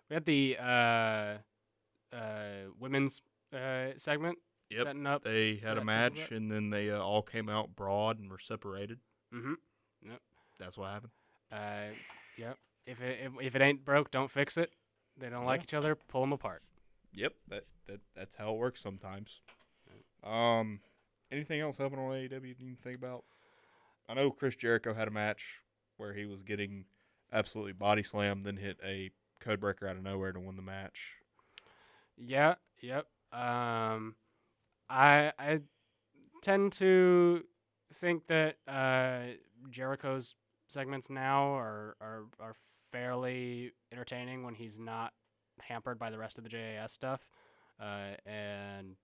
we 0.08 0.14
had 0.14 0.24
the 0.24 0.56
uh, 0.58 2.16
uh, 2.16 2.70
women's 2.80 3.20
uh, 3.52 3.88
segment 3.98 4.38
Yep. 4.70 4.84
setting 4.84 5.06
up. 5.06 5.24
They 5.24 5.56
had 5.56 5.78
a 5.78 5.84
match, 5.84 6.30
and 6.30 6.50
then 6.50 6.70
they 6.70 6.90
uh, 6.90 7.00
all 7.00 7.22
came 7.22 7.48
out 7.48 7.74
broad 7.74 8.18
and 8.18 8.30
were 8.30 8.38
separated. 8.38 8.98
Mm-hmm. 9.34 9.54
Yep. 10.02 10.20
That's 10.58 10.76
what 10.76 10.90
happened. 10.90 11.12
Uh, 11.50 11.94
yep. 12.36 12.58
If 12.86 13.00
it 13.00 13.18
if, 13.24 13.32
if 13.40 13.54
it 13.54 13.62
ain't 13.62 13.84
broke, 13.84 14.10
don't 14.10 14.30
fix 14.30 14.56
it. 14.56 14.70
They 15.18 15.30
don't 15.30 15.44
like 15.44 15.62
each 15.62 15.74
other. 15.74 15.94
Pull 15.94 16.20
them 16.20 16.32
apart. 16.32 16.62
Yep, 17.14 17.32
that, 17.48 17.64
that 17.86 18.00
that's 18.14 18.36
how 18.36 18.52
it 18.52 18.58
works 18.58 18.80
sometimes. 18.80 19.40
Um, 20.22 20.80
anything 21.32 21.60
else 21.60 21.78
happening 21.78 22.04
on 22.04 22.12
AEW 22.12 22.48
you 22.48 22.54
can 22.54 22.76
think 22.82 22.96
about? 22.96 23.24
I 24.08 24.14
know 24.14 24.30
Chris 24.30 24.56
Jericho 24.56 24.94
had 24.94 25.08
a 25.08 25.10
match 25.10 25.60
where 25.96 26.14
he 26.14 26.26
was 26.26 26.42
getting 26.42 26.84
absolutely 27.32 27.72
body 27.72 28.02
slammed, 28.02 28.44
then 28.44 28.56
hit 28.56 28.78
a 28.84 29.10
code 29.40 29.60
breaker 29.60 29.86
out 29.86 29.96
of 29.96 30.02
nowhere 30.02 30.32
to 30.32 30.40
win 30.40 30.56
the 30.56 30.62
match. 30.62 31.14
Yeah. 32.16 32.54
Yep. 32.80 33.06
Um, 33.32 34.14
I 34.88 35.32
I 35.38 35.60
tend 36.42 36.72
to 36.74 37.44
think 37.94 38.26
that 38.28 38.56
uh, 38.66 39.34
Jericho's 39.70 40.34
segments 40.68 41.10
now 41.10 41.54
are, 41.54 41.96
are 42.00 42.24
are 42.40 42.54
fairly 42.92 43.72
entertaining 43.92 44.44
when 44.44 44.54
he's 44.54 44.78
not 44.78 45.12
hampered 45.60 45.98
by 45.98 46.10
the 46.10 46.18
rest 46.18 46.38
of 46.38 46.44
the 46.44 46.50
JAS 46.50 46.92
stuff. 46.92 47.28
Uh, 47.80 48.14
and 48.26 48.96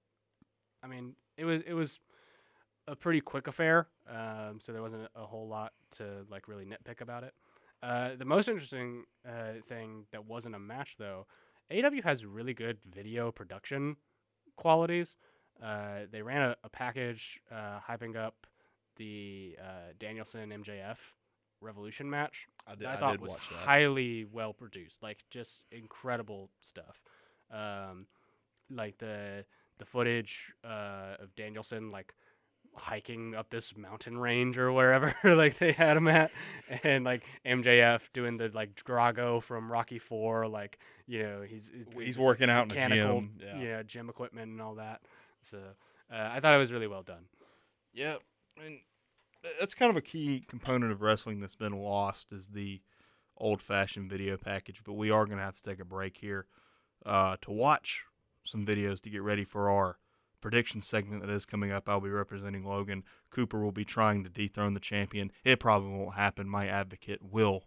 I 0.83 0.87
mean, 0.87 1.15
it 1.37 1.45
was 1.45 1.63
it 1.67 1.75
was 1.75 1.99
a 2.87 2.97
pretty 2.97 3.21
quick 3.21 3.47
affair, 3.47 3.89
um, 4.09 4.59
so 4.61 4.73
there 4.73 4.83
wasn't 4.83 5.09
a, 5.15 5.25
whole 5.25 5.49
lot 5.49 5.73
to 5.93 6.27
like 6.31 6.49
really 6.49 6.67
nitpick 6.67 7.01
about 7.01 7.25
it. 7.25 7.33
Uh, 7.83 8.11
the 8.17 8.25
most 8.25 8.49
interesting 8.49 9.05
uh, 9.27 9.61
thing 9.67 10.07
that 10.13 10.27
wasn't 10.27 10.55
a 10.55 10.59
match, 10.59 10.97
though, 10.99 11.27
AEW 11.71 12.03
has 12.05 12.27
really 12.27 12.53
good 12.53 12.79
video 12.91 13.31
production 13.33 13.97
qualities. 14.57 15.17
Uh, 15.63 16.01
they 16.11 16.23
ran 16.23 16.43
a, 16.43 16.57
a 16.65 16.69
package 16.69 17.41
uh, 17.51 17.79
hyping 17.89 18.17
up 18.17 18.47
the 18.97 19.57
uh, 19.61 19.93
Danielson 19.99 20.51
MJF 20.51 20.99
Revolution 21.61 22.11
match. 22.11 22.47
I 22.67 22.75
that 22.77 22.89
I 22.89 22.97
thought 22.97 23.21
was 23.21 23.37
highly 23.37 24.25
well 24.31 24.53
produced, 24.53 25.03
like 25.03 25.25
just 25.31 25.65
incredible 25.71 26.51
stuff. 26.61 27.03
Um, 27.51 28.07
like 28.71 28.99
the 28.99 29.45
the 29.79 29.85
footage 29.85 30.53
uh, 30.65 31.17
of 31.21 31.35
Danielson 31.35 31.91
like 31.91 32.15
hiking 32.77 33.35
up 33.35 33.51
this 33.51 33.77
mountain 33.77 34.19
range 34.19 34.59
or 34.59 34.73
wherever 34.73 35.15
like 35.25 35.59
they 35.59 35.73
had 35.73 35.97
him 35.97 36.09
at 36.09 36.33
and 36.83 37.05
like 37.05 37.23
MJF 37.47 38.01
doing 38.13 38.37
the 38.37 38.51
like 38.53 38.75
Drago 38.75 39.41
from 39.43 39.71
Rocky 39.71 39.99
4 39.99 40.49
like 40.49 40.79
you 41.07 41.23
know 41.23 41.43
he's 41.43 41.71
he's 41.97 42.19
working 42.19 42.51
out 42.51 42.63
in 42.63 42.69
the 42.69 42.95
gym. 42.95 43.35
Yeah. 43.41 43.61
yeah 43.61 43.83
gym 43.85 44.09
equipment 44.09 44.51
and 44.51 44.61
all 44.61 44.75
that 44.77 45.03
so 45.45 45.59
uh, 46.13 46.31
I 46.33 46.41
thought 46.41 46.55
it 46.55 46.59
was 46.59 46.73
really 46.73 46.87
well 46.87 47.03
done 47.03 47.25
Yeah, 47.93 48.17
and 48.57 48.81
th- 49.43 49.55
that's 49.61 49.75
kind 49.75 49.91
of 49.91 49.97
a 49.97 50.03
key 50.03 50.45
component 50.49 50.93
of 50.93 51.03
wrestling 51.03 51.41
that's 51.41 51.57
been 51.57 51.77
lost 51.79 52.33
is 52.33 52.49
the 52.49 52.81
old-fashioned 53.37 54.11
video 54.11 54.37
package. 54.37 54.83
But 54.85 54.95
we 54.95 55.11
are 55.11 55.27
going 55.27 55.39
to 55.39 55.45
have 55.45 55.57
to 55.57 55.63
take 55.63 55.81
a 55.81 55.85
break 55.85 56.19
here 56.19 56.47
uh, 57.05 57.37
to 57.43 57.51
watch 57.51 58.05
some 58.45 58.65
videos 58.65 59.01
to 59.03 59.11
get 59.11 59.23
ready 59.23 59.45
for 59.45 59.71
our 59.71 59.99
prediction 60.41 60.81
segment 60.81 61.23
that 61.23 61.31
is 61.31 61.47
coming 61.47 61.73
up. 61.73 61.89
I'll 61.89 62.01
be 62.01 62.11
representing 62.11 62.65
Logan. 62.65 63.05
Cooper 63.31 63.65
will 63.65 63.73
be 63.73 63.85
trying 63.85 64.25
to 64.25 64.31
dethrone 64.31 64.75
the 64.75 64.81
champion. 64.81 65.33
It 65.43 65.61
probably 65.61 65.91
won't 65.91 66.15
happen. 66.15 66.49
My 66.49 66.67
advocate 66.67 67.21
will 67.23 67.65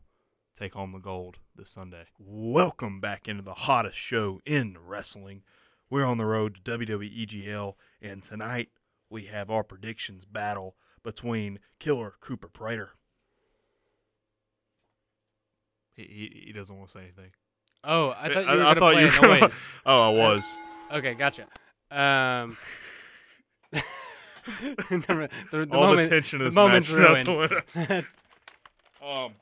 take 0.55 0.73
home 0.73 0.91
the 0.91 0.99
gold 0.99 1.38
this 1.55 1.71
Sunday. 1.71 2.05
Welcome 2.19 2.99
back 2.99 3.28
into 3.28 3.43
the 3.43 3.53
hottest 3.53 3.97
show 3.97 4.41
in 4.45 4.78
wrestling. 4.80 5.43
We're 5.89 6.05
on 6.05 6.17
the 6.17 6.25
road 6.25 6.59
to 6.65 6.77
WWEGL, 6.77 7.73
and 8.01 8.21
tonight 8.23 8.69
we 9.09 9.23
have 9.25 9.49
our 9.49 9.63
predictions 9.63 10.25
battle 10.25 10.75
between 11.03 11.59
Killer 11.79 12.15
Cooper 12.19 12.49
Prater. 12.49 12.91
He, 15.95 16.03
he, 16.03 16.43
he 16.47 16.51
doesn't 16.51 16.75
want 16.77 16.89
to 16.89 16.93
say 16.97 17.03
anything. 17.03 17.31
oh 17.83 18.13
I 18.17 18.31
thought 18.33 18.41
you 18.41 18.45
were 18.45 18.51
I 18.51 18.55
gonna 18.57 18.79
thought 18.79 18.93
play 18.93 19.01
you 19.01 19.07
were 19.07 19.21
gonna- 19.27 19.39
noise 19.41 19.69
Oh, 19.85 20.01
I 20.09 20.13
was. 20.21 20.43
okay 20.91 21.13
gotcha 21.15 21.43
um 21.91 22.57
the, 23.71 25.29
the 25.51 25.67
All 25.71 25.88
moment, 25.88 26.09
the 26.09 26.15
tension 26.15 26.41
of 26.41 26.53
this 26.53 26.55
match 26.55 26.89
ruined. 26.89 28.05
Um, 29.03 29.33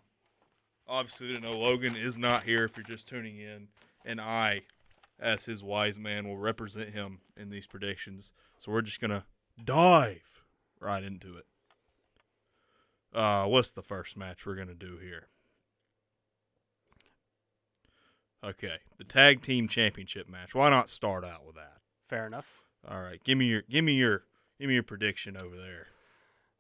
obviously, 0.88 1.28
you 1.28 1.40
know 1.40 1.58
Logan 1.58 1.96
is 1.96 2.18
not 2.18 2.44
here 2.44 2.64
if 2.66 2.76
you're 2.78 2.86
just 2.86 3.08
tuning 3.08 3.38
in, 3.38 3.68
and 4.06 4.20
I, 4.22 4.62
as 5.20 5.46
his 5.46 5.64
wise 5.64 5.98
man, 5.98 6.28
will 6.28 6.38
represent 6.38 6.94
him 6.94 7.20
in 7.38 7.50
these 7.50 7.68
predictions. 7.68 8.34
So 8.60 8.72
we're 8.72 8.82
just 8.82 9.00
gonna 9.00 9.26
dive 9.64 10.44
right 10.80 11.04
into 11.04 11.38
it. 11.38 11.46
Uh, 13.14 13.46
what's 13.46 13.72
the 13.72 13.82
first 13.82 14.18
match 14.18 14.46
we're 14.46 14.56
gonna 14.56 14.74
do 14.74 14.98
here? 14.98 15.28
Okay, 18.44 18.78
the 18.98 19.04
tag 19.04 19.42
team 19.42 19.68
championship 19.68 20.30
match. 20.30 20.54
Why 20.54 20.70
not 20.70 20.90
start 20.90 21.26
out 21.26 21.46
with 21.46 21.56
that? 21.56 21.72
fair 22.08 22.28
enough 22.28 22.62
All 22.88 23.02
right, 23.02 23.24
give 23.24 23.38
me 23.38 23.46
your, 23.46 23.64
give 23.64 23.84
me 23.84 23.94
your, 23.94 24.24
give 24.60 24.68
me 24.68 24.76
your 24.76 24.84
prediction 24.84 25.38
over 25.44 25.56
there. 25.56 25.88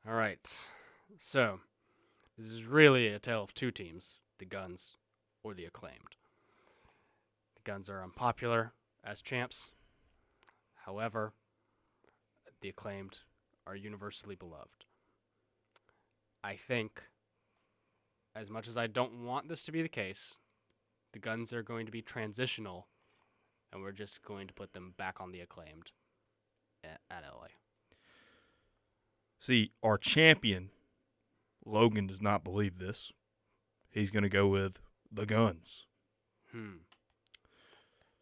All 0.08 0.16
right. 0.16 0.39
So, 1.20 1.60
this 2.38 2.47
is 2.47 2.64
really 2.64 3.08
a 3.08 3.20
tale 3.20 3.43
of 3.43 3.53
two 3.53 3.72
teams 3.72 4.18
the 4.39 4.45
Gunns 4.45 4.97
or 5.43 5.53
the 5.53 5.66
Acclaimed. 5.66 6.16
Gunns 7.66 7.89
are 7.89 8.03
unpopular 8.03 8.72
as 9.03 9.22
champs. 9.22 9.72
However, 10.86 11.34
the 12.61 12.70
Acclaimed 12.70 13.18
are 13.68 13.76
universally 13.76 14.36
beloved. 14.36 14.86
I 16.43 16.55
think, 16.55 17.01
as 18.36 18.51
much 18.51 18.68
as 18.68 18.78
I 18.78 18.86
don't 18.88 19.26
want 19.26 19.49
this 19.49 19.63
to 19.63 19.72
be 19.72 19.82
the 19.82 19.89
case, 19.89 20.36
the 21.11 21.20
Gunns 21.20 21.51
are 21.53 21.63
going 21.63 21.88
to 21.88 21.91
be 21.91 22.03
transitional, 22.03 22.88
and 23.74 23.82
we're 23.82 23.91
just 23.91 24.24
going 24.24 24.47
to 24.47 24.53
put 24.53 24.74
them 24.74 24.93
back 24.95 25.20
on 25.20 25.32
the 25.32 25.41
Acclaimed 25.41 25.91
at, 26.84 27.01
at 27.09 27.24
LA. 27.24 27.47
See, 29.39 29.72
our 29.82 29.97
champion, 29.97 30.70
Logan, 31.66 32.05
does 32.05 32.22
not 32.22 32.43
believe 32.43 32.78
this. 32.78 33.11
He's 33.89 34.11
going 34.11 34.24
to 34.24 34.30
go 34.30 34.47
with 34.47 34.78
the 35.11 35.26
Gunns. 35.26 35.88
Hmm. 36.51 36.78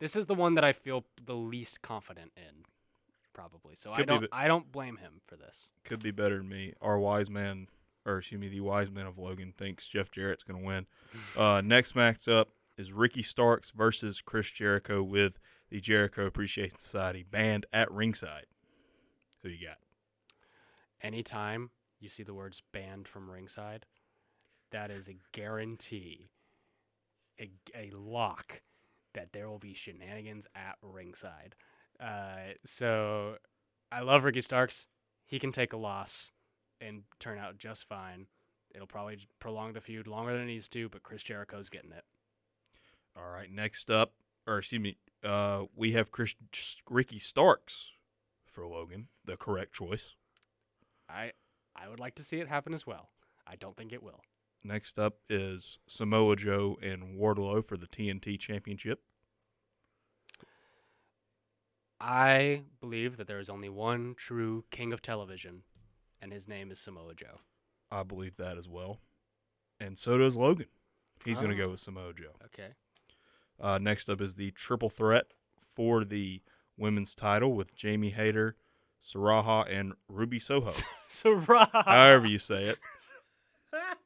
This 0.03 0.17
is 0.17 0.25
the 0.25 0.35
one 0.35 0.55
that 0.55 0.65
I 0.65 0.73
feel 0.73 1.05
the 1.25 1.33
least 1.33 1.81
confident 1.81 2.33
in, 2.35 2.65
probably. 3.31 3.73
So 3.73 3.93
I 3.93 3.95
Could 3.95 4.07
be, 4.07 4.11
don't. 4.11 4.19
but- 4.19 4.29
I 4.33 4.49
don't 4.49 4.69
blame 4.69 4.97
him 4.97 5.21
for 5.27 5.37
this. 5.37 5.69
Could 5.85 6.03
be 6.03 6.11
better 6.11 6.39
than 6.39 6.49
me. 6.49 6.73
Our 6.81 6.99
wise 6.99 7.29
man, 7.29 7.69
or 8.05 8.17
excuse 8.17 8.41
me, 8.41 8.49
the 8.49 8.59
wise 8.59 8.91
man 8.91 9.05
of 9.05 9.17
Logan 9.17 9.53
thinks 9.57 9.87
Jeff 9.87 10.11
Jarrett's 10.11 10.43
going 10.43 10.59
to 10.59 10.65
win. 10.65 10.87
Uh, 11.37 11.61
next 11.61 11.95
match 11.95 12.27
up 12.27 12.49
is 12.77 12.91
Ricky 12.91 13.23
Starks 13.23 13.71
versus 13.71 14.19
Chris 14.19 14.51
Jericho 14.51 15.01
with 15.01 15.39
the 15.69 15.79
Jericho 15.79 16.25
Appreciation 16.25 16.79
Society 16.79 17.23
band 17.23 17.65
at 17.71 17.89
ringside. 17.89 18.47
Who 19.41 19.47
you 19.47 19.65
got? 19.67 19.77
Anytime 21.01 21.69
you 22.01 22.09
see 22.09 22.23
the 22.23 22.33
words 22.33 22.61
"banned 22.73 23.07
from 23.07 23.31
ringside," 23.31 23.85
that 24.71 24.91
is 24.91 25.07
a 25.07 25.15
guarantee, 25.31 26.29
a, 27.39 27.49
a 27.73 27.89
lock 27.91 28.61
that 29.13 29.33
there 29.33 29.49
will 29.49 29.59
be 29.59 29.73
shenanigans 29.73 30.47
at 30.55 30.77
ringside. 30.81 31.55
Uh, 31.99 32.53
so 32.65 33.37
I 33.91 34.01
love 34.01 34.23
Ricky 34.23 34.41
Starks. 34.41 34.87
He 35.25 35.39
can 35.39 35.51
take 35.51 35.73
a 35.73 35.77
loss 35.77 36.31
and 36.81 37.03
turn 37.19 37.37
out 37.37 37.57
just 37.57 37.87
fine. 37.87 38.27
It'll 38.73 38.87
probably 38.87 39.19
prolong 39.39 39.73
the 39.73 39.81
feud 39.81 40.07
longer 40.07 40.33
than 40.33 40.43
it 40.43 40.47
needs 40.47 40.67
to, 40.69 40.89
but 40.89 41.03
Chris 41.03 41.23
Jericho's 41.23 41.69
getting 41.69 41.91
it. 41.91 42.03
All 43.15 43.29
right, 43.29 43.51
next 43.51 43.91
up, 43.91 44.13
or 44.47 44.57
excuse 44.57 44.81
me, 44.81 44.97
uh, 45.23 45.65
we 45.75 45.91
have 45.91 46.11
Chris 46.11 46.35
Ricky 46.89 47.19
Starks 47.19 47.91
for 48.47 48.65
Logan, 48.65 49.07
the 49.23 49.37
correct 49.37 49.73
choice. 49.73 50.15
I 51.07 51.33
I 51.75 51.87
would 51.87 51.99
like 51.99 52.15
to 52.15 52.23
see 52.23 52.39
it 52.39 52.47
happen 52.47 52.73
as 52.73 52.87
well. 52.87 53.09
I 53.45 53.55
don't 53.55 53.77
think 53.77 53.93
it 53.93 54.01
will. 54.01 54.21
Next 54.63 54.97
up 54.97 55.15
is 55.29 55.79
Samoa 55.87 56.35
Joe 56.37 56.77
and 56.81 57.17
Wardlow 57.19 57.65
for 57.65 57.75
the 57.75 57.87
TNT 57.87 58.39
Championship. 58.39 59.01
I 61.99 62.63
believe 62.81 63.17
that 63.17 63.27
there 63.27 63.39
is 63.39 63.49
only 63.49 63.69
one 63.69 64.15
true 64.15 64.65
king 64.71 64.91
of 64.93 65.01
television, 65.01 65.63
and 66.21 66.31
his 66.31 66.47
name 66.47 66.71
is 66.71 66.79
Samoa 66.79 67.13
Joe. 67.15 67.39
I 67.91 68.03
believe 68.03 68.37
that 68.37 68.57
as 68.57 68.67
well. 68.67 68.99
And 69.79 69.97
so 69.97 70.17
does 70.17 70.35
Logan. 70.35 70.67
He's 71.25 71.39
going 71.39 71.55
to 71.55 71.61
Oh. 71.63 71.67
go 71.67 71.71
with 71.71 71.79
Samoa 71.79 72.13
Joe. 72.13 72.35
Okay. 72.45 72.73
Uh, 73.59 73.77
next 73.79 74.09
up 74.09 74.19
is 74.19 74.35
the 74.35 74.51
triple 74.51 74.89
threat 74.89 75.27
for 75.75 76.03
the 76.03 76.41
women's 76.77 77.15
title 77.15 77.53
with 77.53 77.73
Jamie 77.75 78.09
Hayter, 78.09 78.55
Saraya, 79.05 79.65
and 79.69 79.93
Ruby 80.07 80.39
Soho. 80.39 80.71
So 81.09 81.33
Ra, 81.33 81.67
however 81.71 82.25
you 82.25 82.39
say 82.39 82.69
it. 82.69 82.79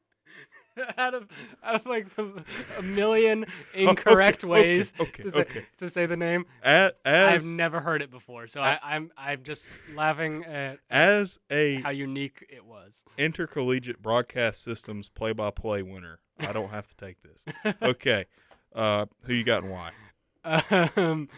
out 0.98 1.14
of 1.14 1.28
out 1.62 1.74
of 1.76 1.86
like 1.86 2.14
the, 2.14 2.44
a 2.78 2.82
million 2.82 3.46
incorrect 3.74 4.44
okay, 4.44 4.50
ways 4.50 4.92
okay, 5.00 5.22
to, 5.22 5.30
say, 5.30 5.40
okay. 5.40 5.66
to 5.78 5.90
say 5.90 6.06
the 6.06 6.16
name, 6.16 6.46
As, 6.62 6.92
I've 7.04 7.44
never 7.44 7.80
heard 7.80 8.02
it 8.02 8.10
before. 8.10 8.46
So 8.46 8.60
I, 8.60 8.78
I'm 8.82 9.10
I'm 9.16 9.42
just 9.42 9.70
laughing 9.94 10.44
at 10.44 10.78
as 10.90 11.38
a 11.50 11.80
how 11.82 11.90
unique 11.90 12.46
it 12.48 12.64
was. 12.64 13.04
intercollegiate 13.16 14.02
broadcast 14.02 14.62
systems 14.62 15.08
play-by-play 15.08 15.82
winner, 15.82 16.20
I 16.38 16.52
don't 16.52 16.70
have 16.70 16.86
to 16.88 16.96
take 16.96 17.16
this. 17.22 17.44
Okay. 17.82 18.26
Uh, 18.74 19.06
who 19.22 19.32
you 19.34 19.44
got 19.44 19.62
and 19.62 19.72
why? 19.72 19.90
Um, 20.96 21.28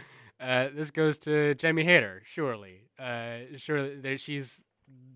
uh, 0.41 0.68
this 0.74 0.91
goes 0.91 1.18
to 1.18 1.55
Jamie 1.57 1.84
Hayter, 1.84 2.22
surely. 2.24 2.82
Uh, 2.99 3.38
surely 3.57 3.97
there, 3.97 4.16
she's 4.18 4.64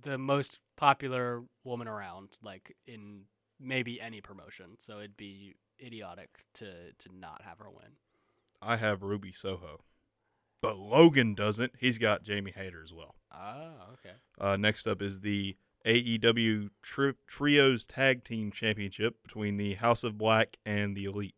the 0.02 0.18
most 0.18 0.58
popular 0.76 1.42
woman 1.64 1.86
around, 1.88 2.30
like 2.42 2.76
in 2.86 3.22
maybe 3.60 4.00
any 4.00 4.20
promotion. 4.20 4.78
So 4.78 4.98
it'd 4.98 5.16
be 5.16 5.54
idiotic 5.80 6.44
to 6.54 6.92
to 6.98 7.08
not 7.18 7.42
have 7.42 7.58
her 7.58 7.70
win. 7.70 7.92
I 8.62 8.76
have 8.76 9.02
Ruby 9.02 9.32
Soho. 9.32 9.80
But 10.60 10.78
Logan 10.78 11.34
doesn't. 11.34 11.72
He's 11.78 11.98
got 11.98 12.22
Jamie 12.22 12.54
Hayter 12.56 12.82
as 12.82 12.92
well. 12.92 13.16
Oh, 13.30 13.92
okay. 13.94 14.14
Uh, 14.40 14.56
next 14.56 14.86
up 14.86 15.02
is 15.02 15.20
the 15.20 15.56
AEW 15.84 16.70
tri- 16.80 17.12
Trios 17.26 17.84
Tag 17.84 18.24
Team 18.24 18.50
Championship 18.50 19.22
between 19.22 19.58
the 19.58 19.74
House 19.74 20.02
of 20.04 20.16
Black 20.16 20.56
and 20.64 20.96
the 20.96 21.04
Elite. 21.04 21.34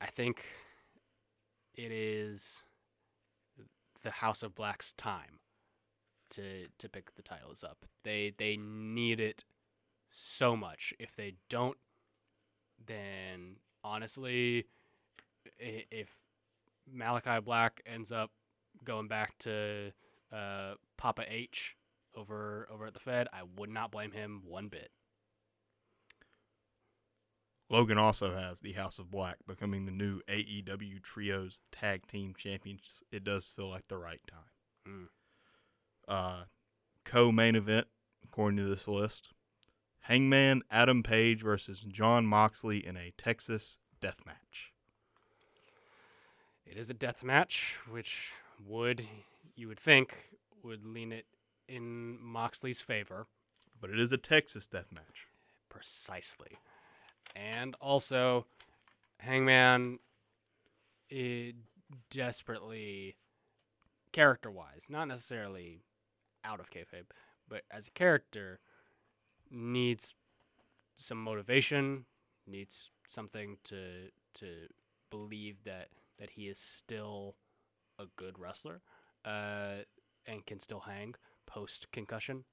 I 0.00 0.06
think 0.06 0.44
it 1.76 1.92
is 1.92 2.62
the 4.02 4.10
House 4.10 4.42
of 4.42 4.54
Black's 4.54 4.92
time 4.92 5.39
to 6.30 6.66
to 6.78 6.88
pick 6.88 7.14
the 7.14 7.22
titles 7.22 7.64
up. 7.64 7.84
They 8.04 8.32
they 8.36 8.56
need 8.56 9.20
it 9.20 9.44
so 10.08 10.56
much. 10.56 10.92
If 10.98 11.14
they 11.14 11.34
don't, 11.48 11.78
then 12.86 13.56
honestly, 13.84 14.66
if 15.58 16.08
Malakai 16.92 17.44
Black 17.44 17.80
ends 17.86 18.12
up 18.12 18.30
going 18.84 19.08
back 19.08 19.36
to 19.38 19.92
uh, 20.32 20.74
Papa 20.96 21.24
H 21.28 21.76
over 22.16 22.68
over 22.72 22.86
at 22.86 22.94
the 22.94 23.00
Fed, 23.00 23.28
I 23.32 23.42
would 23.56 23.70
not 23.70 23.90
blame 23.90 24.12
him 24.12 24.42
one 24.46 24.68
bit. 24.68 24.90
Logan 27.68 27.98
also 27.98 28.34
has 28.34 28.60
the 28.60 28.72
House 28.72 28.98
of 28.98 29.12
Black 29.12 29.36
becoming 29.46 29.86
the 29.86 29.92
new 29.92 30.20
AEW 30.28 31.00
Trios 31.04 31.60
Tag 31.70 32.04
Team 32.08 32.34
Champions. 32.36 33.00
It 33.12 33.22
does 33.22 33.46
feel 33.46 33.68
like 33.68 33.86
the 33.86 33.96
right 33.96 34.20
time. 34.28 34.40
Mm. 34.88 35.08
Uh, 36.10 36.42
co-main 37.04 37.54
event, 37.54 37.86
according 38.24 38.56
to 38.56 38.64
this 38.64 38.88
list, 38.88 39.28
Hangman 40.00 40.62
Adam 40.68 41.04
Page 41.04 41.40
versus 41.40 41.78
Jon 41.86 42.26
Moxley 42.26 42.84
in 42.84 42.96
a 42.96 43.12
Texas 43.16 43.78
death 44.00 44.18
match. 44.26 44.72
It 46.66 46.76
is 46.76 46.90
a 46.90 46.94
death 46.94 47.22
match, 47.22 47.76
which 47.88 48.32
would 48.66 49.06
you 49.54 49.68
would 49.68 49.78
think 49.78 50.16
would 50.64 50.84
lean 50.84 51.12
it 51.12 51.26
in 51.68 52.20
Moxley's 52.20 52.80
favor. 52.80 53.28
But 53.80 53.90
it 53.90 54.00
is 54.00 54.10
a 54.10 54.18
Texas 54.18 54.66
death 54.66 54.88
match. 54.92 55.28
Precisely. 55.68 56.58
And 57.36 57.76
also, 57.80 58.46
Hangman 59.18 60.00
i 61.12 61.54
desperately, 62.10 63.16
character 64.12 64.50
wise, 64.50 64.86
not 64.88 65.06
necessarily 65.06 65.82
out 66.44 66.60
of 66.60 66.70
kayfabe, 66.70 67.06
but 67.48 67.62
as 67.70 67.88
a 67.88 67.90
character, 67.90 68.60
needs 69.50 70.14
some 70.96 71.22
motivation, 71.22 72.04
needs 72.46 72.90
something 73.06 73.56
to 73.64 74.08
to 74.34 74.46
believe 75.10 75.56
that 75.64 75.88
that 76.18 76.30
he 76.30 76.48
is 76.48 76.58
still 76.58 77.36
a 77.98 78.04
good 78.16 78.38
wrestler, 78.38 78.82
uh, 79.24 79.78
and 80.26 80.44
can 80.46 80.60
still 80.60 80.80
hang 80.80 81.14
post 81.46 81.90
concussion. 81.92 82.44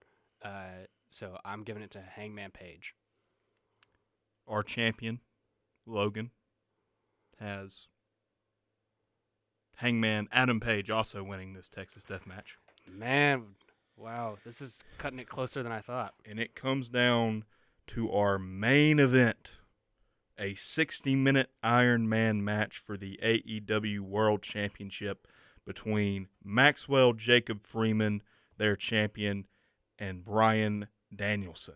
Uh, 0.43 0.85
so 1.09 1.37
I'm 1.45 1.63
giving 1.63 1.83
it 1.83 1.91
to 1.91 2.01
Hangman 2.01 2.51
Page. 2.51 2.93
Our 4.47 4.63
champion, 4.63 5.19
Logan, 5.85 6.31
has 7.39 7.87
Hangman 9.77 10.27
Adam 10.31 10.59
Page 10.59 10.89
also 10.89 11.23
winning 11.23 11.53
this 11.53 11.69
Texas 11.69 12.03
death 12.03 12.25
match. 12.25 12.57
Man, 12.89 13.55
wow, 13.97 14.37
this 14.45 14.61
is 14.61 14.79
cutting 14.97 15.19
it 15.19 15.27
closer 15.27 15.63
than 15.63 15.71
I 15.71 15.81
thought. 15.81 16.13
and 16.25 16.39
it 16.39 16.55
comes 16.55 16.89
down 16.89 17.43
to 17.87 18.11
our 18.11 18.37
main 18.37 18.99
event 18.99 19.51
a 20.39 20.53
60 20.53 21.15
minute 21.15 21.49
Iron 21.63 22.07
Man 22.07 22.43
match 22.43 22.77
for 22.77 22.95
the 22.95 23.19
AEW 23.23 24.01
World 24.01 24.43
Championship 24.43 25.27
between 25.65 26.27
Maxwell 26.43 27.13
Jacob 27.13 27.63
Friedman, 27.63 28.21
their 28.57 28.75
champion, 28.75 29.47
and 29.97 30.23
Bryan 30.23 30.87
Danielson. 31.13 31.75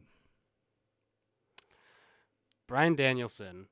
Bryan 2.68 2.96
Danielson 2.96 3.66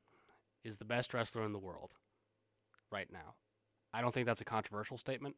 is 0.63 0.77
the 0.77 0.85
best 0.85 1.13
wrestler 1.13 1.45
in 1.45 1.53
the 1.53 1.59
world 1.59 1.93
right 2.91 3.11
now. 3.11 3.35
I 3.93 4.01
don't 4.01 4.13
think 4.13 4.25
that's 4.25 4.41
a 4.41 4.45
controversial 4.45 4.97
statement. 4.97 5.35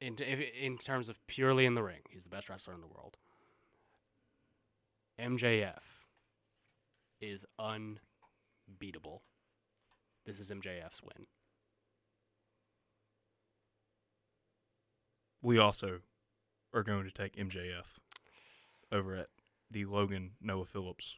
In, 0.00 0.16
if, 0.18 0.40
in 0.60 0.78
terms 0.78 1.08
of 1.08 1.18
purely 1.26 1.66
in 1.66 1.74
the 1.74 1.82
ring, 1.82 2.00
he's 2.10 2.24
the 2.24 2.30
best 2.30 2.48
wrestler 2.48 2.74
in 2.74 2.80
the 2.80 2.86
world. 2.86 3.16
MJF 5.20 5.80
is 7.20 7.44
unbeatable. 7.58 9.22
This 10.24 10.38
is 10.38 10.50
MJF's 10.50 11.02
win. 11.02 11.26
We 15.42 15.58
also 15.58 16.00
are 16.72 16.82
going 16.82 17.04
to 17.04 17.10
take 17.10 17.36
MJF 17.36 17.98
over 18.92 19.16
at 19.16 19.28
the 19.70 19.84
Logan 19.84 20.32
Noah 20.40 20.66
Phillips 20.66 21.16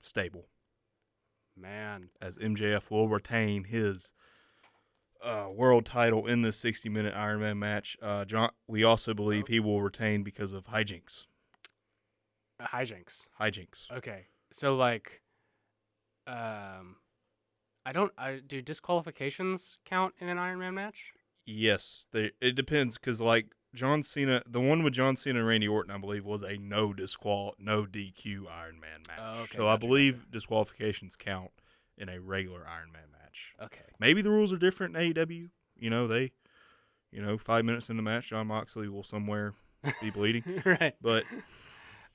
stable. 0.00 0.46
Man, 1.56 2.10
as 2.20 2.38
MJF 2.38 2.90
will 2.90 3.08
retain 3.08 3.64
his 3.64 4.10
uh, 5.22 5.48
world 5.52 5.84
title 5.86 6.26
in 6.26 6.42
this 6.42 6.56
60 6.58 6.88
minute 6.88 7.14
Iron 7.16 7.40
Man 7.40 7.58
match. 7.58 7.96
Uh, 8.02 8.24
John, 8.24 8.50
we 8.66 8.84
also 8.84 9.14
believe 9.14 9.46
he 9.48 9.60
will 9.60 9.82
retain 9.82 10.22
because 10.22 10.52
of 10.52 10.66
hijinks. 10.66 11.24
uh, 12.58 12.66
hijinks. 12.66 13.26
Hijinks. 13.40 13.90
Okay, 13.90 14.26
so 14.52 14.76
like, 14.76 15.22
um, 16.26 16.96
I 17.84 17.92
don't. 17.92 18.12
I 18.18 18.40
do 18.46 18.60
disqualifications 18.62 19.78
count 19.84 20.14
in 20.20 20.28
an 20.28 20.38
Iron 20.38 20.58
Man 20.58 20.74
match? 20.74 21.12
Yes, 21.46 22.06
they, 22.12 22.30
it 22.40 22.54
depends 22.54 22.96
because 22.96 23.20
like 23.20 23.46
John 23.74 24.02
Cena, 24.02 24.42
the 24.46 24.60
one 24.60 24.82
with 24.82 24.92
John 24.92 25.16
Cena 25.16 25.38
and 25.40 25.48
Randy 25.48 25.66
Orton, 25.68 25.90
I 25.92 25.98
believe, 25.98 26.24
was 26.24 26.42
a 26.42 26.56
no 26.58 26.92
disqual, 26.92 27.54
no 27.58 27.84
DQ 27.84 28.44
Iron 28.50 28.78
Man 28.80 29.00
match. 29.08 29.18
Oh, 29.20 29.40
okay, 29.42 29.56
so 29.56 29.66
I 29.66 29.72
gotcha, 29.72 29.86
believe 29.86 30.30
disqualifications 30.30 31.16
count 31.16 31.50
in 32.00 32.08
a 32.08 32.18
regular 32.20 32.66
Iron 32.66 32.90
Man 32.92 33.02
match. 33.12 33.52
Okay. 33.62 33.84
Maybe 34.00 34.22
the 34.22 34.30
rules 34.30 34.52
are 34.52 34.56
different 34.58 34.96
in 34.96 35.12
AEW. 35.14 35.50
You 35.78 35.90
know, 35.90 36.06
they, 36.08 36.32
you 37.12 37.22
know, 37.22 37.38
five 37.38 37.64
minutes 37.64 37.88
in 37.90 37.96
the 37.96 38.02
match, 38.02 38.30
Jon 38.30 38.48
Moxley 38.48 38.88
will 38.88 39.04
somewhere 39.04 39.54
be 40.00 40.10
bleeding. 40.14 40.42
right. 40.64 40.94
But 41.00 41.24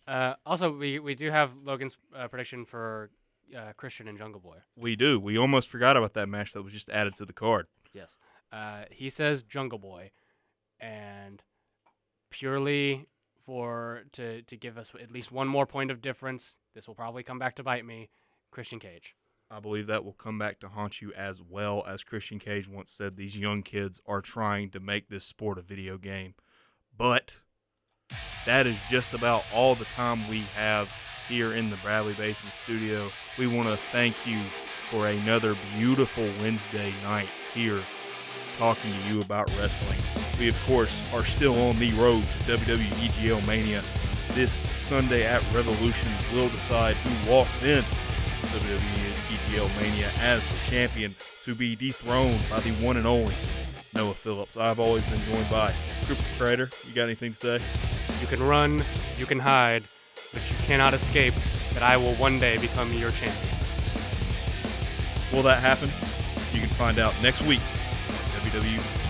Uh, 0.07 0.35
also, 0.45 0.71
we 0.71 0.99
we 0.99 1.15
do 1.15 1.31
have 1.31 1.49
Logan's 1.63 1.97
uh, 2.15 2.27
prediction 2.27 2.63
for 2.63 3.09
uh, 3.57 3.73
Christian 3.75 4.07
and 4.07 4.17
Jungle 4.19 4.39
Boy. 4.39 4.57
We 4.75 4.95
do. 4.95 5.19
We 5.19 5.35
almost 5.35 5.67
forgot 5.67 5.97
about 5.97 6.13
that 6.13 6.29
match 6.29 6.53
that 6.53 6.61
was 6.61 6.73
just 6.73 6.89
added 6.89 7.15
to 7.15 7.25
the 7.25 7.33
card. 7.33 7.65
Yes. 7.91 8.11
Uh, 8.51 8.83
he 8.91 9.09
says 9.09 9.41
Jungle 9.41 9.79
Boy, 9.79 10.11
and 10.79 11.41
purely 12.29 13.07
for 13.45 14.03
to 14.11 14.43
to 14.43 14.55
give 14.55 14.77
us 14.77 14.91
at 15.01 15.11
least 15.11 15.31
one 15.31 15.47
more 15.47 15.65
point 15.65 15.89
of 15.89 16.01
difference. 16.01 16.57
This 16.75 16.87
will 16.87 16.93
probably 16.95 17.23
come 17.23 17.39
back 17.39 17.55
to 17.55 17.63
bite 17.63 17.83
me. 17.85 18.09
Christian 18.51 18.79
Cage. 18.79 19.15
I 19.51 19.59
believe 19.59 19.87
that 19.87 20.03
will 20.03 20.13
come 20.13 20.39
back 20.39 20.59
to 20.61 20.69
haunt 20.69 21.01
you 21.01 21.13
as 21.13 21.41
well 21.41 21.83
as 21.87 22.03
Christian 22.03 22.39
Cage 22.39 22.67
once 22.67 22.91
said 22.91 23.15
these 23.15 23.37
young 23.37 23.61
kids 23.61 24.01
are 24.07 24.21
trying 24.21 24.71
to 24.71 24.79
make 24.79 25.07
this 25.07 25.23
sport 25.23 25.59
a 25.59 25.61
video 25.61 25.97
game. 25.97 26.33
But 26.97 27.35
that 28.45 28.65
is 28.65 28.77
just 28.89 29.13
about 29.13 29.43
all 29.53 29.75
the 29.75 29.85
time 29.85 30.27
we 30.27 30.41
have 30.55 30.89
here 31.27 31.53
in 31.53 31.69
the 31.69 31.77
Bradley 31.77 32.13
Basin 32.13 32.49
studio. 32.63 33.09
We 33.37 33.45
want 33.45 33.69
to 33.69 33.77
thank 33.91 34.15
you 34.25 34.41
for 34.89 35.07
another 35.07 35.55
beautiful 35.77 36.25
Wednesday 36.41 36.93
night 37.03 37.29
here 37.53 37.81
talking 38.57 38.91
to 38.91 39.13
you 39.13 39.21
about 39.21 39.49
wrestling. 39.59 39.99
We, 40.39 40.47
of 40.47 40.65
course, 40.65 41.13
are 41.13 41.25
still 41.25 41.59
on 41.67 41.77
the 41.77 41.91
road 41.93 42.23
to 42.23 42.57
WWE 42.57 42.77
EGL 42.77 43.45
Mania. 43.45 43.83
This 44.31 44.51
Sunday 44.51 45.25
at 45.25 45.41
Revolution 45.53 46.09
will 46.33 46.49
decide 46.49 46.95
who 46.95 47.31
walks 47.31 47.63
in 47.63 47.83
WWE 48.47 49.35
EGL 49.35 49.81
Mania 49.81 50.09
as 50.19 50.47
the 50.47 50.71
champion 50.71 51.13
to 51.43 51.55
be 51.55 51.75
dethroned 51.75 52.43
by 52.49 52.59
the 52.59 52.71
one 52.83 52.97
and 52.97 53.07
only 53.07 53.33
Noah 53.93 54.13
Phillips. 54.13 54.57
I've 54.57 54.79
always 54.79 55.03
been 55.09 55.21
joined 55.21 55.49
by 55.49 55.73
Cooper 56.07 56.23
Crater. 56.37 56.69
You 56.87 56.93
got 56.93 57.03
anything 57.03 57.33
to 57.33 57.37
say? 57.37 57.59
You 58.21 58.27
can 58.27 58.41
run, 58.41 58.81
you 59.17 59.25
can 59.25 59.39
hide, 59.39 59.83
but 60.33 60.41
you 60.49 60.57
cannot 60.65 60.93
escape 60.93 61.33
that 61.73 61.83
I 61.83 61.97
will 61.97 62.13
one 62.15 62.39
day 62.39 62.57
become 62.57 62.91
your 62.93 63.11
champion. 63.11 63.55
Will 65.31 65.43
that 65.43 65.59
happen? 65.59 65.89
You 66.53 66.61
can 66.65 66.69
find 66.75 66.99
out 66.99 67.13
next 67.21 67.41
week 67.41 67.61
on 68.09 68.41
WWE 68.41 69.04